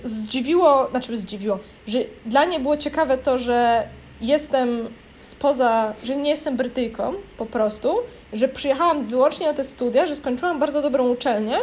[0.03, 3.87] zdziwiło, znaczy zdziwiło, że dla niej było ciekawe to, że
[4.21, 4.89] jestem
[5.19, 7.95] spoza, że nie jestem Brytyjką po prostu,
[8.33, 11.57] że przyjechałam wyłącznie na te studia, że skończyłam bardzo dobrą uczelnię,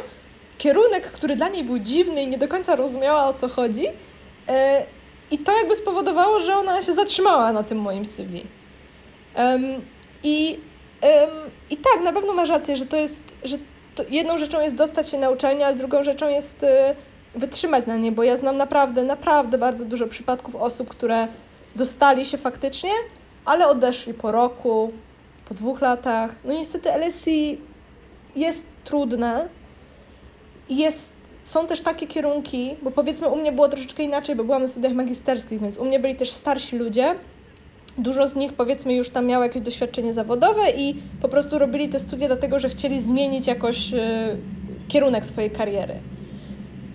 [0.59, 3.87] kierunek, który dla niej był dziwny i nie do końca rozumiała o co chodzi.
[4.49, 4.87] E,
[5.31, 8.47] I to jakby spowodowało, że ona się zatrzymała na tym moim CV.
[10.25, 10.61] I,
[11.71, 13.59] i tak, na pewno masz rację, że to jest, że
[13.95, 16.67] to jedną rzeczą jest dostać się na uczelnię, ale drugą rzeczą jest y,
[17.35, 21.29] wytrzymać na niej, bo ja znam naprawdę, naprawdę bardzo dużo przypadków osób, które
[21.77, 22.91] dostali się faktycznie,
[23.45, 24.93] ale odeszli po roku,
[25.49, 26.35] po dwóch latach.
[26.45, 27.57] No niestety LSE
[28.37, 29.49] jest trudne.
[30.69, 34.69] Jest, są też takie kierunki, bo powiedzmy u mnie było troszeczkę inaczej, bo byłam na
[34.69, 37.15] studiach magisterskich, więc u mnie byli też starsi ludzie.
[37.99, 42.01] Dużo z nich powiedzmy już tam miało jakieś doświadczenie zawodowe i po prostu robili te
[42.01, 43.99] studia dlatego, że chcieli zmienić jakoś y,
[44.89, 45.95] kierunek swojej kariery.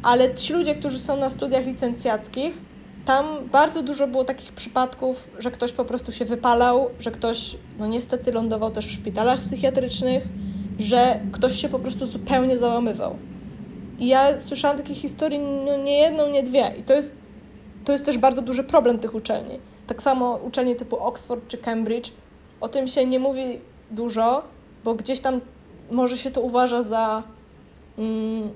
[0.04, 2.62] Ale ci ludzie, którzy są na studiach licencjackich,
[3.06, 7.88] tam bardzo dużo było takich przypadków, że ktoś po prostu się wypalał, że ktoś, no
[7.88, 10.24] niestety, lądował też w szpitalach psychiatrycznych,
[10.80, 13.16] że ktoś się po prostu zupełnie załamywał.
[14.00, 16.74] I ja słyszałam takich historii no, nie jedną, nie dwie.
[16.80, 17.18] I to jest,
[17.86, 19.60] to jest też bardzo duży problem tych uczelni.
[19.90, 22.12] Tak samo uczelnie typu Oxford czy Cambridge,
[22.62, 23.60] o tym się nie mówi
[23.92, 24.44] dużo,
[24.84, 25.42] bo gdzieś tam
[25.92, 27.24] może się to uważa za,
[27.98, 28.50] mm,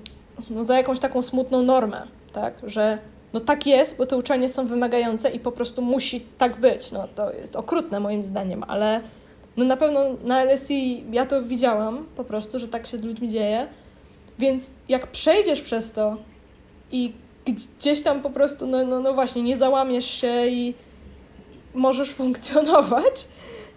[0.50, 2.54] no, za jakąś taką smutną normę, tak?
[2.64, 2.98] Że
[3.34, 6.92] no tak jest, bo te uczelnie są wymagające i po prostu musi tak być.
[6.92, 9.02] No to jest okrutne moim zdaniem, ale
[9.58, 13.30] no na pewno na LSI ja to widziałam po prostu, że tak się z ludźmi
[13.30, 13.68] dzieje.
[14.40, 16.18] Więc jak przejdziesz przez to
[16.92, 17.14] i
[17.46, 20.74] gdzieś tam po prostu, no, no, no właśnie, nie załamiesz się i
[21.74, 23.28] możesz funkcjonować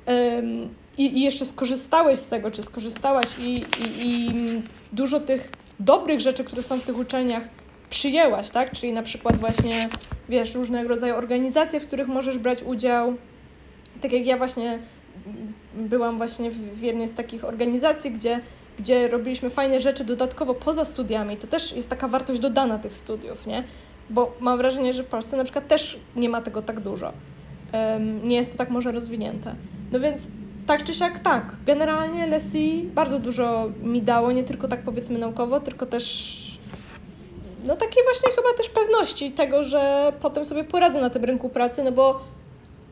[0.06, 3.64] um, i, i, jeszcze skorzystałeś z tego, czy skorzystałaś i, i,
[3.98, 4.32] i
[4.92, 5.50] dużo tych
[5.80, 7.42] dobrych rzeczy, które są w tych uczelniach
[7.90, 8.72] przyjęłaś, tak?
[8.72, 9.88] Czyli na przykład właśnie,
[10.28, 13.14] wiesz, różnego rodzaju organizacje, w których możesz brać udział.
[14.00, 14.78] Tak jak ja właśnie
[15.74, 18.40] byłam właśnie w jednej z takich organizacji, gdzie,
[18.78, 21.36] gdzie robiliśmy fajne rzeczy dodatkowo poza studiami.
[21.36, 23.64] To też jest taka wartość dodana tych studiów, nie?
[24.10, 27.12] Bo mam wrażenie, że w Polsce na przykład też nie ma tego tak dużo.
[28.24, 29.54] Nie jest to tak może rozwinięte.
[29.92, 30.22] No więc
[30.66, 31.52] tak czy siak tak.
[31.66, 36.36] Generalnie LSI bardzo dużo mi dało, nie tylko tak powiedzmy naukowo, tylko też
[37.64, 41.84] no takiej właśnie chyba też pewności tego, że potem sobie poradzę na tym rynku pracy,
[41.84, 42.20] no bo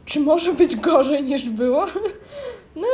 [0.04, 1.86] czy może być gorzej niż było?
[2.76, 2.88] No,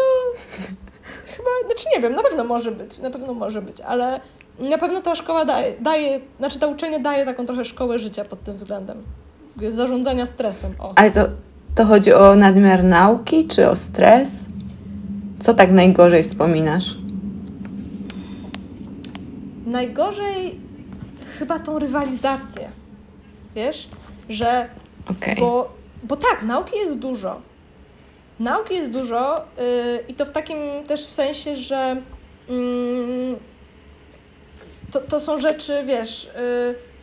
[1.25, 4.21] chyba, znaczy nie wiem, na pewno może być, na pewno może być, ale
[4.59, 8.43] na pewno ta szkoła daje, daje znaczy ta uczelnia daje taką trochę szkołę życia pod
[8.43, 9.03] tym względem.
[9.71, 10.75] Zarządzania stresem.
[10.79, 10.93] O.
[10.97, 11.21] Ale to,
[11.75, 14.49] to chodzi o nadmiar nauki, czy o stres?
[15.39, 16.97] Co tak najgorzej wspominasz?
[19.67, 20.61] Najgorzej
[21.39, 22.69] chyba tą rywalizację.
[23.55, 23.89] Wiesz?
[24.29, 24.69] Że.
[25.11, 25.35] Okay.
[25.35, 25.73] Bo,
[26.03, 27.41] bo tak, nauki jest dużo.
[28.41, 32.03] Nauki jest dużo yy, i to w takim też sensie, że
[32.49, 33.37] yy,
[34.91, 36.31] to, to są rzeczy, wiesz,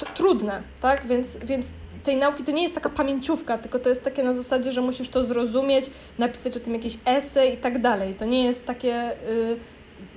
[0.02, 1.08] yy, trudne, tak?
[1.08, 1.72] Więc, więc
[2.08, 5.10] tej nauki to nie jest taka pamięciówka, tylko to jest takie na zasadzie, że musisz
[5.10, 8.14] to zrozumieć, napisać o tym jakieś esej i tak dalej.
[8.14, 9.58] To nie jest takie y,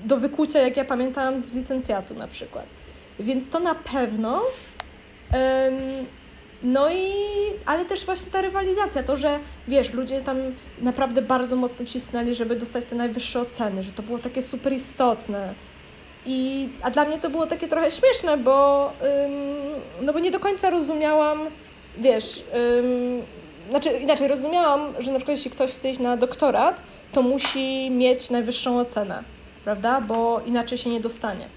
[0.05, 2.67] do wykucia, jak ja pamiętałam z licencjatu na przykład.
[3.19, 4.43] Więc to na pewno.
[6.63, 7.13] No i,
[7.67, 9.39] ale też właśnie ta rywalizacja, to, że
[9.69, 10.37] wiesz, ludzie tam
[10.79, 15.55] naprawdę bardzo mocno cisnęli, żeby dostać te najwyższe oceny, że to było takie super istotne.
[16.27, 18.93] I, a dla mnie to było takie trochę śmieszne, bo,
[19.25, 19.33] ym,
[20.03, 21.47] no bo nie do końca rozumiałam,
[22.01, 22.45] wiesz,
[22.79, 23.23] ym,
[23.71, 26.81] znaczy inaczej rozumiałam, że na przykład jeśli ktoś chce iść na doktorat,
[27.13, 29.25] to musi mieć najwyższą ocenę,
[29.65, 31.49] prawda, bo inaczej się nie dostanie.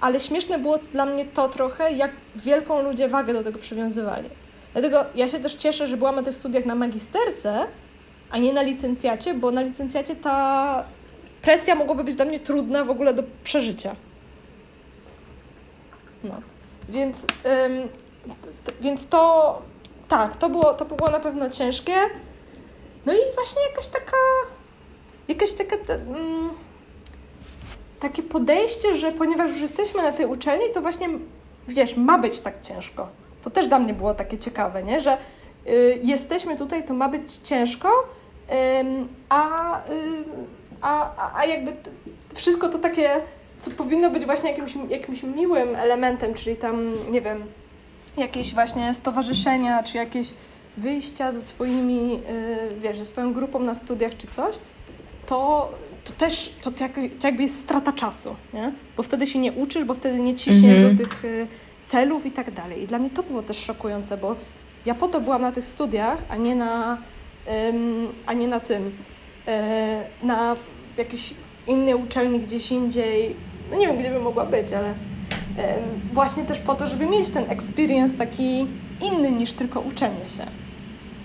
[0.00, 4.28] Ale śmieszne było dla mnie to trochę, jak wielką ludzie wagę do tego przywiązywali.
[4.72, 7.66] Dlatego ja się też cieszę, że byłam na tych studiach na magisterce,
[8.30, 10.84] a nie na licencjacie, bo na licencjacie ta
[11.42, 13.96] presja mogłaby być dla mnie trudna w ogóle do przeżycia.
[16.24, 16.40] No.
[16.88, 17.26] Więc,
[17.66, 17.88] ym,
[18.80, 19.62] więc to
[20.08, 21.94] tak, to było, to było na pewno ciężkie.
[23.06, 24.16] No i właśnie jakaś taka
[25.28, 25.76] jakaś taka.
[25.76, 26.50] Mm,
[28.00, 31.08] takie podejście, że ponieważ już jesteśmy na tej uczelni, to właśnie,
[31.68, 33.08] wiesz, ma być tak ciężko.
[33.42, 35.00] To też dla mnie było takie ciekawe, nie?
[35.00, 35.18] że
[35.66, 38.52] y, jesteśmy tutaj, to ma być ciężko, y,
[39.28, 39.84] a, y,
[40.80, 41.72] a, a jakby
[42.34, 43.10] wszystko to takie,
[43.60, 47.44] co powinno być właśnie jakimś, jakimś miłym elementem, czyli tam, nie wiem,
[48.16, 50.34] jakieś właśnie stowarzyszenia, czy jakieś
[50.76, 54.58] wyjścia ze swoimi, y, wiesz, ze swoją grupą na studiach czy coś,
[55.26, 55.70] to
[56.04, 56.84] to też to, to,
[57.24, 58.72] jakby jest strata czasu, nie?
[58.96, 60.98] bo wtedy się nie uczysz, bo wtedy nie ciśniesz mm -hmm.
[60.98, 61.46] do tych y,
[61.86, 62.82] celów i tak dalej.
[62.82, 64.36] I dla mnie to było też szokujące, bo
[64.86, 66.98] ja po to byłam na tych studiach, a nie na,
[68.26, 68.92] a nie na tym,
[69.46, 69.52] yy,
[70.22, 70.56] na
[70.96, 71.34] jakiejś
[71.66, 73.36] innej uczelni gdzieś indziej.
[73.70, 74.94] No nie wiem, gdzie by mogła być, ale
[76.12, 78.66] właśnie też po to, żeby mieć ten experience taki
[79.02, 80.46] inny niż tylko uczenie się.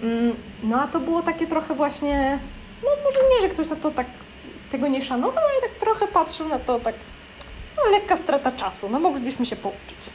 [0.07, 0.33] Yy,
[0.63, 2.39] no a to było takie trochę właśnie,
[2.83, 4.07] no może nie, że ktoś na to tak
[4.71, 6.95] tego nie szanował, ale tak trochę patrzył na to tak,
[7.77, 10.09] no lekka strata czasu, no moglibyśmy się pouczyć.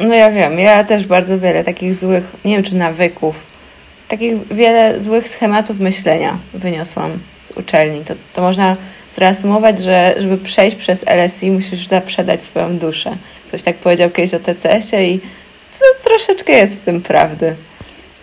[0.00, 3.46] No ja wiem, ja też bardzo wiele takich złych, nie wiem czy nawyków,
[4.08, 8.04] takich wiele złych schematów myślenia wyniosłam z uczelni.
[8.04, 8.76] To, to można
[9.18, 13.16] zreasumować, że żeby przejść przez LSI musisz zaprzedać swoją duszę.
[13.46, 15.20] Coś tak powiedział kiedyś o TCS-ie i
[15.78, 17.54] to troszeczkę jest w tym prawdy.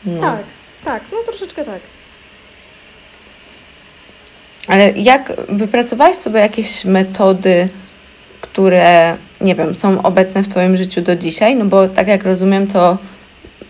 [0.06, 0.22] No.
[0.22, 0.44] Tak,
[0.86, 1.80] tak, no troszeczkę tak.
[4.68, 7.70] Ale jak wypracowałeś sobie jakieś metody,
[8.42, 11.56] które, nie wiem, są obecne w Twoim życiu do dzisiaj?
[11.56, 12.98] No bo tak jak rozumiem, to,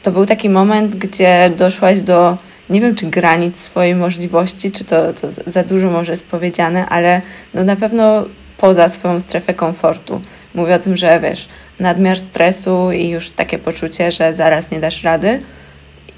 [0.03, 2.38] to był taki moment, gdzie doszłaś do
[2.70, 7.22] nie wiem, czy granic swojej możliwości, czy to, to za dużo może jest powiedziane, ale
[7.54, 8.26] no na pewno
[8.58, 10.22] poza swoją strefę komfortu.
[10.56, 11.48] Mówię o tym, że wiesz,
[11.80, 15.42] nadmiar stresu i już takie poczucie, że zaraz nie dasz rady.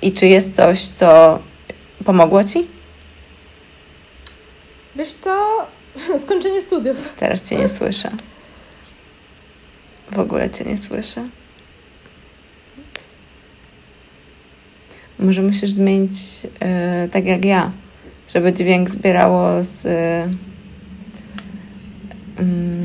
[0.01, 1.39] I czy jest coś, co
[2.05, 2.67] pomogło ci?
[4.95, 5.67] Wiesz co?
[6.23, 7.13] Skończenie studiów.
[7.15, 8.11] Teraz cię nie słyszę.
[10.11, 11.27] W ogóle cię nie słyszę.
[15.19, 16.49] Może musisz zmienić yy,
[17.11, 17.71] tak jak ja,
[18.33, 19.83] żeby dźwięk zbierało z.
[19.83, 20.47] Yy,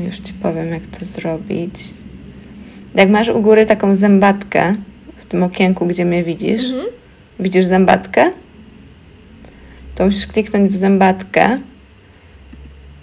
[0.05, 1.93] już ci powiem, jak to zrobić.
[2.95, 4.75] Jak masz u góry taką zębatkę
[5.17, 6.89] w tym okienku, gdzie mnie widzisz, mhm.
[7.39, 8.31] widzisz zębatkę?
[9.95, 11.59] To musisz kliknąć w zębatkę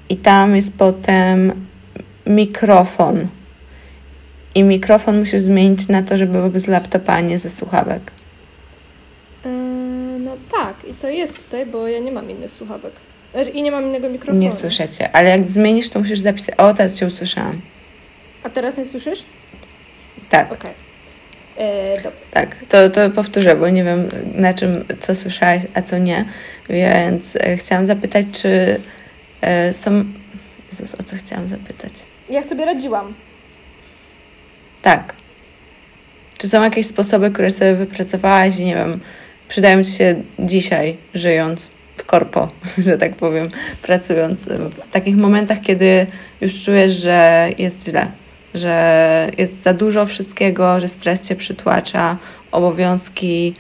[0.09, 1.53] i tam jest potem
[2.27, 3.29] mikrofon.
[4.55, 8.13] I mikrofon musisz zmienić na to, żeby byłby z laptopa, a nie ze słuchawek.
[10.91, 12.93] I to jest tutaj, bo ja nie mam innych słuchawek.
[13.35, 14.41] Znaczy, I nie mam innego mikrofonu.
[14.41, 16.55] Nie słyszycie, ale jak zmienisz, to musisz zapisać.
[16.59, 17.61] O, teraz cię usłyszałam.
[18.43, 19.25] A teraz mnie słyszysz?
[20.29, 20.53] Tak.
[20.53, 20.71] Okay.
[21.59, 21.97] E,
[22.31, 26.25] tak, to, to powtórzę, bo nie wiem na czym, co słyszałaś, a co nie.
[26.69, 28.81] Więc e, chciałam zapytać, czy
[29.41, 30.05] e, są.
[30.71, 31.93] Jezus, o co chciałam zapytać?
[32.31, 33.15] Jak sobie radziłam?
[34.83, 35.15] Tak.
[36.39, 39.01] Czy są jakieś sposoby, które sobie wypracowałaś i nie wiem,
[39.51, 42.49] przydają ci się dzisiaj, żyjąc w korpo,
[42.87, 43.49] że tak powiem,
[43.83, 46.07] pracując w takich momentach, kiedy
[46.41, 48.11] już czujesz, że jest źle,
[48.55, 52.17] że jest za dużo wszystkiego, że stres cię przytłacza,
[52.53, 53.55] obowiązki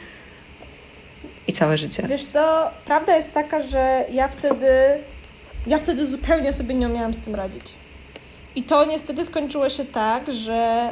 [1.48, 2.02] i całe życie.
[2.08, 4.68] Wiesz co, prawda jest taka, że ja wtedy,
[5.66, 7.74] ja wtedy zupełnie sobie nie umiałam z tym radzić.
[8.56, 10.90] I to niestety skończyło się tak, że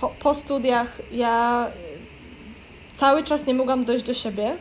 [0.00, 1.66] po, po studiach ja
[2.98, 4.56] cały czas nie mogłam dojść do siebie.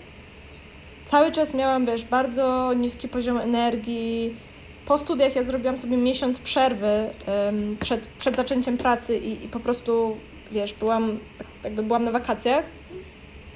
[1.06, 4.36] Cały czas miałam, wiesz, bardzo niski poziom energii.
[4.86, 9.60] Po studiach ja zrobiłam sobie miesiąc przerwy um, przed, przed zaczęciem pracy i, i po
[9.60, 10.18] prostu,
[10.52, 11.20] wiesz, byłam,
[11.64, 12.66] jakby byłam na wakacjach,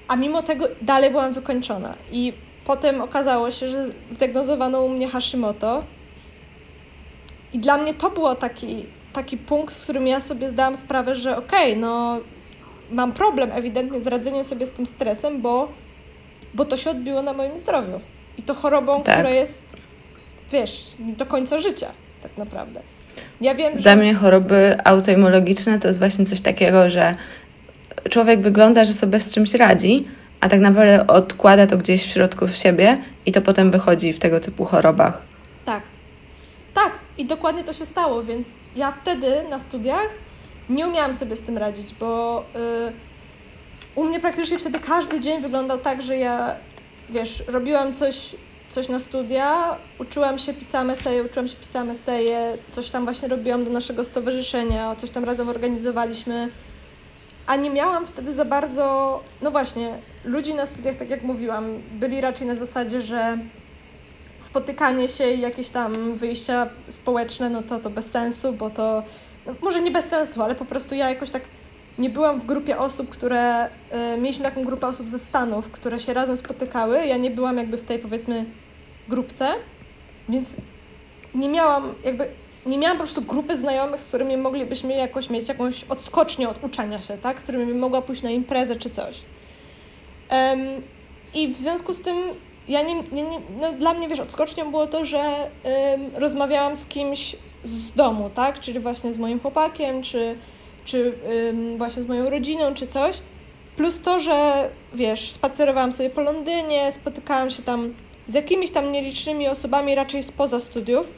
[0.08, 1.96] a mimo tego dalej byłam wykończona.
[2.12, 2.34] I
[2.66, 5.84] potem okazało się, że zdiagnozowano u mnie Hashimoto.
[7.54, 11.38] I dla mnie to było taki, taki punkt, w którym ja sobie zdałam sprawę, że
[11.38, 12.20] okej, okay, no
[12.92, 15.72] mam problem ewidentnie z radzeniem sobie z tym stresem, bo,
[16.54, 18.00] bo to się odbiło na moim zdrowiu.
[18.38, 19.16] I to chorobą, tak.
[19.16, 19.78] która jest,
[20.52, 21.92] wiesz, do końca życia
[22.22, 22.82] tak naprawdę.
[23.42, 23.98] Ja wiem, Dla że...
[23.98, 27.16] mnie choroby autoimmunologiczne to jest właśnie coś takiego, że
[28.10, 30.08] człowiek wygląda, że sobie z czymś radzi,
[30.40, 32.96] a tak naprawdę odkłada to gdzieś w środku w siebie
[33.26, 35.22] i to potem wychodzi w tego typu chorobach.
[35.66, 35.84] Tak.
[36.74, 40.10] Tak, i dokładnie to się stało, więc ja wtedy na studiach
[40.72, 42.94] nie umiałam sobie z tym radzić, bo yy,
[43.96, 46.56] u mnie praktycznie wtedy każdy dzień wyglądał tak, że ja,
[47.10, 48.36] wiesz, robiłam coś,
[48.70, 53.64] coś na studia, uczyłam się, pisałam eseje, uczyłam się, pisałam eseje, coś tam właśnie robiłam
[53.66, 56.50] do naszego stowarzyszenia, coś tam razem organizowaliśmy,
[57.48, 62.22] a nie miałam wtedy za bardzo, no właśnie, ludzi na studiach, tak jak mówiłam, byli
[62.22, 63.38] raczej na zasadzie, że
[64.40, 69.04] spotykanie się i jakieś tam wyjścia społeczne, no to to bez sensu, bo to
[69.46, 71.44] no może nie bez sensu, ale po prostu ja jakoś tak
[71.98, 73.70] nie byłam w grupie osób, które y,
[74.18, 77.06] mieliśmy taką grupę osób ze Stanów, które się razem spotykały.
[77.08, 78.46] Ja nie byłam jakby w tej powiedzmy
[79.10, 79.48] grupce,
[80.30, 80.56] więc
[81.36, 82.28] nie miałam jakby
[82.66, 87.02] nie miałam po prostu grupy znajomych, z którymi moglibyśmy jakoś mieć jakąś odskocznię od uczenia
[87.02, 87.40] się, tak?
[87.40, 89.22] Z którymi bym mogła pójść na imprezę czy coś.
[90.32, 90.60] Um,
[91.34, 92.16] I w związku z tym
[92.68, 95.20] ja nie, nie, nie, no dla mnie, wiesz, odskocznią było to, że
[95.64, 98.60] um, rozmawiałam z kimś z domu, tak?
[98.60, 100.36] Czyli właśnie z moim chłopakiem, czy,
[100.86, 101.14] czy
[101.46, 103.22] um, właśnie z moją rodziną, czy coś.
[103.76, 107.94] Plus to, że wiesz, spacerowałam sobie po Londynie, spotykałam się tam
[108.28, 111.12] z jakimiś tam nielicznymi osobami raczej spoza studiów.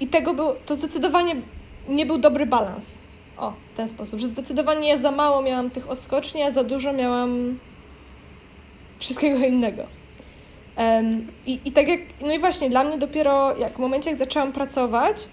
[0.00, 1.36] I tego był, to zdecydowanie
[1.88, 2.98] nie był dobry balans.
[3.36, 6.92] O, w ten sposób, że zdecydowanie ja za mało miałam tych odskoczni, a za dużo
[6.92, 7.58] miałam
[8.98, 9.82] wszystkiego innego.
[10.76, 14.18] Um, i, I tak jak, no i właśnie dla mnie dopiero jak w momencie, jak
[14.18, 15.28] zaczęłam pracować,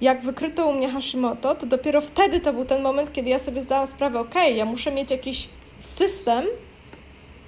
[0.00, 3.60] jak wykryto u mnie Hashimoto, to dopiero wtedy to był ten moment, kiedy ja sobie
[3.60, 5.48] zdałam sprawę, ok, ja muszę mieć jakiś
[5.80, 6.44] system,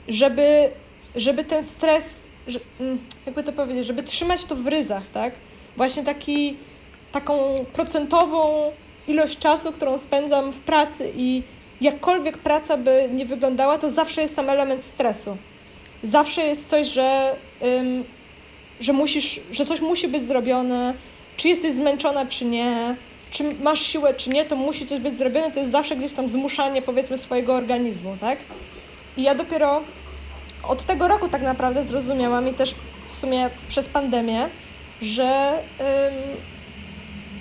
[0.09, 0.71] żeby,
[1.16, 5.35] żeby ten stres, że, mm, jakby to powiedzieć, żeby trzymać to w ryzach, tak?
[5.77, 6.57] Właśnie taki,
[7.12, 8.73] taką procentową
[9.09, 11.43] ilość czasu, którą spędzam w pracy i
[11.81, 15.37] jakkolwiek praca by nie wyglądała, to zawsze jest tam element stresu
[16.05, 18.05] zawsze jest coś, że, ym,
[18.81, 20.95] że musisz, że coś musi być zrobione,
[21.37, 22.97] czy jesteś zmęczona, czy nie,
[23.31, 26.29] czy masz siłę, czy nie, to musi coś być zrobione, to jest zawsze gdzieś tam
[26.29, 28.39] zmuszanie, powiedzmy, swojego organizmu, tak?
[29.17, 29.83] I ja dopiero
[30.69, 32.75] od tego roku tak naprawdę zrozumiałam i też
[33.09, 34.49] w sumie przez pandemię,
[35.03, 35.59] że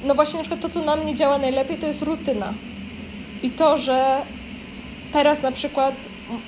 [0.03, 2.53] no właśnie na przykład to, co na mnie działa najlepiej, to jest rutyna.
[3.43, 4.21] I to, że
[5.13, 5.95] teraz na przykład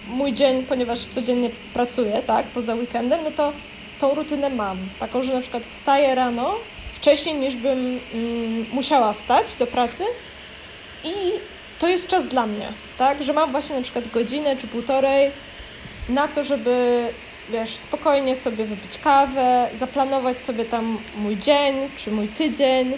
[0.08, 3.54] mój dzień, ponieważ codziennie pracuję, tak, poza weekendem, no to
[4.00, 4.78] tą rutynę mam.
[5.00, 6.56] Taką, że na przykład wstaję rano,
[6.94, 10.04] wcześniej niż bym mm, musiała wstać do pracy
[11.04, 11.14] i
[11.80, 12.68] to jest czas dla mnie,
[12.98, 15.32] tak, że mam właśnie na przykład godzinę czy półtorej
[16.10, 17.08] na to, żeby
[17.50, 22.94] wiesz, spokojnie sobie wypić kawę, zaplanować sobie tam mój dzień czy mój tydzień,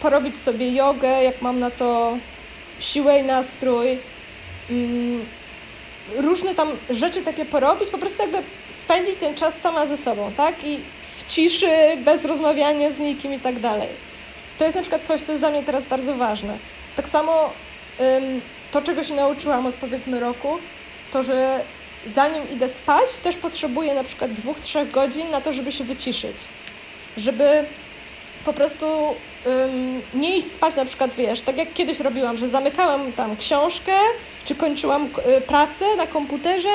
[0.00, 2.16] porobić sobie jogę, jak mam na to
[2.80, 3.98] siłę i nastrój.
[4.70, 5.24] Mm,
[6.16, 8.38] różne tam rzeczy takie porobić, po prostu jakby
[8.68, 10.64] spędzić ten czas sama ze sobą, tak?
[10.64, 10.78] I
[11.16, 11.70] w ciszy,
[12.04, 13.88] bez rozmawiania z nikim i tak dalej.
[14.58, 16.58] To jest na przykład coś, co jest dla mnie teraz bardzo ważne.
[16.96, 17.52] Tak samo
[18.72, 20.58] to, czego się nauczyłam od powiedzmy roku,
[21.12, 21.60] to, że
[22.06, 26.36] zanim idę spać, też potrzebuję na przykład dwóch, trzech godzin na to, żeby się wyciszyć.
[27.16, 27.64] Żeby
[28.44, 28.86] po prostu
[29.46, 33.92] ym, nie iść spać na przykład, wiesz, tak jak kiedyś robiłam, że zamykałam tam książkę,
[34.44, 35.08] czy kończyłam
[35.38, 36.68] y, pracę na komputerze,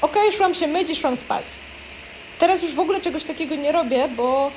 [0.00, 1.44] okay, szłam się myć i szłam spać.
[2.38, 4.50] Teraz już w ogóle czegoś takiego nie robię, bo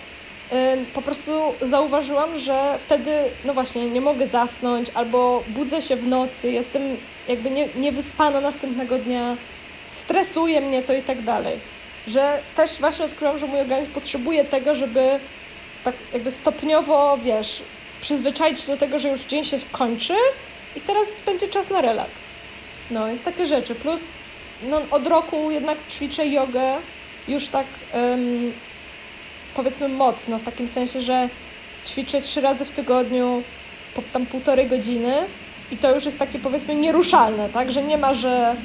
[0.93, 1.31] po prostu
[1.61, 3.11] zauważyłam, że wtedy,
[3.45, 6.81] no właśnie, nie mogę zasnąć, albo budzę się w nocy, jestem
[7.27, 9.35] jakby nie, niewyspana następnego dnia,
[9.89, 11.59] stresuje mnie to i tak dalej.
[12.07, 15.19] Że też właśnie odkryłam, że mój organizm potrzebuje tego, żeby
[15.85, 17.61] tak jakby stopniowo, wiesz,
[18.01, 20.13] przyzwyczaić do tego, że już dzień się kończy
[20.75, 22.23] i teraz będzie czas na relaks.
[22.91, 23.75] No, więc takie rzeczy.
[23.75, 24.11] Plus
[24.63, 26.75] no, od roku jednak ćwiczę jogę
[27.27, 28.53] już tak um,
[29.55, 31.29] powiedzmy mocno, w takim sensie, że
[31.85, 33.43] ćwiczę trzy razy w tygodniu
[33.95, 35.13] po tam półtorej godziny
[35.71, 38.55] i to już jest takie powiedzmy nieruszalne, tak, że nie ma, że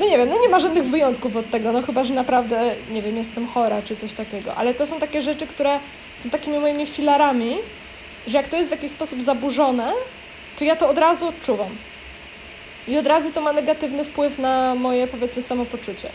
[0.00, 3.02] no nie wiem, no nie ma żadnych wyjątków od tego, no chyba, że naprawdę, nie
[3.02, 5.78] wiem, jestem chora czy coś takiego, ale to są takie rzeczy, które
[6.16, 7.56] są takimi moimi filarami,
[8.26, 9.92] że jak to jest w jakiś sposób zaburzone,
[10.58, 11.68] to ja to od razu odczuwam.
[12.88, 16.08] I od razu to ma negatywny wpływ na moje, powiedzmy, samopoczucie.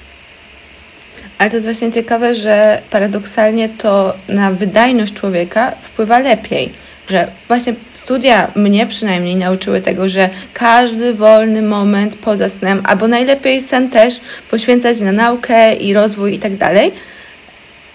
[1.38, 6.74] Ale to jest właśnie ciekawe, że paradoksalnie to na wydajność człowieka wpływa lepiej
[7.10, 13.62] że właśnie studia mnie przynajmniej nauczyły tego, że każdy wolny moment poza snem, albo najlepiej
[13.62, 14.20] sen też
[14.52, 16.92] poświęcać na naukę i rozwój i tak dalej,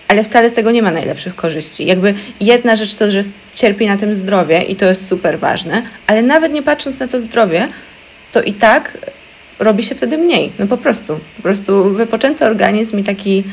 [0.09, 1.87] ale wcale z tego nie ma najlepszych korzyści.
[1.87, 3.21] Jakby jedna rzecz to, że
[3.55, 7.21] cierpi na tym zdrowie i to jest super ważne, ale nawet nie patrząc na to
[7.21, 7.69] zdrowie,
[8.33, 8.99] to i tak
[9.59, 10.53] robi się wtedy mniej.
[10.59, 11.21] No po prostu.
[11.37, 13.45] Po prostu wypoczęty organizm i taki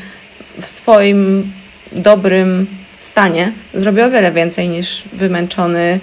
[0.60, 1.52] w swoim
[1.92, 2.66] dobrym
[3.00, 6.00] stanie zrobi o wiele więcej niż wymęczony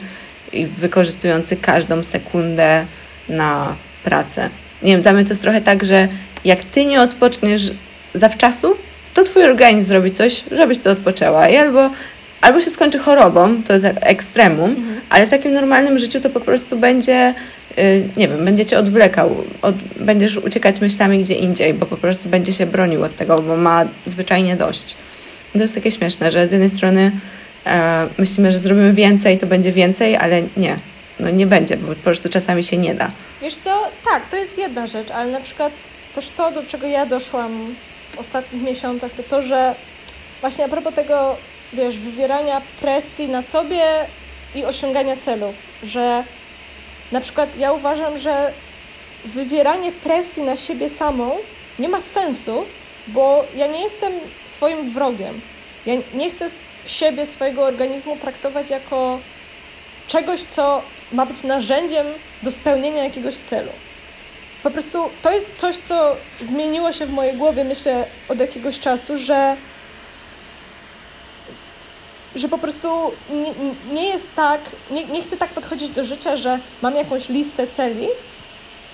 [0.54, 2.86] i wykorzystujący każdą sekundę
[3.30, 4.50] na pracę.
[4.84, 6.08] Nie wiem, dla mnie to jest trochę tak, że
[6.46, 7.72] jak ty nie odpoczniesz
[8.14, 8.76] zawczasu,
[9.14, 11.50] to twój organizm zrobi coś, żebyś to odpoczęła.
[11.50, 11.90] I albo,
[12.42, 15.02] albo się skończy chorobą, to jest ekstremum, mhm.
[15.10, 17.34] ale w takim normalnym życiu to po prostu będzie,
[17.78, 17.84] yy,
[18.18, 22.54] nie wiem, będzie cię odwlekał, od, będziesz uciekać myślami gdzie indziej, bo po prostu będzie
[22.54, 24.96] się bronił od tego, bo ma zwyczajnie dość
[25.60, 27.12] to jest takie śmieszne, że z jednej strony
[27.66, 30.78] e, myślimy, że zrobimy więcej, to będzie więcej, ale nie.
[31.20, 33.12] No nie będzie, bo po prostu czasami się nie da.
[33.42, 35.74] Wiesz co, tak, to jest jedna rzecz, ale na przykład
[36.16, 37.76] też to, do czego ja doszłam
[38.12, 39.76] w ostatnich miesiącach, to to, że
[40.42, 41.36] właśnie a propos tego,
[41.74, 43.84] wiesz, wywierania presji na sobie
[44.56, 46.24] i osiągania celów, że
[47.12, 48.52] na przykład ja uważam, że
[49.26, 51.32] wywieranie presji na siebie samą
[51.80, 52.66] nie ma sensu,
[53.08, 54.14] bo ja nie jestem
[54.46, 55.42] swoim wrogiem.
[55.86, 56.50] Ja nie chcę
[56.86, 59.20] siebie, swojego organizmu traktować jako
[60.08, 62.06] czegoś, co ma być narzędziem
[62.44, 63.72] do spełnienia jakiegoś celu.
[64.64, 69.18] Po prostu to jest coś, co zmieniło się w mojej głowie, myślę, od jakiegoś czasu,
[69.18, 69.56] że,
[72.36, 73.54] że po prostu nie,
[73.94, 74.62] nie jest tak,
[74.92, 78.08] nie, nie chcę tak podchodzić do życia, że mam jakąś listę celi,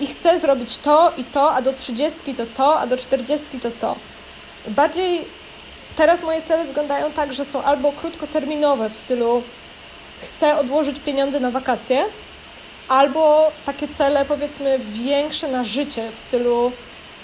[0.00, 3.70] i chcę zrobić to i to, a do 30 to to, a do 40 to
[3.70, 3.96] to.
[4.68, 5.24] Bardziej
[5.96, 9.42] teraz moje cele wyglądają tak, że są albo krótkoterminowe w stylu
[10.22, 12.04] chcę odłożyć pieniądze na wakacje,
[12.88, 16.72] albo takie cele powiedzmy większe na życie w stylu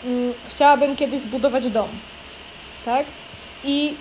[0.05, 1.89] mm, chciałabym kiedyś zbudować dom.
[2.85, 3.07] Tak?
[3.65, 3.95] I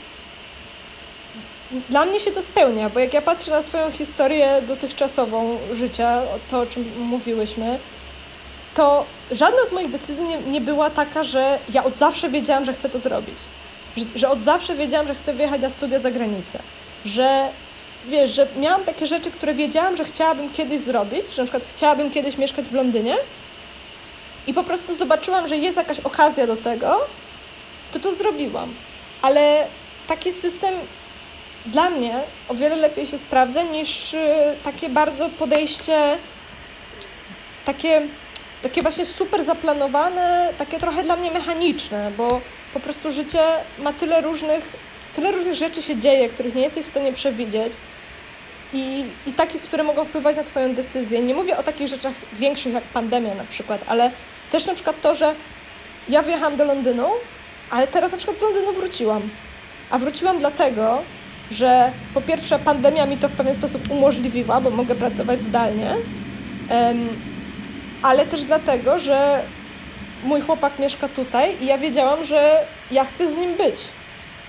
[1.89, 6.21] dla mnie się to spełnia, bo jak ja patrzę na swoją historię dotychczasową życia,
[6.51, 7.79] to o czym mówiłyśmy,
[8.77, 12.73] to żadna z moich decyzji nie, nie była taka, że ja od zawsze wiedziałam, że
[12.73, 13.35] chcę to zrobić.
[13.97, 16.59] Że, że od zawsze wiedziałam, że chcę wyjechać na studia za granicę.
[17.05, 17.49] Że
[18.07, 22.11] wiesz, że miałam takie rzeczy, które wiedziałam, że chciałabym kiedyś zrobić, że na przykład chciałabym
[22.11, 23.17] kiedyś mieszkać w Londynie
[24.47, 26.99] i po prostu zobaczyłam, że jest jakaś okazja do tego,
[27.91, 28.73] to to zrobiłam.
[29.21, 29.65] Ale
[30.07, 30.73] taki system
[31.65, 34.17] dla mnie o wiele lepiej się sprawdza niż y,
[34.63, 36.17] takie bardzo podejście,
[37.65, 38.01] takie,
[38.61, 42.41] takie właśnie super zaplanowane, takie trochę dla mnie mechaniczne, bo
[42.73, 43.43] po prostu życie
[43.79, 44.73] ma tyle różnych,
[45.15, 47.73] tyle różnych rzeczy się dzieje, których nie jesteś w stanie przewidzieć.
[48.73, 51.21] I, I takich, które mogą wpływać na Twoją decyzję.
[51.21, 54.11] Nie mówię o takich rzeczach większych jak pandemia na przykład, ale
[54.51, 55.35] też na przykład to, że
[56.09, 57.07] ja wyjechałam do Londynu,
[57.69, 59.21] ale teraz na przykład z Londynu wróciłam.
[59.89, 61.01] A wróciłam dlatego,
[61.51, 65.95] że po pierwsze pandemia mi to w pewien sposób umożliwiła, bo mogę pracować zdalnie,
[66.69, 67.09] um,
[68.01, 69.43] ale też dlatego, że
[70.23, 73.75] mój chłopak mieszka tutaj i ja wiedziałam, że ja chcę z nim być.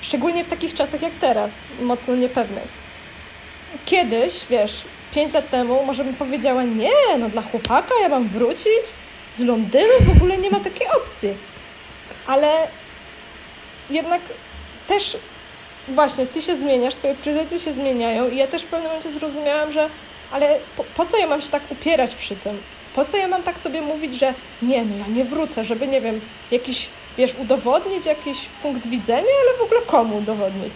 [0.03, 2.69] Szczególnie w takich czasach jak teraz, mocno niepewnych.
[3.87, 4.85] Kiedyś, wiesz,
[5.15, 8.85] pięć lat temu może bym powiedziała, nie, no dla chłopaka ja mam wrócić
[9.35, 11.35] z Londynu, w ogóle nie ma takiej opcji.
[12.27, 12.69] Ale
[13.91, 14.21] jednak
[14.89, 15.17] też
[15.89, 19.73] właśnie ty się zmieniasz, twoje priorytety się zmieniają i ja też w pewnym momencie zrozumiałam,
[19.73, 19.89] że
[20.31, 22.59] ale po, po, co ja mam się tak upierać przy tym?
[22.99, 26.01] Po co ja mam tak sobie mówić, że nie, no ja nie wrócę, żeby, nie
[26.01, 26.21] wiem,
[26.51, 26.89] jakiś,
[27.19, 30.73] wiesz, udowodnić jakiś punkt widzenia, ale w ogóle komu udowodnić?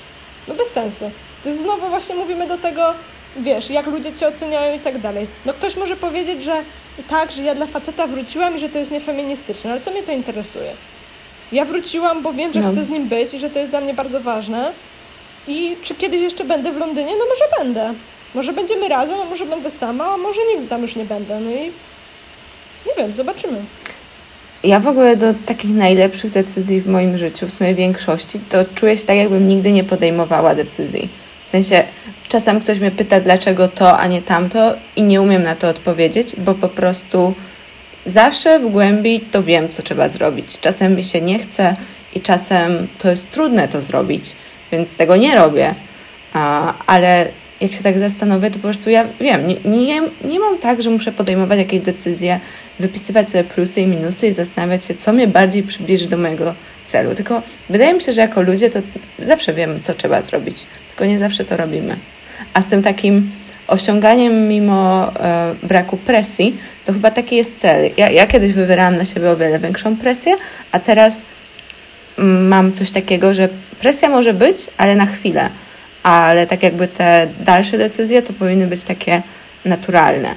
[0.49, 1.11] No bez sensu.
[1.45, 2.95] To znowu właśnie mówimy do tego,
[3.37, 5.27] wiesz, jak ludzie cię oceniają i tak dalej.
[5.47, 6.63] No ktoś może powiedzieć, że
[7.09, 10.13] tak, że ja dla faceta wróciłam i że to jest niefeministyczne, ale co mnie to
[10.13, 10.73] interesuje?
[11.53, 12.71] Ja wróciłam, bo wiem, że no.
[12.71, 14.73] chcę z nim być i że to jest dla mnie bardzo ważne.
[15.49, 17.13] I czy kiedyś jeszcze będę w Londynie?
[17.19, 17.95] No może będę.
[18.35, 21.41] Może będziemy razem, a może będę sama, a może nigdy tam już nie będę.
[21.41, 21.73] No i
[22.87, 23.59] nie wiem, zobaczymy.
[24.65, 28.97] Ja w ogóle do takich najlepszych decyzji w moim życiu, w sumie większości, to czuję
[28.97, 31.09] się tak, jakbym nigdy nie podejmowała decyzji.
[31.45, 31.85] W sensie
[32.29, 36.37] czasem ktoś mnie pyta, dlaczego to, a nie tamto, i nie umiem na to odpowiedzieć,
[36.39, 37.35] bo po prostu
[38.07, 40.61] zawsze w głębi to wiem, co trzeba zrobić.
[40.61, 41.77] Czasem mi się nie chce
[42.15, 44.35] i czasem to jest trudne to zrobić
[44.73, 45.75] więc tego nie robię.
[46.33, 47.29] A, ale
[47.63, 50.91] jak się tak zastanowię, to po prostu ja wiem, nie, nie, nie mam tak, że
[50.91, 52.41] muszę podejmować jakieś decyzje,
[52.81, 56.55] wypisywać sobie plusy i minusy i zastanawiać się, co mnie bardziej przybliży do mojego
[56.87, 57.15] celu.
[57.15, 58.79] Tylko wydaje mi się, że jako ludzie to
[59.19, 61.97] zawsze wiemy, co trzeba zrobić, tylko nie zawsze to robimy.
[62.55, 63.31] A z tym takim
[63.69, 67.91] osiąganiem mimo e, braku presji, to chyba taki jest cel.
[67.97, 70.37] Ja, ja kiedyś wywierałam na siebie o wiele większą presję,
[70.73, 71.23] a teraz
[72.19, 73.49] mam coś takiego, że
[73.81, 75.51] presja może być, ale na chwilę.
[76.03, 79.23] Ale tak jakby te dalsze decyzje to powinny być takie
[79.65, 80.35] naturalne.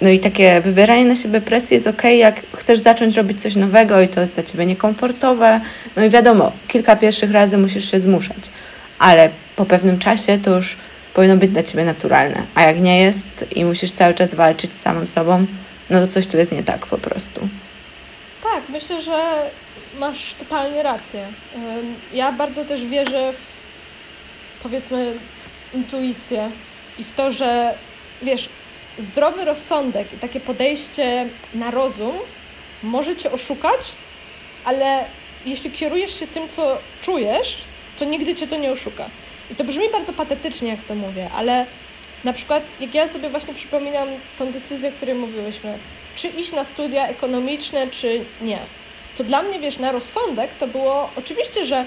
[0.00, 4.00] No i takie wywieranie na siebie presji jest ok, jak chcesz zacząć robić coś nowego
[4.00, 5.60] i to jest dla ciebie niekomfortowe.
[5.96, 8.50] No i wiadomo, kilka pierwszych razy musisz się zmuszać,
[8.98, 10.76] ale po pewnym czasie to już
[11.14, 12.42] powinno być dla ciebie naturalne.
[12.54, 15.46] A jak nie jest i musisz cały czas walczyć z samym sobą,
[15.90, 17.48] no to coś tu jest nie tak po prostu.
[18.42, 19.22] Tak, myślę, że
[19.98, 21.20] masz totalnie rację.
[22.14, 23.51] Ja bardzo też wierzę w
[24.62, 25.14] powiedzmy
[25.74, 26.50] intuicję
[26.98, 27.74] i w to, że
[28.22, 28.48] wiesz,
[28.98, 32.14] zdrowy rozsądek i takie podejście na rozum
[32.82, 33.92] może cię oszukać,
[34.64, 35.04] ale
[35.46, 37.58] jeśli kierujesz się tym, co czujesz,
[37.98, 39.06] to nigdy cię to nie oszuka.
[39.50, 41.66] I to brzmi bardzo patetycznie, jak to mówię, ale
[42.24, 44.08] na przykład, jak ja sobie właśnie przypominam
[44.38, 45.78] tą decyzję, o której mówiłyśmy,
[46.16, 48.58] czy iść na studia ekonomiczne, czy nie
[49.18, 51.84] to dla mnie, wiesz, na rozsądek to było oczywiście, że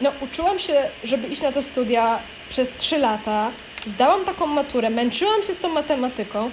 [0.00, 2.18] no, uczyłam się, żeby iść na te studia
[2.48, 3.50] przez trzy lata,
[3.86, 6.50] zdałam taką maturę, męczyłam się z tą matematyką.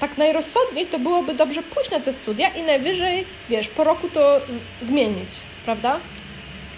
[0.00, 4.40] Tak najrozsądniej to byłoby dobrze pójść na te studia i najwyżej, wiesz, po roku to
[4.80, 5.28] zmienić,
[5.64, 6.00] prawda?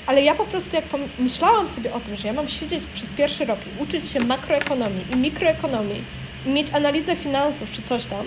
[0.07, 3.45] Ale ja po prostu jak pomyślałam sobie o tym, że ja mam siedzieć przez pierwszy
[3.45, 6.03] rok i uczyć się makroekonomii i mikroekonomii
[6.47, 8.25] i mieć analizę finansów czy coś tam,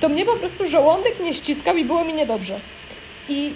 [0.00, 2.60] to mnie po prostu żołądek mnie ściskał i było mi niedobrze.
[3.28, 3.52] I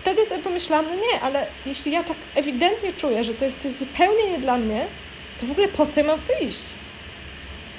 [0.00, 3.70] wtedy sobie pomyślałam, no nie, ale jeśli ja tak ewidentnie czuję, że to jest coś
[3.70, 4.86] zupełnie nie dla mnie,
[5.40, 6.60] to w ogóle po co ja mam w to iść?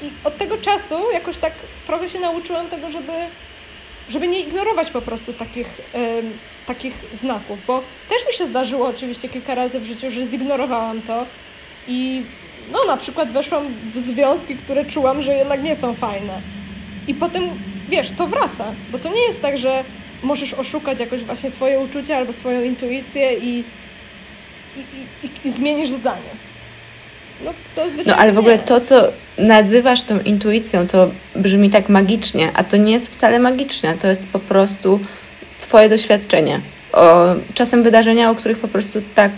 [0.02, 1.54] I od tego czasu jakoś tak
[1.88, 3.14] trochę się nauczyłam tego, żeby,
[4.10, 5.68] żeby nie ignorować po prostu takich,
[6.68, 11.26] takich znaków, bo też mi się zdarzyło oczywiście kilka razy w życiu, że zignorowałam to
[11.88, 12.22] i
[12.72, 16.42] no na przykład weszłam w związki, które czułam, że jednak nie są fajne.
[17.08, 17.50] I potem,
[17.90, 19.84] wiesz, to wraca, bo to nie jest tak, że
[20.24, 23.64] możesz oszukać jakoś właśnie swoje uczucia albo swoją intuicję i,
[24.78, 24.80] i,
[25.24, 26.32] i, i zmienisz zdanie.
[27.46, 29.08] No, to no ale w ogóle to, co
[29.38, 34.30] nazywasz tą intuicją, to brzmi tak magicznie, a to nie jest wcale magiczne, to jest
[34.30, 35.00] po prostu
[35.60, 36.60] Twoje doświadczenie.
[36.94, 39.32] O, czasem wydarzenia, o których po prostu tak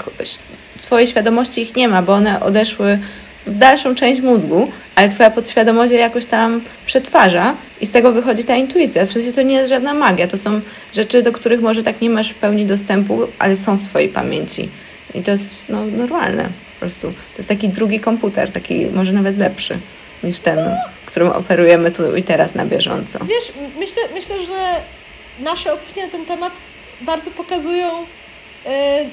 [0.81, 2.99] Twojej świadomości ich nie ma, bo one odeszły
[3.47, 8.43] w dalszą część mózgu, ale twoja podświadomość je jakoś tam przetwarza i z tego wychodzi
[8.43, 9.05] ta intuicja.
[9.05, 10.61] W sensie to nie jest żadna magia, to są
[10.93, 14.69] rzeczy, do których może tak nie masz w pełni dostępu, ale są w twojej pamięci.
[15.15, 17.07] I to jest no, normalne po prostu.
[17.07, 19.77] To jest taki drugi komputer, taki może nawet lepszy
[20.23, 20.59] niż ten,
[21.05, 23.19] którym operujemy tu i teraz na bieżąco.
[23.25, 24.75] Wiesz, myślę, myślę że
[25.39, 26.53] nasze opinie na ten temat
[27.01, 27.89] bardzo pokazują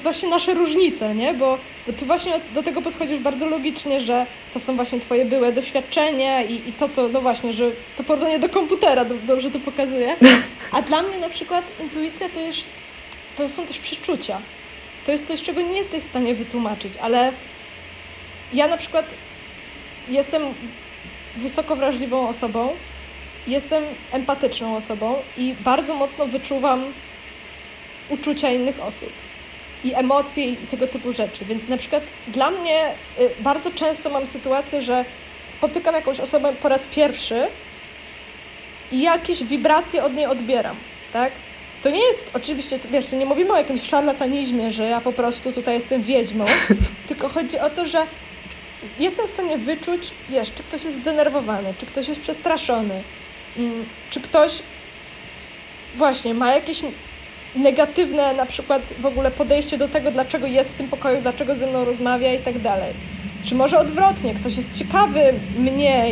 [0.03, 1.33] właśnie nasze różnice, nie?
[1.33, 1.57] Bo,
[1.87, 6.43] bo ty właśnie do tego podchodzisz bardzo logicznie, że to są właśnie twoje były doświadczenia
[6.43, 10.15] i, i to, co, no właśnie, że to porównanie do komputera dobrze to pokazuje.
[10.71, 12.69] A dla mnie na przykład intuicja to jest,
[13.37, 14.39] to są też przeczucia.
[15.05, 17.31] To jest coś, czego nie jesteś w stanie wytłumaczyć, ale
[18.53, 19.05] ja na przykład
[20.09, 20.41] jestem
[21.37, 22.69] wysoko wrażliwą osobą,
[23.47, 26.83] jestem empatyczną osobą i bardzo mocno wyczuwam
[28.09, 29.09] uczucia innych osób
[29.83, 31.45] i emocje i tego typu rzeczy.
[31.45, 32.89] Więc na przykład dla mnie
[33.19, 35.05] y, bardzo często mam sytuację, że
[35.47, 37.47] spotykam jakąś osobę po raz pierwszy
[38.91, 40.75] i jakieś wibracje od niej odbieram,
[41.13, 41.31] tak?
[41.83, 45.51] To nie jest, oczywiście, wiesz, tu nie mówimy o jakimś szarlatanizmie, że ja po prostu
[45.51, 46.45] tutaj jestem wiedźmą,
[47.07, 48.05] tylko chodzi o to, że
[48.99, 53.01] jestem w stanie wyczuć, wiesz, czy ktoś jest zdenerwowany, czy ktoś jest przestraszony,
[53.57, 54.59] mm, czy ktoś
[55.95, 56.81] właśnie ma jakieś
[57.55, 61.67] negatywne na przykład w ogóle podejście do tego, dlaczego jest w tym pokoju, dlaczego ze
[61.67, 62.93] mną rozmawia i tak dalej.
[63.45, 66.05] Czy może odwrotnie, ktoś jest ciekawy mnie,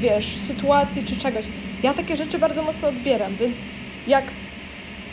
[0.00, 1.44] wiesz, sytuacji czy czegoś.
[1.82, 3.56] Ja takie rzeczy bardzo mocno odbieram, więc
[4.06, 4.24] jak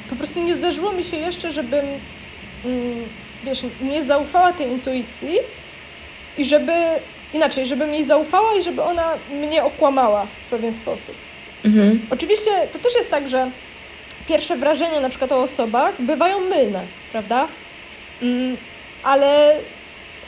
[0.10, 1.86] po prostu nie zdarzyło mi się jeszcze, żebym,
[2.66, 3.04] mm,
[3.44, 5.38] wiesz, nie zaufała tej intuicji
[6.38, 6.74] i żeby,
[7.34, 11.16] inaczej, żebym jej zaufała i żeby ona mnie okłamała w pewien sposób.
[11.66, 12.00] Mhm.
[12.10, 13.52] Oczywiście to też jest tak, że
[14.28, 16.82] pierwsze wrażenia na przykład o osobach bywają mylne,
[17.12, 17.48] prawda?
[18.22, 18.58] Mm,
[19.04, 19.56] ale,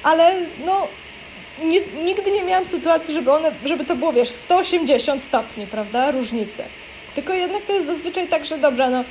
[0.04, 0.34] ale
[0.66, 0.88] no,
[1.64, 6.64] nie, nigdy nie miałam sytuacji, żeby, one, żeby to było, wiesz, 180 stopni, prawda, różnice.
[7.16, 9.04] Tylko jednak to jest zazwyczaj tak, że dobra, no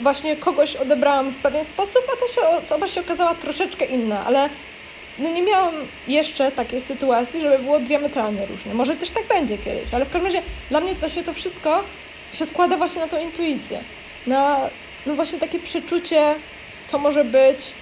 [0.00, 4.48] właśnie kogoś odebrałam w pewien sposób, a ta się, osoba się okazała troszeczkę inna, ale
[5.18, 5.74] no nie miałam
[6.08, 8.74] jeszcze takiej sytuacji, żeby było diametralnie różne.
[8.74, 11.84] Może też tak będzie kiedyś, ale w każdym razie dla mnie to się to wszystko
[12.32, 13.80] się składa właśnie na tą intuicję
[14.28, 14.56] na
[15.06, 16.34] no właśnie takie przeczucie,
[16.86, 17.72] co może być,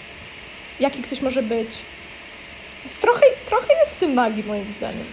[0.81, 1.69] jaki ktoś może być.
[2.85, 5.05] Jest trochę, trochę jest w tym magii, moim zdaniem.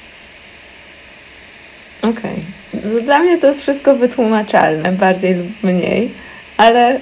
[2.01, 2.43] Okej.
[2.73, 3.01] Okay.
[3.01, 6.11] Dla mnie to jest wszystko wytłumaczalne, bardziej lub mniej,
[6.57, 6.99] ale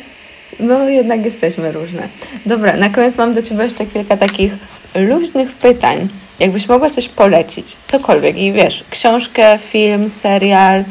[0.60, 2.08] no jednak jesteśmy różne.
[2.46, 4.54] Dobra, na koniec mam do Ciebie jeszcze kilka takich
[4.96, 6.10] luźnych pytań.
[6.40, 10.84] Jakbyś mogła coś polecić, cokolwiek i wiesz, książkę, film, serial,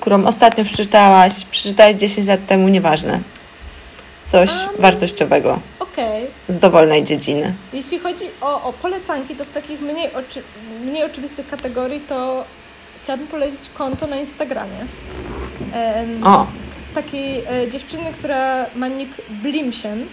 [0.00, 3.20] którą ostatnio przeczytałaś, przeczytałaś 10 lat temu, nieważne.
[4.24, 5.60] Coś um, wartościowego.
[5.80, 6.26] Okay.
[6.48, 7.54] Z dowolnej dziedziny.
[7.72, 10.42] Jeśli chodzi o, o polecanki, to z takich mniej, oczy,
[10.84, 12.44] mniej oczywistych kategorii, to
[12.98, 14.78] chciałabym polecić konto na Instagramie.
[14.80, 16.46] Um, o.
[16.94, 20.06] Takiej e, dziewczyny, która ma nick Blimsien.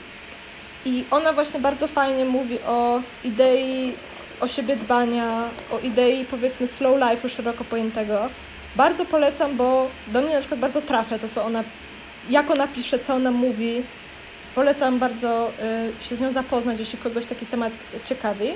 [0.85, 3.93] I ona właśnie bardzo fajnie mówi o idei
[4.39, 8.29] o siebie dbania, o idei powiedzmy slow life'u szeroko pojętego
[8.79, 11.63] bardzo polecam, bo do mnie na przykład bardzo trafia to, co ona,
[12.29, 13.83] jak ona pisze, co ona mówi.
[14.55, 15.51] Polecam bardzo
[16.01, 17.73] y, się z nią zapoznać, jeśli kogoś taki temat
[18.05, 18.49] ciekawi.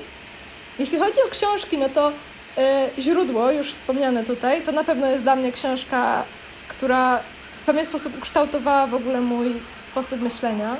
[0.78, 5.22] Jeśli chodzi o książki, no to y, źródło, już wspomniane tutaj, to na pewno jest
[5.22, 6.22] dla mnie książka,
[6.68, 7.20] która
[7.56, 9.52] w pewien sposób ukształtowała w ogóle mój
[9.82, 10.76] sposób myślenia.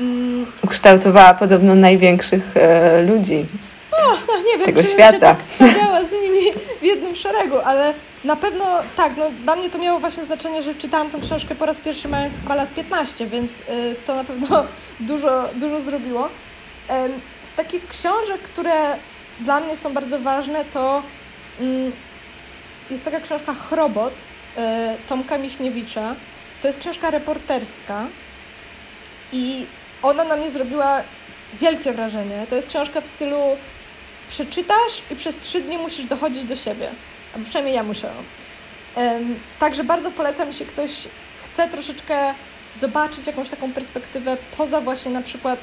[0.00, 0.46] Mm.
[0.64, 3.46] Ukształtowała podobno największych e, ludzi
[3.92, 5.12] no, no, nie wiem, tego świata.
[5.12, 8.64] Się tak stawiała z nimi w jednym szeregu, ale na pewno
[8.96, 12.08] tak, no dla mnie to miało właśnie znaczenie, że czytałam tę książkę po raz pierwszy
[12.08, 13.64] mając chyba lat 15, więc y,
[14.06, 14.64] to na pewno
[15.00, 16.26] dużo, dużo zrobiło.
[16.26, 16.30] Y,
[17.46, 18.96] z takich książek, które
[19.40, 21.02] dla mnie są bardzo ważne, to
[21.60, 21.90] y,
[22.90, 24.60] jest taka książka Chrobot y,
[25.08, 26.14] Tomka Michniewicza.
[26.62, 28.06] To jest książka reporterska
[29.32, 29.66] i
[30.02, 31.02] ona na mnie zrobiła
[31.60, 32.46] wielkie wrażenie.
[32.50, 33.38] To jest książka w stylu
[34.28, 36.90] przeczytasz i przez trzy dni musisz dochodzić do siebie
[37.34, 38.24] albo przynajmniej ja musiałam.
[39.60, 40.90] Także bardzo polecam, jeśli ktoś
[41.44, 42.34] chce troszeczkę
[42.80, 45.58] zobaczyć jakąś taką perspektywę poza właśnie na przykład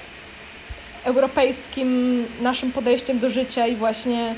[1.04, 4.36] europejskim naszym podejściem do życia i właśnie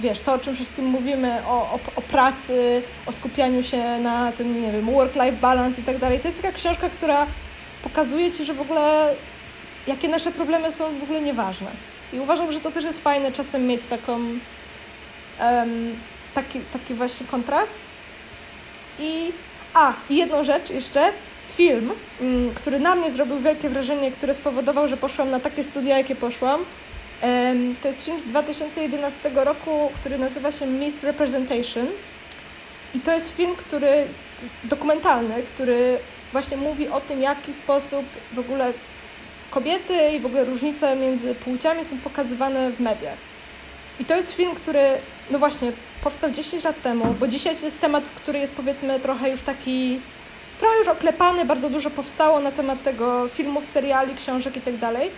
[0.00, 4.62] wiesz, to o czym wszystkim mówimy, o, o, o pracy, o skupianiu się na tym,
[4.62, 6.20] nie wiem, work-life balance i tak dalej.
[6.20, 7.26] To jest taka książka, która
[7.82, 9.14] pokazuje Ci, że w ogóle
[9.86, 11.70] jakie nasze problemy są w ogóle nieważne.
[12.12, 14.20] I uważam, że to też jest fajne czasem mieć taką
[16.34, 17.78] taki, taki właśnie kontrast.
[18.98, 19.32] I
[19.74, 21.12] a, i jedną rzecz jeszcze,
[21.56, 21.90] film,
[22.20, 26.16] um, który na mnie zrobił wielkie wrażenie, który spowodował, że poszłam na takie studia, jakie
[26.16, 26.64] poszłam,
[27.82, 31.86] To jest film z 2011 roku, który nazywa się Misrepresentation.
[32.94, 34.06] I to jest film, który
[34.64, 35.98] dokumentalny, który
[36.32, 38.72] właśnie mówi o tym, jaki sposób w ogóle
[39.50, 43.27] kobiety i w ogóle różnice między płciami są pokazywane w mediach.
[44.00, 44.80] I to jest film, który,
[45.30, 45.72] no właśnie,
[46.02, 50.00] powstał 10 lat temu, bo dzisiaj jest temat, który jest powiedzmy trochę już taki,
[50.60, 55.10] trochę już oklepany, bardzo dużo powstało na temat tego filmów, seriali, książek i tak dalej.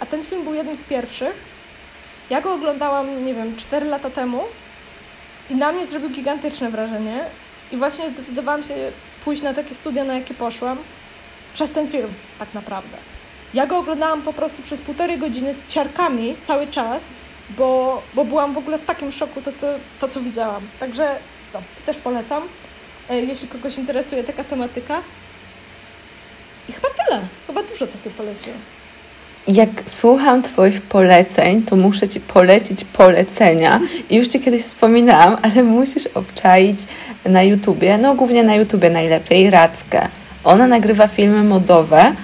[0.00, 1.34] A ten film był jednym z pierwszych.
[2.30, 4.44] Ja go oglądałam, nie wiem, 4 lata temu
[5.50, 7.24] i na mnie zrobił gigantyczne wrażenie.
[7.72, 8.74] I właśnie zdecydowałam się
[9.24, 10.78] pójść na takie studia, na jakie poszłam,
[11.54, 12.96] przez ten film, tak naprawdę.
[13.54, 17.12] Ja go oglądałam po prostu przez półtorej godziny z ciarkami cały czas,
[17.50, 19.66] bo, bo byłam w ogóle w takim szoku to, co,
[20.00, 20.62] to, co widziałam.
[20.80, 21.16] Także
[21.54, 22.42] no, też polecam,
[23.10, 25.00] e, jeśli kogoś interesuje taka tematyka.
[26.68, 27.20] I chyba tyle.
[27.46, 28.58] Chyba dużo całkiem poleciłem.
[29.48, 33.80] Jak słucham Twoich poleceń, to muszę Ci polecić polecenia.
[34.10, 36.78] I już Ci kiedyś wspominałam, ale musisz obczaić
[37.24, 40.08] na YouTubie, no głównie na YouTubie najlepiej, Rackę.
[40.44, 42.14] Ona nagrywa filmy modowe,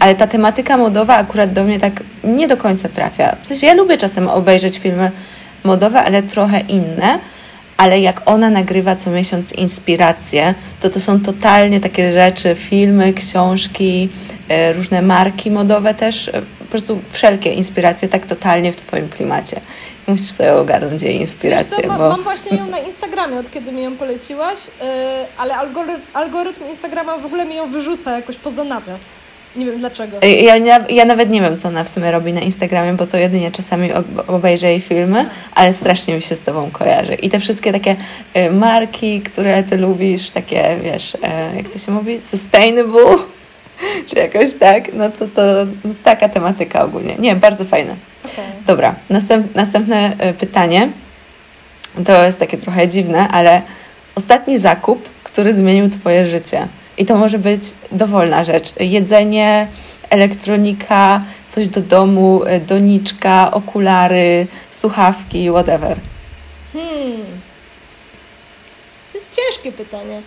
[0.00, 3.36] ale ta tematyka modowa akurat do mnie tak nie do końca trafia.
[3.42, 5.10] W sensie ja lubię czasem obejrzeć filmy
[5.64, 7.18] modowe, ale trochę inne,
[7.76, 14.08] ale jak ona nagrywa co miesiąc inspiracje, to to są totalnie takie rzeczy, filmy, książki,
[14.48, 19.60] e, różne marki modowe też, e, po prostu wszelkie inspiracje tak totalnie w Twoim klimacie.
[20.06, 21.82] Musisz sobie ogarnąć jej inspirację.
[21.82, 22.08] Co, bo...
[22.08, 24.86] Mam właśnie ją na Instagramie, od kiedy mi ją poleciłaś, yy,
[25.38, 29.08] ale algorytm, algorytm Instagrama w ogóle mi ją wyrzuca jakoś poza nawias.
[29.56, 30.16] Nie wiem dlaczego.
[30.46, 30.56] Ja,
[30.88, 33.90] ja nawet nie wiem, co ona w sumie robi na Instagramie, bo to jedynie czasami
[34.26, 37.14] obejrzę jej filmy, ale strasznie mi się z Tobą kojarzy.
[37.14, 37.96] I te wszystkie takie
[38.36, 43.16] y, marki, które Ty lubisz, takie, wiesz, e, jak to się mówi, sustainable,
[44.06, 45.42] czy jakoś tak, no to, to
[45.84, 47.16] no, taka tematyka ogólnie.
[47.18, 47.94] Nie, bardzo fajne.
[48.24, 48.44] Okay.
[48.66, 50.88] Dobra, następ, następne e, pytanie.
[52.04, 53.62] To jest takie trochę dziwne, ale
[54.14, 56.68] ostatni zakup, który zmienił Twoje życie.
[57.00, 57.62] I to może być
[57.92, 58.72] dowolna rzecz.
[58.80, 59.66] Jedzenie,
[60.10, 65.96] elektronika, coś do domu, e, doniczka, okulary, słuchawki, whatever.
[66.72, 67.24] Hmm.
[69.12, 70.20] To jest ciężkie pytanie.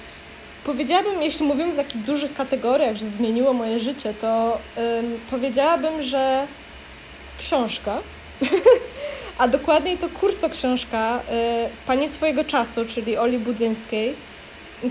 [0.65, 6.47] Powiedziałabym, jeśli mówimy w takich dużych kategoriach, że zmieniło moje życie, to ym, powiedziałabym, że
[7.39, 7.97] książka,
[9.39, 11.21] a dokładniej to kurso książka y,
[11.87, 14.15] Pani swojego czasu, czyli Oli Budzyńskiej,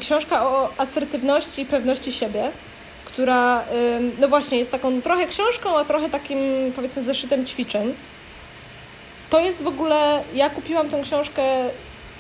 [0.01, 2.51] książka o asertywności i pewności siebie,
[3.05, 3.64] która
[4.19, 6.39] no właśnie jest taką trochę książką, a trochę takim
[6.77, 7.94] powiedzmy zeszytem ćwiczeń.
[9.31, 11.43] To jest w ogóle, ja kupiłam tę książkę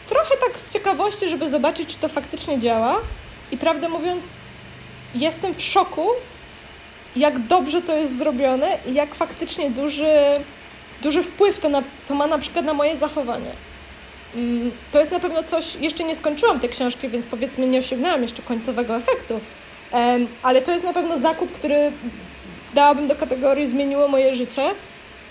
[0.08, 2.96] trochę tak z ciekawości, żeby zobaczyć, czy to faktycznie działa.
[3.52, 4.22] I prawdę mówiąc,
[5.14, 6.06] jestem w szoku,
[7.16, 10.14] jak dobrze to jest zrobione i jak faktycznie duży,
[11.02, 13.50] duży wpływ to, na, to ma na przykład na moje zachowanie.
[14.36, 18.22] Mm, to jest na pewno coś, jeszcze nie skończyłam tej książki, więc powiedzmy nie osiągnęłam
[18.22, 19.40] jeszcze końcowego efektu,
[20.42, 21.92] ale to jest na pewno zakup, który
[22.74, 24.62] dałabym do kategorii zmieniło moje życie.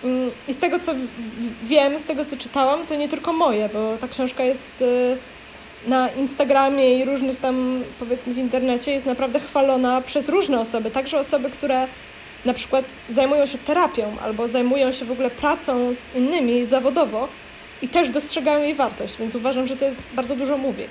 [0.03, 0.91] Mm, I z tego co
[1.63, 5.17] wiem, z tego co czytałam, to nie tylko moje, bo ta książka jest y,
[5.87, 11.19] na Instagramie i różnych tam, powiedzmy w internecie, jest naprawdę chwalona przez różne osoby, także
[11.19, 11.87] osoby, które
[12.45, 17.27] na przykład zajmują się terapią albo zajmują się w ogóle pracą z innymi zawodowo
[17.81, 20.83] i też dostrzegają jej wartość, więc uważam, że to jest, bardzo dużo mówi.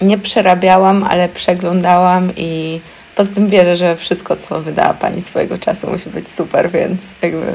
[0.00, 2.80] Nie przerabiałam, ale przeglądałam i
[3.16, 7.46] poza tym wierzę, że wszystko, co wydała Pani swojego czasu musi być super, więc jakby...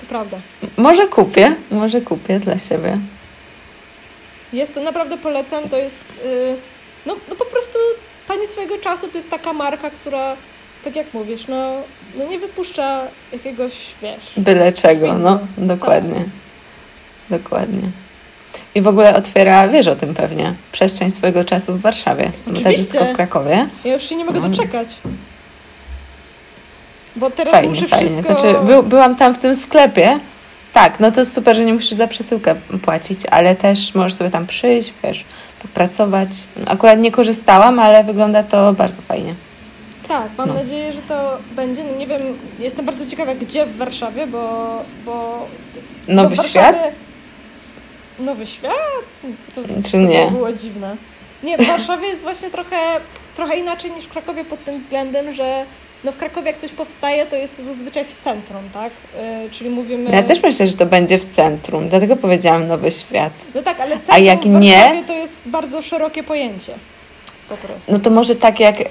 [0.00, 0.38] To prawda.
[0.76, 2.98] Może kupię, może kupię dla siebie.
[4.52, 6.08] Jest to, naprawdę polecam, to jest...
[6.24, 6.56] Yy,
[7.06, 7.78] no, no po prostu
[8.28, 10.36] Pani swojego czasu to jest taka marka, która
[10.88, 11.72] tak jak mówisz, no,
[12.18, 13.00] no nie wypuszcza
[13.32, 14.32] jakiegoś, wiesz...
[14.36, 16.14] Byle czego, no, dokładnie.
[16.14, 17.40] Tak.
[17.40, 17.82] Dokładnie.
[18.74, 22.30] I w ogóle otwiera, wiesz o tym pewnie, przestrzeń swojego czasu w Warszawie.
[22.50, 23.04] Oczywiście.
[23.04, 23.66] w Krakowie.
[23.84, 24.48] Ja już się nie mogę no.
[24.48, 24.88] doczekać.
[27.16, 28.06] Bo teraz fajnie, muszę fajnie.
[28.06, 28.38] wszystko...
[28.38, 30.20] Znaczy, by, byłam tam w tym sklepie.
[30.72, 34.46] Tak, no to super, że nie musisz za przesyłkę płacić, ale też możesz sobie tam
[34.46, 35.24] przyjść, wiesz,
[35.62, 36.28] popracować.
[36.66, 39.34] Akurat nie korzystałam, ale wygląda to bardzo fajnie.
[40.08, 40.54] Tak, mam no.
[40.54, 41.84] nadzieję, że to będzie.
[41.84, 42.22] No nie wiem,
[42.58, 44.68] jestem bardzo ciekawa, gdzie w Warszawie, bo.
[45.04, 45.46] bo
[46.08, 46.76] Nowy bo Świat?
[48.18, 48.72] Nowy Świat?
[49.54, 49.60] To,
[49.90, 50.24] Czy nie?
[50.24, 50.96] To było dziwne.
[51.42, 52.76] Nie, w Warszawie jest właśnie trochę,
[53.36, 55.64] trochę inaczej niż w Krakowie pod tym względem, że
[56.04, 58.92] no w Krakowie jak coś powstaje, to jest to zazwyczaj w centrum, tak?
[59.42, 60.10] Yy, czyli mówimy...
[60.10, 63.32] Ja też myślę, że to będzie w centrum, dlatego powiedziałam Nowy Świat.
[63.54, 65.04] No tak, ale centrum A jak w nie...
[65.06, 66.74] to jest bardzo szerokie pojęcie
[67.48, 67.92] po prostu.
[67.92, 68.84] No to może tak jak y,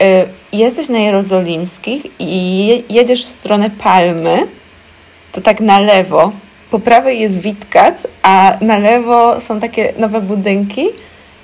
[0.54, 4.48] jesteś na Jerozolimskich i jedziesz w stronę Palmy,
[5.32, 6.32] to tak na lewo.
[6.72, 10.88] Po prawej jest Witkac, a na lewo są takie nowe budynki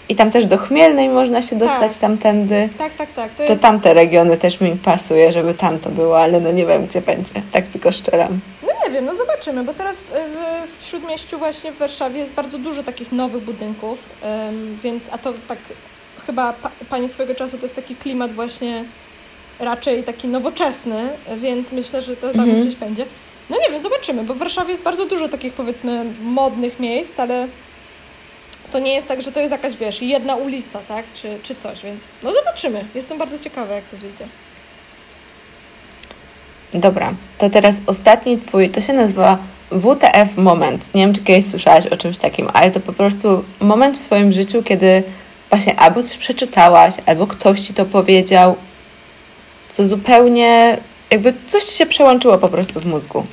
[0.10, 1.98] i tam też do Chmielnej można się dostać Tak.
[2.00, 2.70] tamtędy.
[2.78, 3.32] Tak, tak, tak.
[3.32, 3.62] To, To jest...
[3.62, 7.34] tamte regiony też mi pasuje, żeby tam to było, ale no nie wiem, gdzie będzie.
[7.52, 8.40] Tak tylko szczeram.
[8.68, 10.10] No nie wiem, no zobaczymy, bo teraz w,
[10.84, 15.34] w, Śródmieściu właśnie w Warszawie jest bardzo dużo takich nowych budynków, em, więc a to
[15.48, 15.58] tak
[16.26, 18.84] chyba pa, pani swojego czasu to jest taki klimat właśnie
[19.60, 22.62] raczej taki nowoczesny, więc myślę, że to tam Mhm.
[22.62, 23.06] gdzieś będzie.
[23.50, 27.48] No nie wiem, zobaczymy, bo w Warszawie jest bardzo dużo takich powiedzmy modnych miejsc, ale
[28.72, 31.84] to nie jest tak, że to jest jakaś, wiesz, jedna ulica, tak, czy, czy coś,
[31.84, 32.86] więc no zobaczymy.
[32.96, 34.26] Jestem bardzo ciekawa, jak to wyjdzie.
[36.74, 39.38] Dobra, to teraz ostatni twój, to się nazywa
[39.72, 40.94] WTF moment.
[40.96, 44.32] Nie wiem, czy kiedyś słyszałaś o czymś takim, ale to po prostu moment w swoim
[44.34, 45.04] życiu, kiedy
[45.54, 48.56] właśnie albo coś przeczytałaś, albo ktoś ci to powiedział,
[49.72, 50.78] co zupełnie,
[51.12, 53.26] jakby coś ci się przełączyło po prostu w mózgu.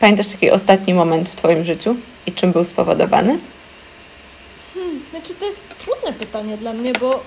[0.00, 1.96] Pamiętasz taki ostatni moment w twoim życiu
[2.26, 3.38] i czym był spowodowany?
[5.10, 7.22] Znaczy, to jest trudne pytanie dla mnie, bo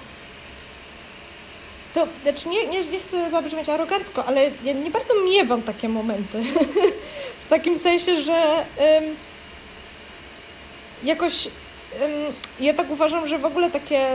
[1.94, 6.44] to, znaczy nie, nie, nie chcę zabrzmieć arogancko, ale ja nie bardzo miewam takie momenty.
[7.46, 8.66] w takim sensie, że
[11.04, 11.48] jakoś
[12.60, 14.08] ja tak uważam, że w ogóle takie,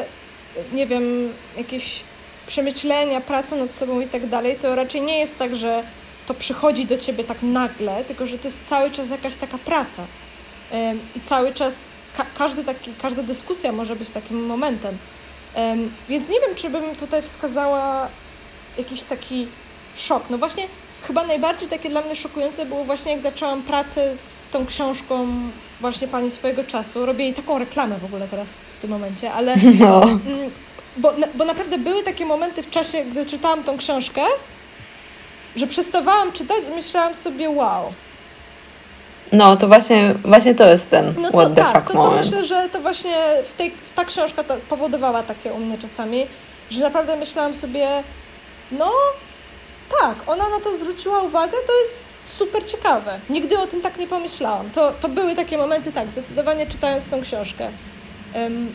[0.72, 2.00] nie wiem, jakieś
[2.46, 5.82] przemyślenia, praca nad sobą i tak dalej, to raczej nie jest tak, że
[6.28, 10.02] to przychodzi do ciebie tak nagle, tylko że to jest cały czas jakaś taka praca.
[11.16, 11.84] I cały czas
[12.16, 14.98] ka- każdy taki, każda dyskusja może być takim momentem.
[15.54, 18.08] Em, więc nie wiem, czy bym tutaj wskazała
[18.78, 19.46] jakiś taki
[19.96, 20.22] szok.
[20.30, 20.66] No właśnie,
[21.06, 25.26] chyba najbardziej takie dla mnie szokujące było właśnie, jak zaczęłam pracę z tą książką
[25.80, 27.06] właśnie Pani swojego czasu.
[27.06, 30.02] Robię jej taką reklamę w ogóle teraz w tym momencie, ale No.
[30.02, 30.20] mm,
[30.96, 34.22] bo, bo naprawdę były takie momenty w czasie, gdy czytałam tą książkę,
[35.56, 37.92] że przestawałam czytać i myślałam sobie, wow,
[39.32, 41.98] No, to właśnie, właśnie to jest ten No what to the tak, fuck to, to
[41.98, 42.24] moment.
[42.26, 46.26] myślę, że to właśnie w tej, w ta książka powodowała takie u mnie czasami,
[46.70, 47.88] że naprawdę myślałam sobie,
[48.72, 48.90] no
[50.00, 53.18] tak, ona na to zwróciła uwagę, to jest super ciekawe.
[53.30, 54.70] Nigdy o tym tak nie pomyślałam.
[54.70, 57.68] To, to były takie momenty, tak, zdecydowanie czytając tą książkę.
[58.34, 58.72] Em,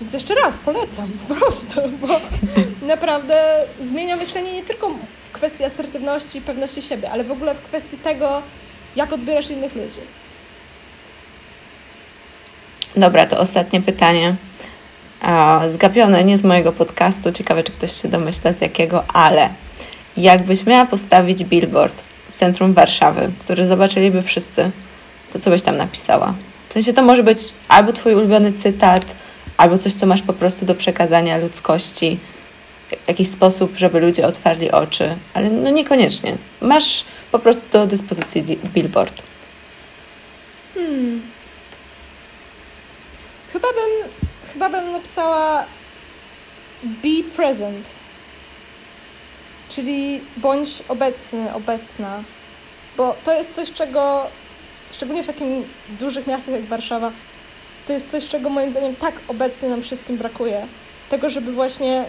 [0.00, 2.20] więc jeszcze raz polecam po prostu, bo
[2.86, 4.90] naprawdę zmienia myślenie nie tylko
[5.28, 8.42] w kwestii asertywności i pewności siebie, ale w ogóle w kwestii tego,
[8.96, 10.00] jak odbierasz innych ludzi.
[12.96, 14.34] Dobra, to ostatnie pytanie.
[15.70, 17.32] Zgapione nie z mojego podcastu.
[17.32, 19.48] Ciekawe, czy ktoś się domyśla z jakiego, ale
[20.16, 22.02] jakbyś miała postawić billboard
[22.32, 24.70] w centrum Warszawy, który zobaczyliby wszyscy,
[25.32, 26.34] to co byś tam napisała?
[26.68, 29.16] W sensie to może być albo twój ulubiony cytat,
[29.56, 32.18] albo coś, co masz po prostu do przekazania ludzkości,
[33.06, 36.36] jakiś sposób, żeby ludzie otwarli oczy, ale no niekoniecznie.
[36.60, 38.42] Masz po prostu do dyspozycji
[38.74, 39.22] billboard.
[40.74, 41.22] Hmm.
[43.52, 44.10] Chyba bym,
[44.52, 45.64] chyba bym napisała
[46.82, 48.01] be present.
[49.74, 52.22] Czyli bądź obecny, obecna.
[52.96, 54.26] Bo to jest coś, czego,
[54.92, 55.64] szczególnie w takim
[56.00, 57.12] dużych miastach jak Warszawa,
[57.86, 60.66] to jest coś, czego moim zdaniem tak obecnie nam wszystkim brakuje.
[61.10, 62.04] Tego, żeby właśnie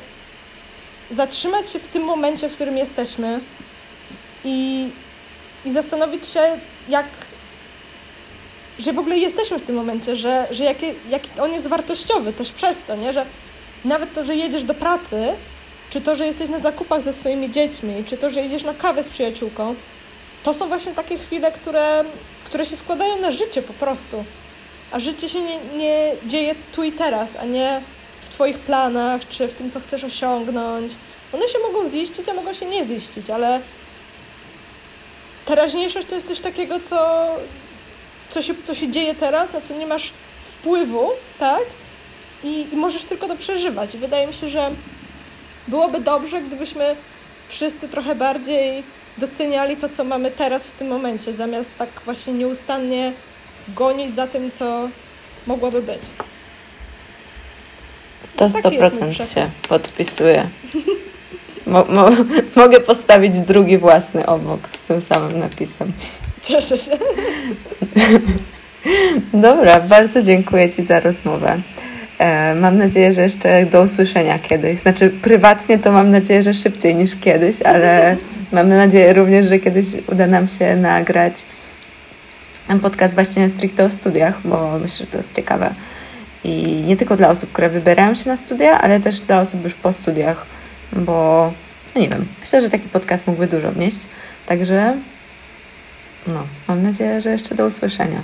[1.11, 3.39] zatrzymać się w tym momencie, w którym jesteśmy
[4.45, 4.89] i,
[5.65, 6.41] i zastanowić się,
[6.89, 7.05] jak
[8.79, 12.51] że w ogóle jesteśmy w tym momencie, że, że jaki, jaki on jest wartościowy też
[12.51, 13.13] przez to, nie?
[13.13, 13.25] że
[13.85, 15.33] nawet to, że jedziesz do pracy,
[15.93, 19.03] czy to, że jesteś na zakupach ze swoimi dziećmi, czy to, że jedziesz na kawę
[19.03, 19.75] z przyjaciółką,
[20.43, 22.03] to są właśnie takie chwile, które,
[22.45, 24.25] które się składają na życie po prostu.
[24.91, 27.81] A życie się nie, nie dzieje tu i teraz, a nie
[28.21, 30.93] w Twoich planach, czy w tym, co chcesz osiągnąć.
[31.33, 33.61] One się mogą ziścić, a mogą się nie ziścić, ale
[35.45, 37.27] teraźniejszość to jest coś takiego, co,
[38.29, 40.11] co się, co się dzieje teraz, na co nie masz
[40.45, 41.09] wpływu,
[41.39, 41.63] tak?
[42.43, 43.95] I, I możesz tylko to przeżywać.
[43.95, 44.71] I wydaje mi się, że
[45.67, 46.95] byłoby dobrze, gdybyśmy
[47.47, 48.83] wszyscy trochę bardziej
[49.17, 53.11] doceniali to, co mamy teraz w tym momencie, zamiast tak właśnie nieustannie
[53.67, 54.89] gonić za tym, co
[55.47, 55.99] mogłoby być.
[58.35, 59.51] To Taki jest mój 100% się przekaz.
[59.69, 60.49] podpisuje.
[61.67, 62.09] Mo, mo,
[62.55, 65.91] mogę postawić drugi własny obok z tym samym napisem.
[66.41, 66.91] Cieszę się.
[69.33, 71.61] Dobra, bardzo dziękuję Ci za rozmowę.
[72.19, 74.79] E, mam nadzieję, że jeszcze do usłyszenia kiedyś.
[74.79, 78.17] Znaczy, prywatnie to mam nadzieję, że szybciej niż kiedyś, ale
[78.51, 81.45] mam nadzieję również, że kiedyś uda nam się nagrać
[82.81, 85.73] podcast właśnie stricte o studiach, bo myślę, że to jest ciekawe.
[86.43, 89.73] I nie tylko dla osób, które wybierają się na studia, ale też dla osób już
[89.73, 90.45] po studiach,
[90.93, 91.53] bo
[91.95, 93.99] no nie wiem, myślę, że taki podcast mógłby dużo wnieść.
[94.45, 94.97] Także
[96.27, 98.21] No, mam nadzieję, że jeszcze do usłyszenia.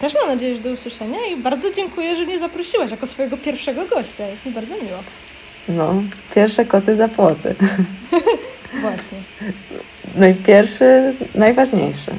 [0.00, 3.86] Też mam nadzieję, że do usłyszenia i bardzo dziękuję, że mnie zaprosiłaś jako swojego pierwszego
[3.86, 4.26] gościa.
[4.26, 4.98] Jest mi bardzo miło.
[5.68, 6.02] No,
[6.34, 7.54] pierwsze koty za płoty.
[8.80, 9.18] Właśnie.
[10.16, 12.10] No i pierwszy, najważniejszy.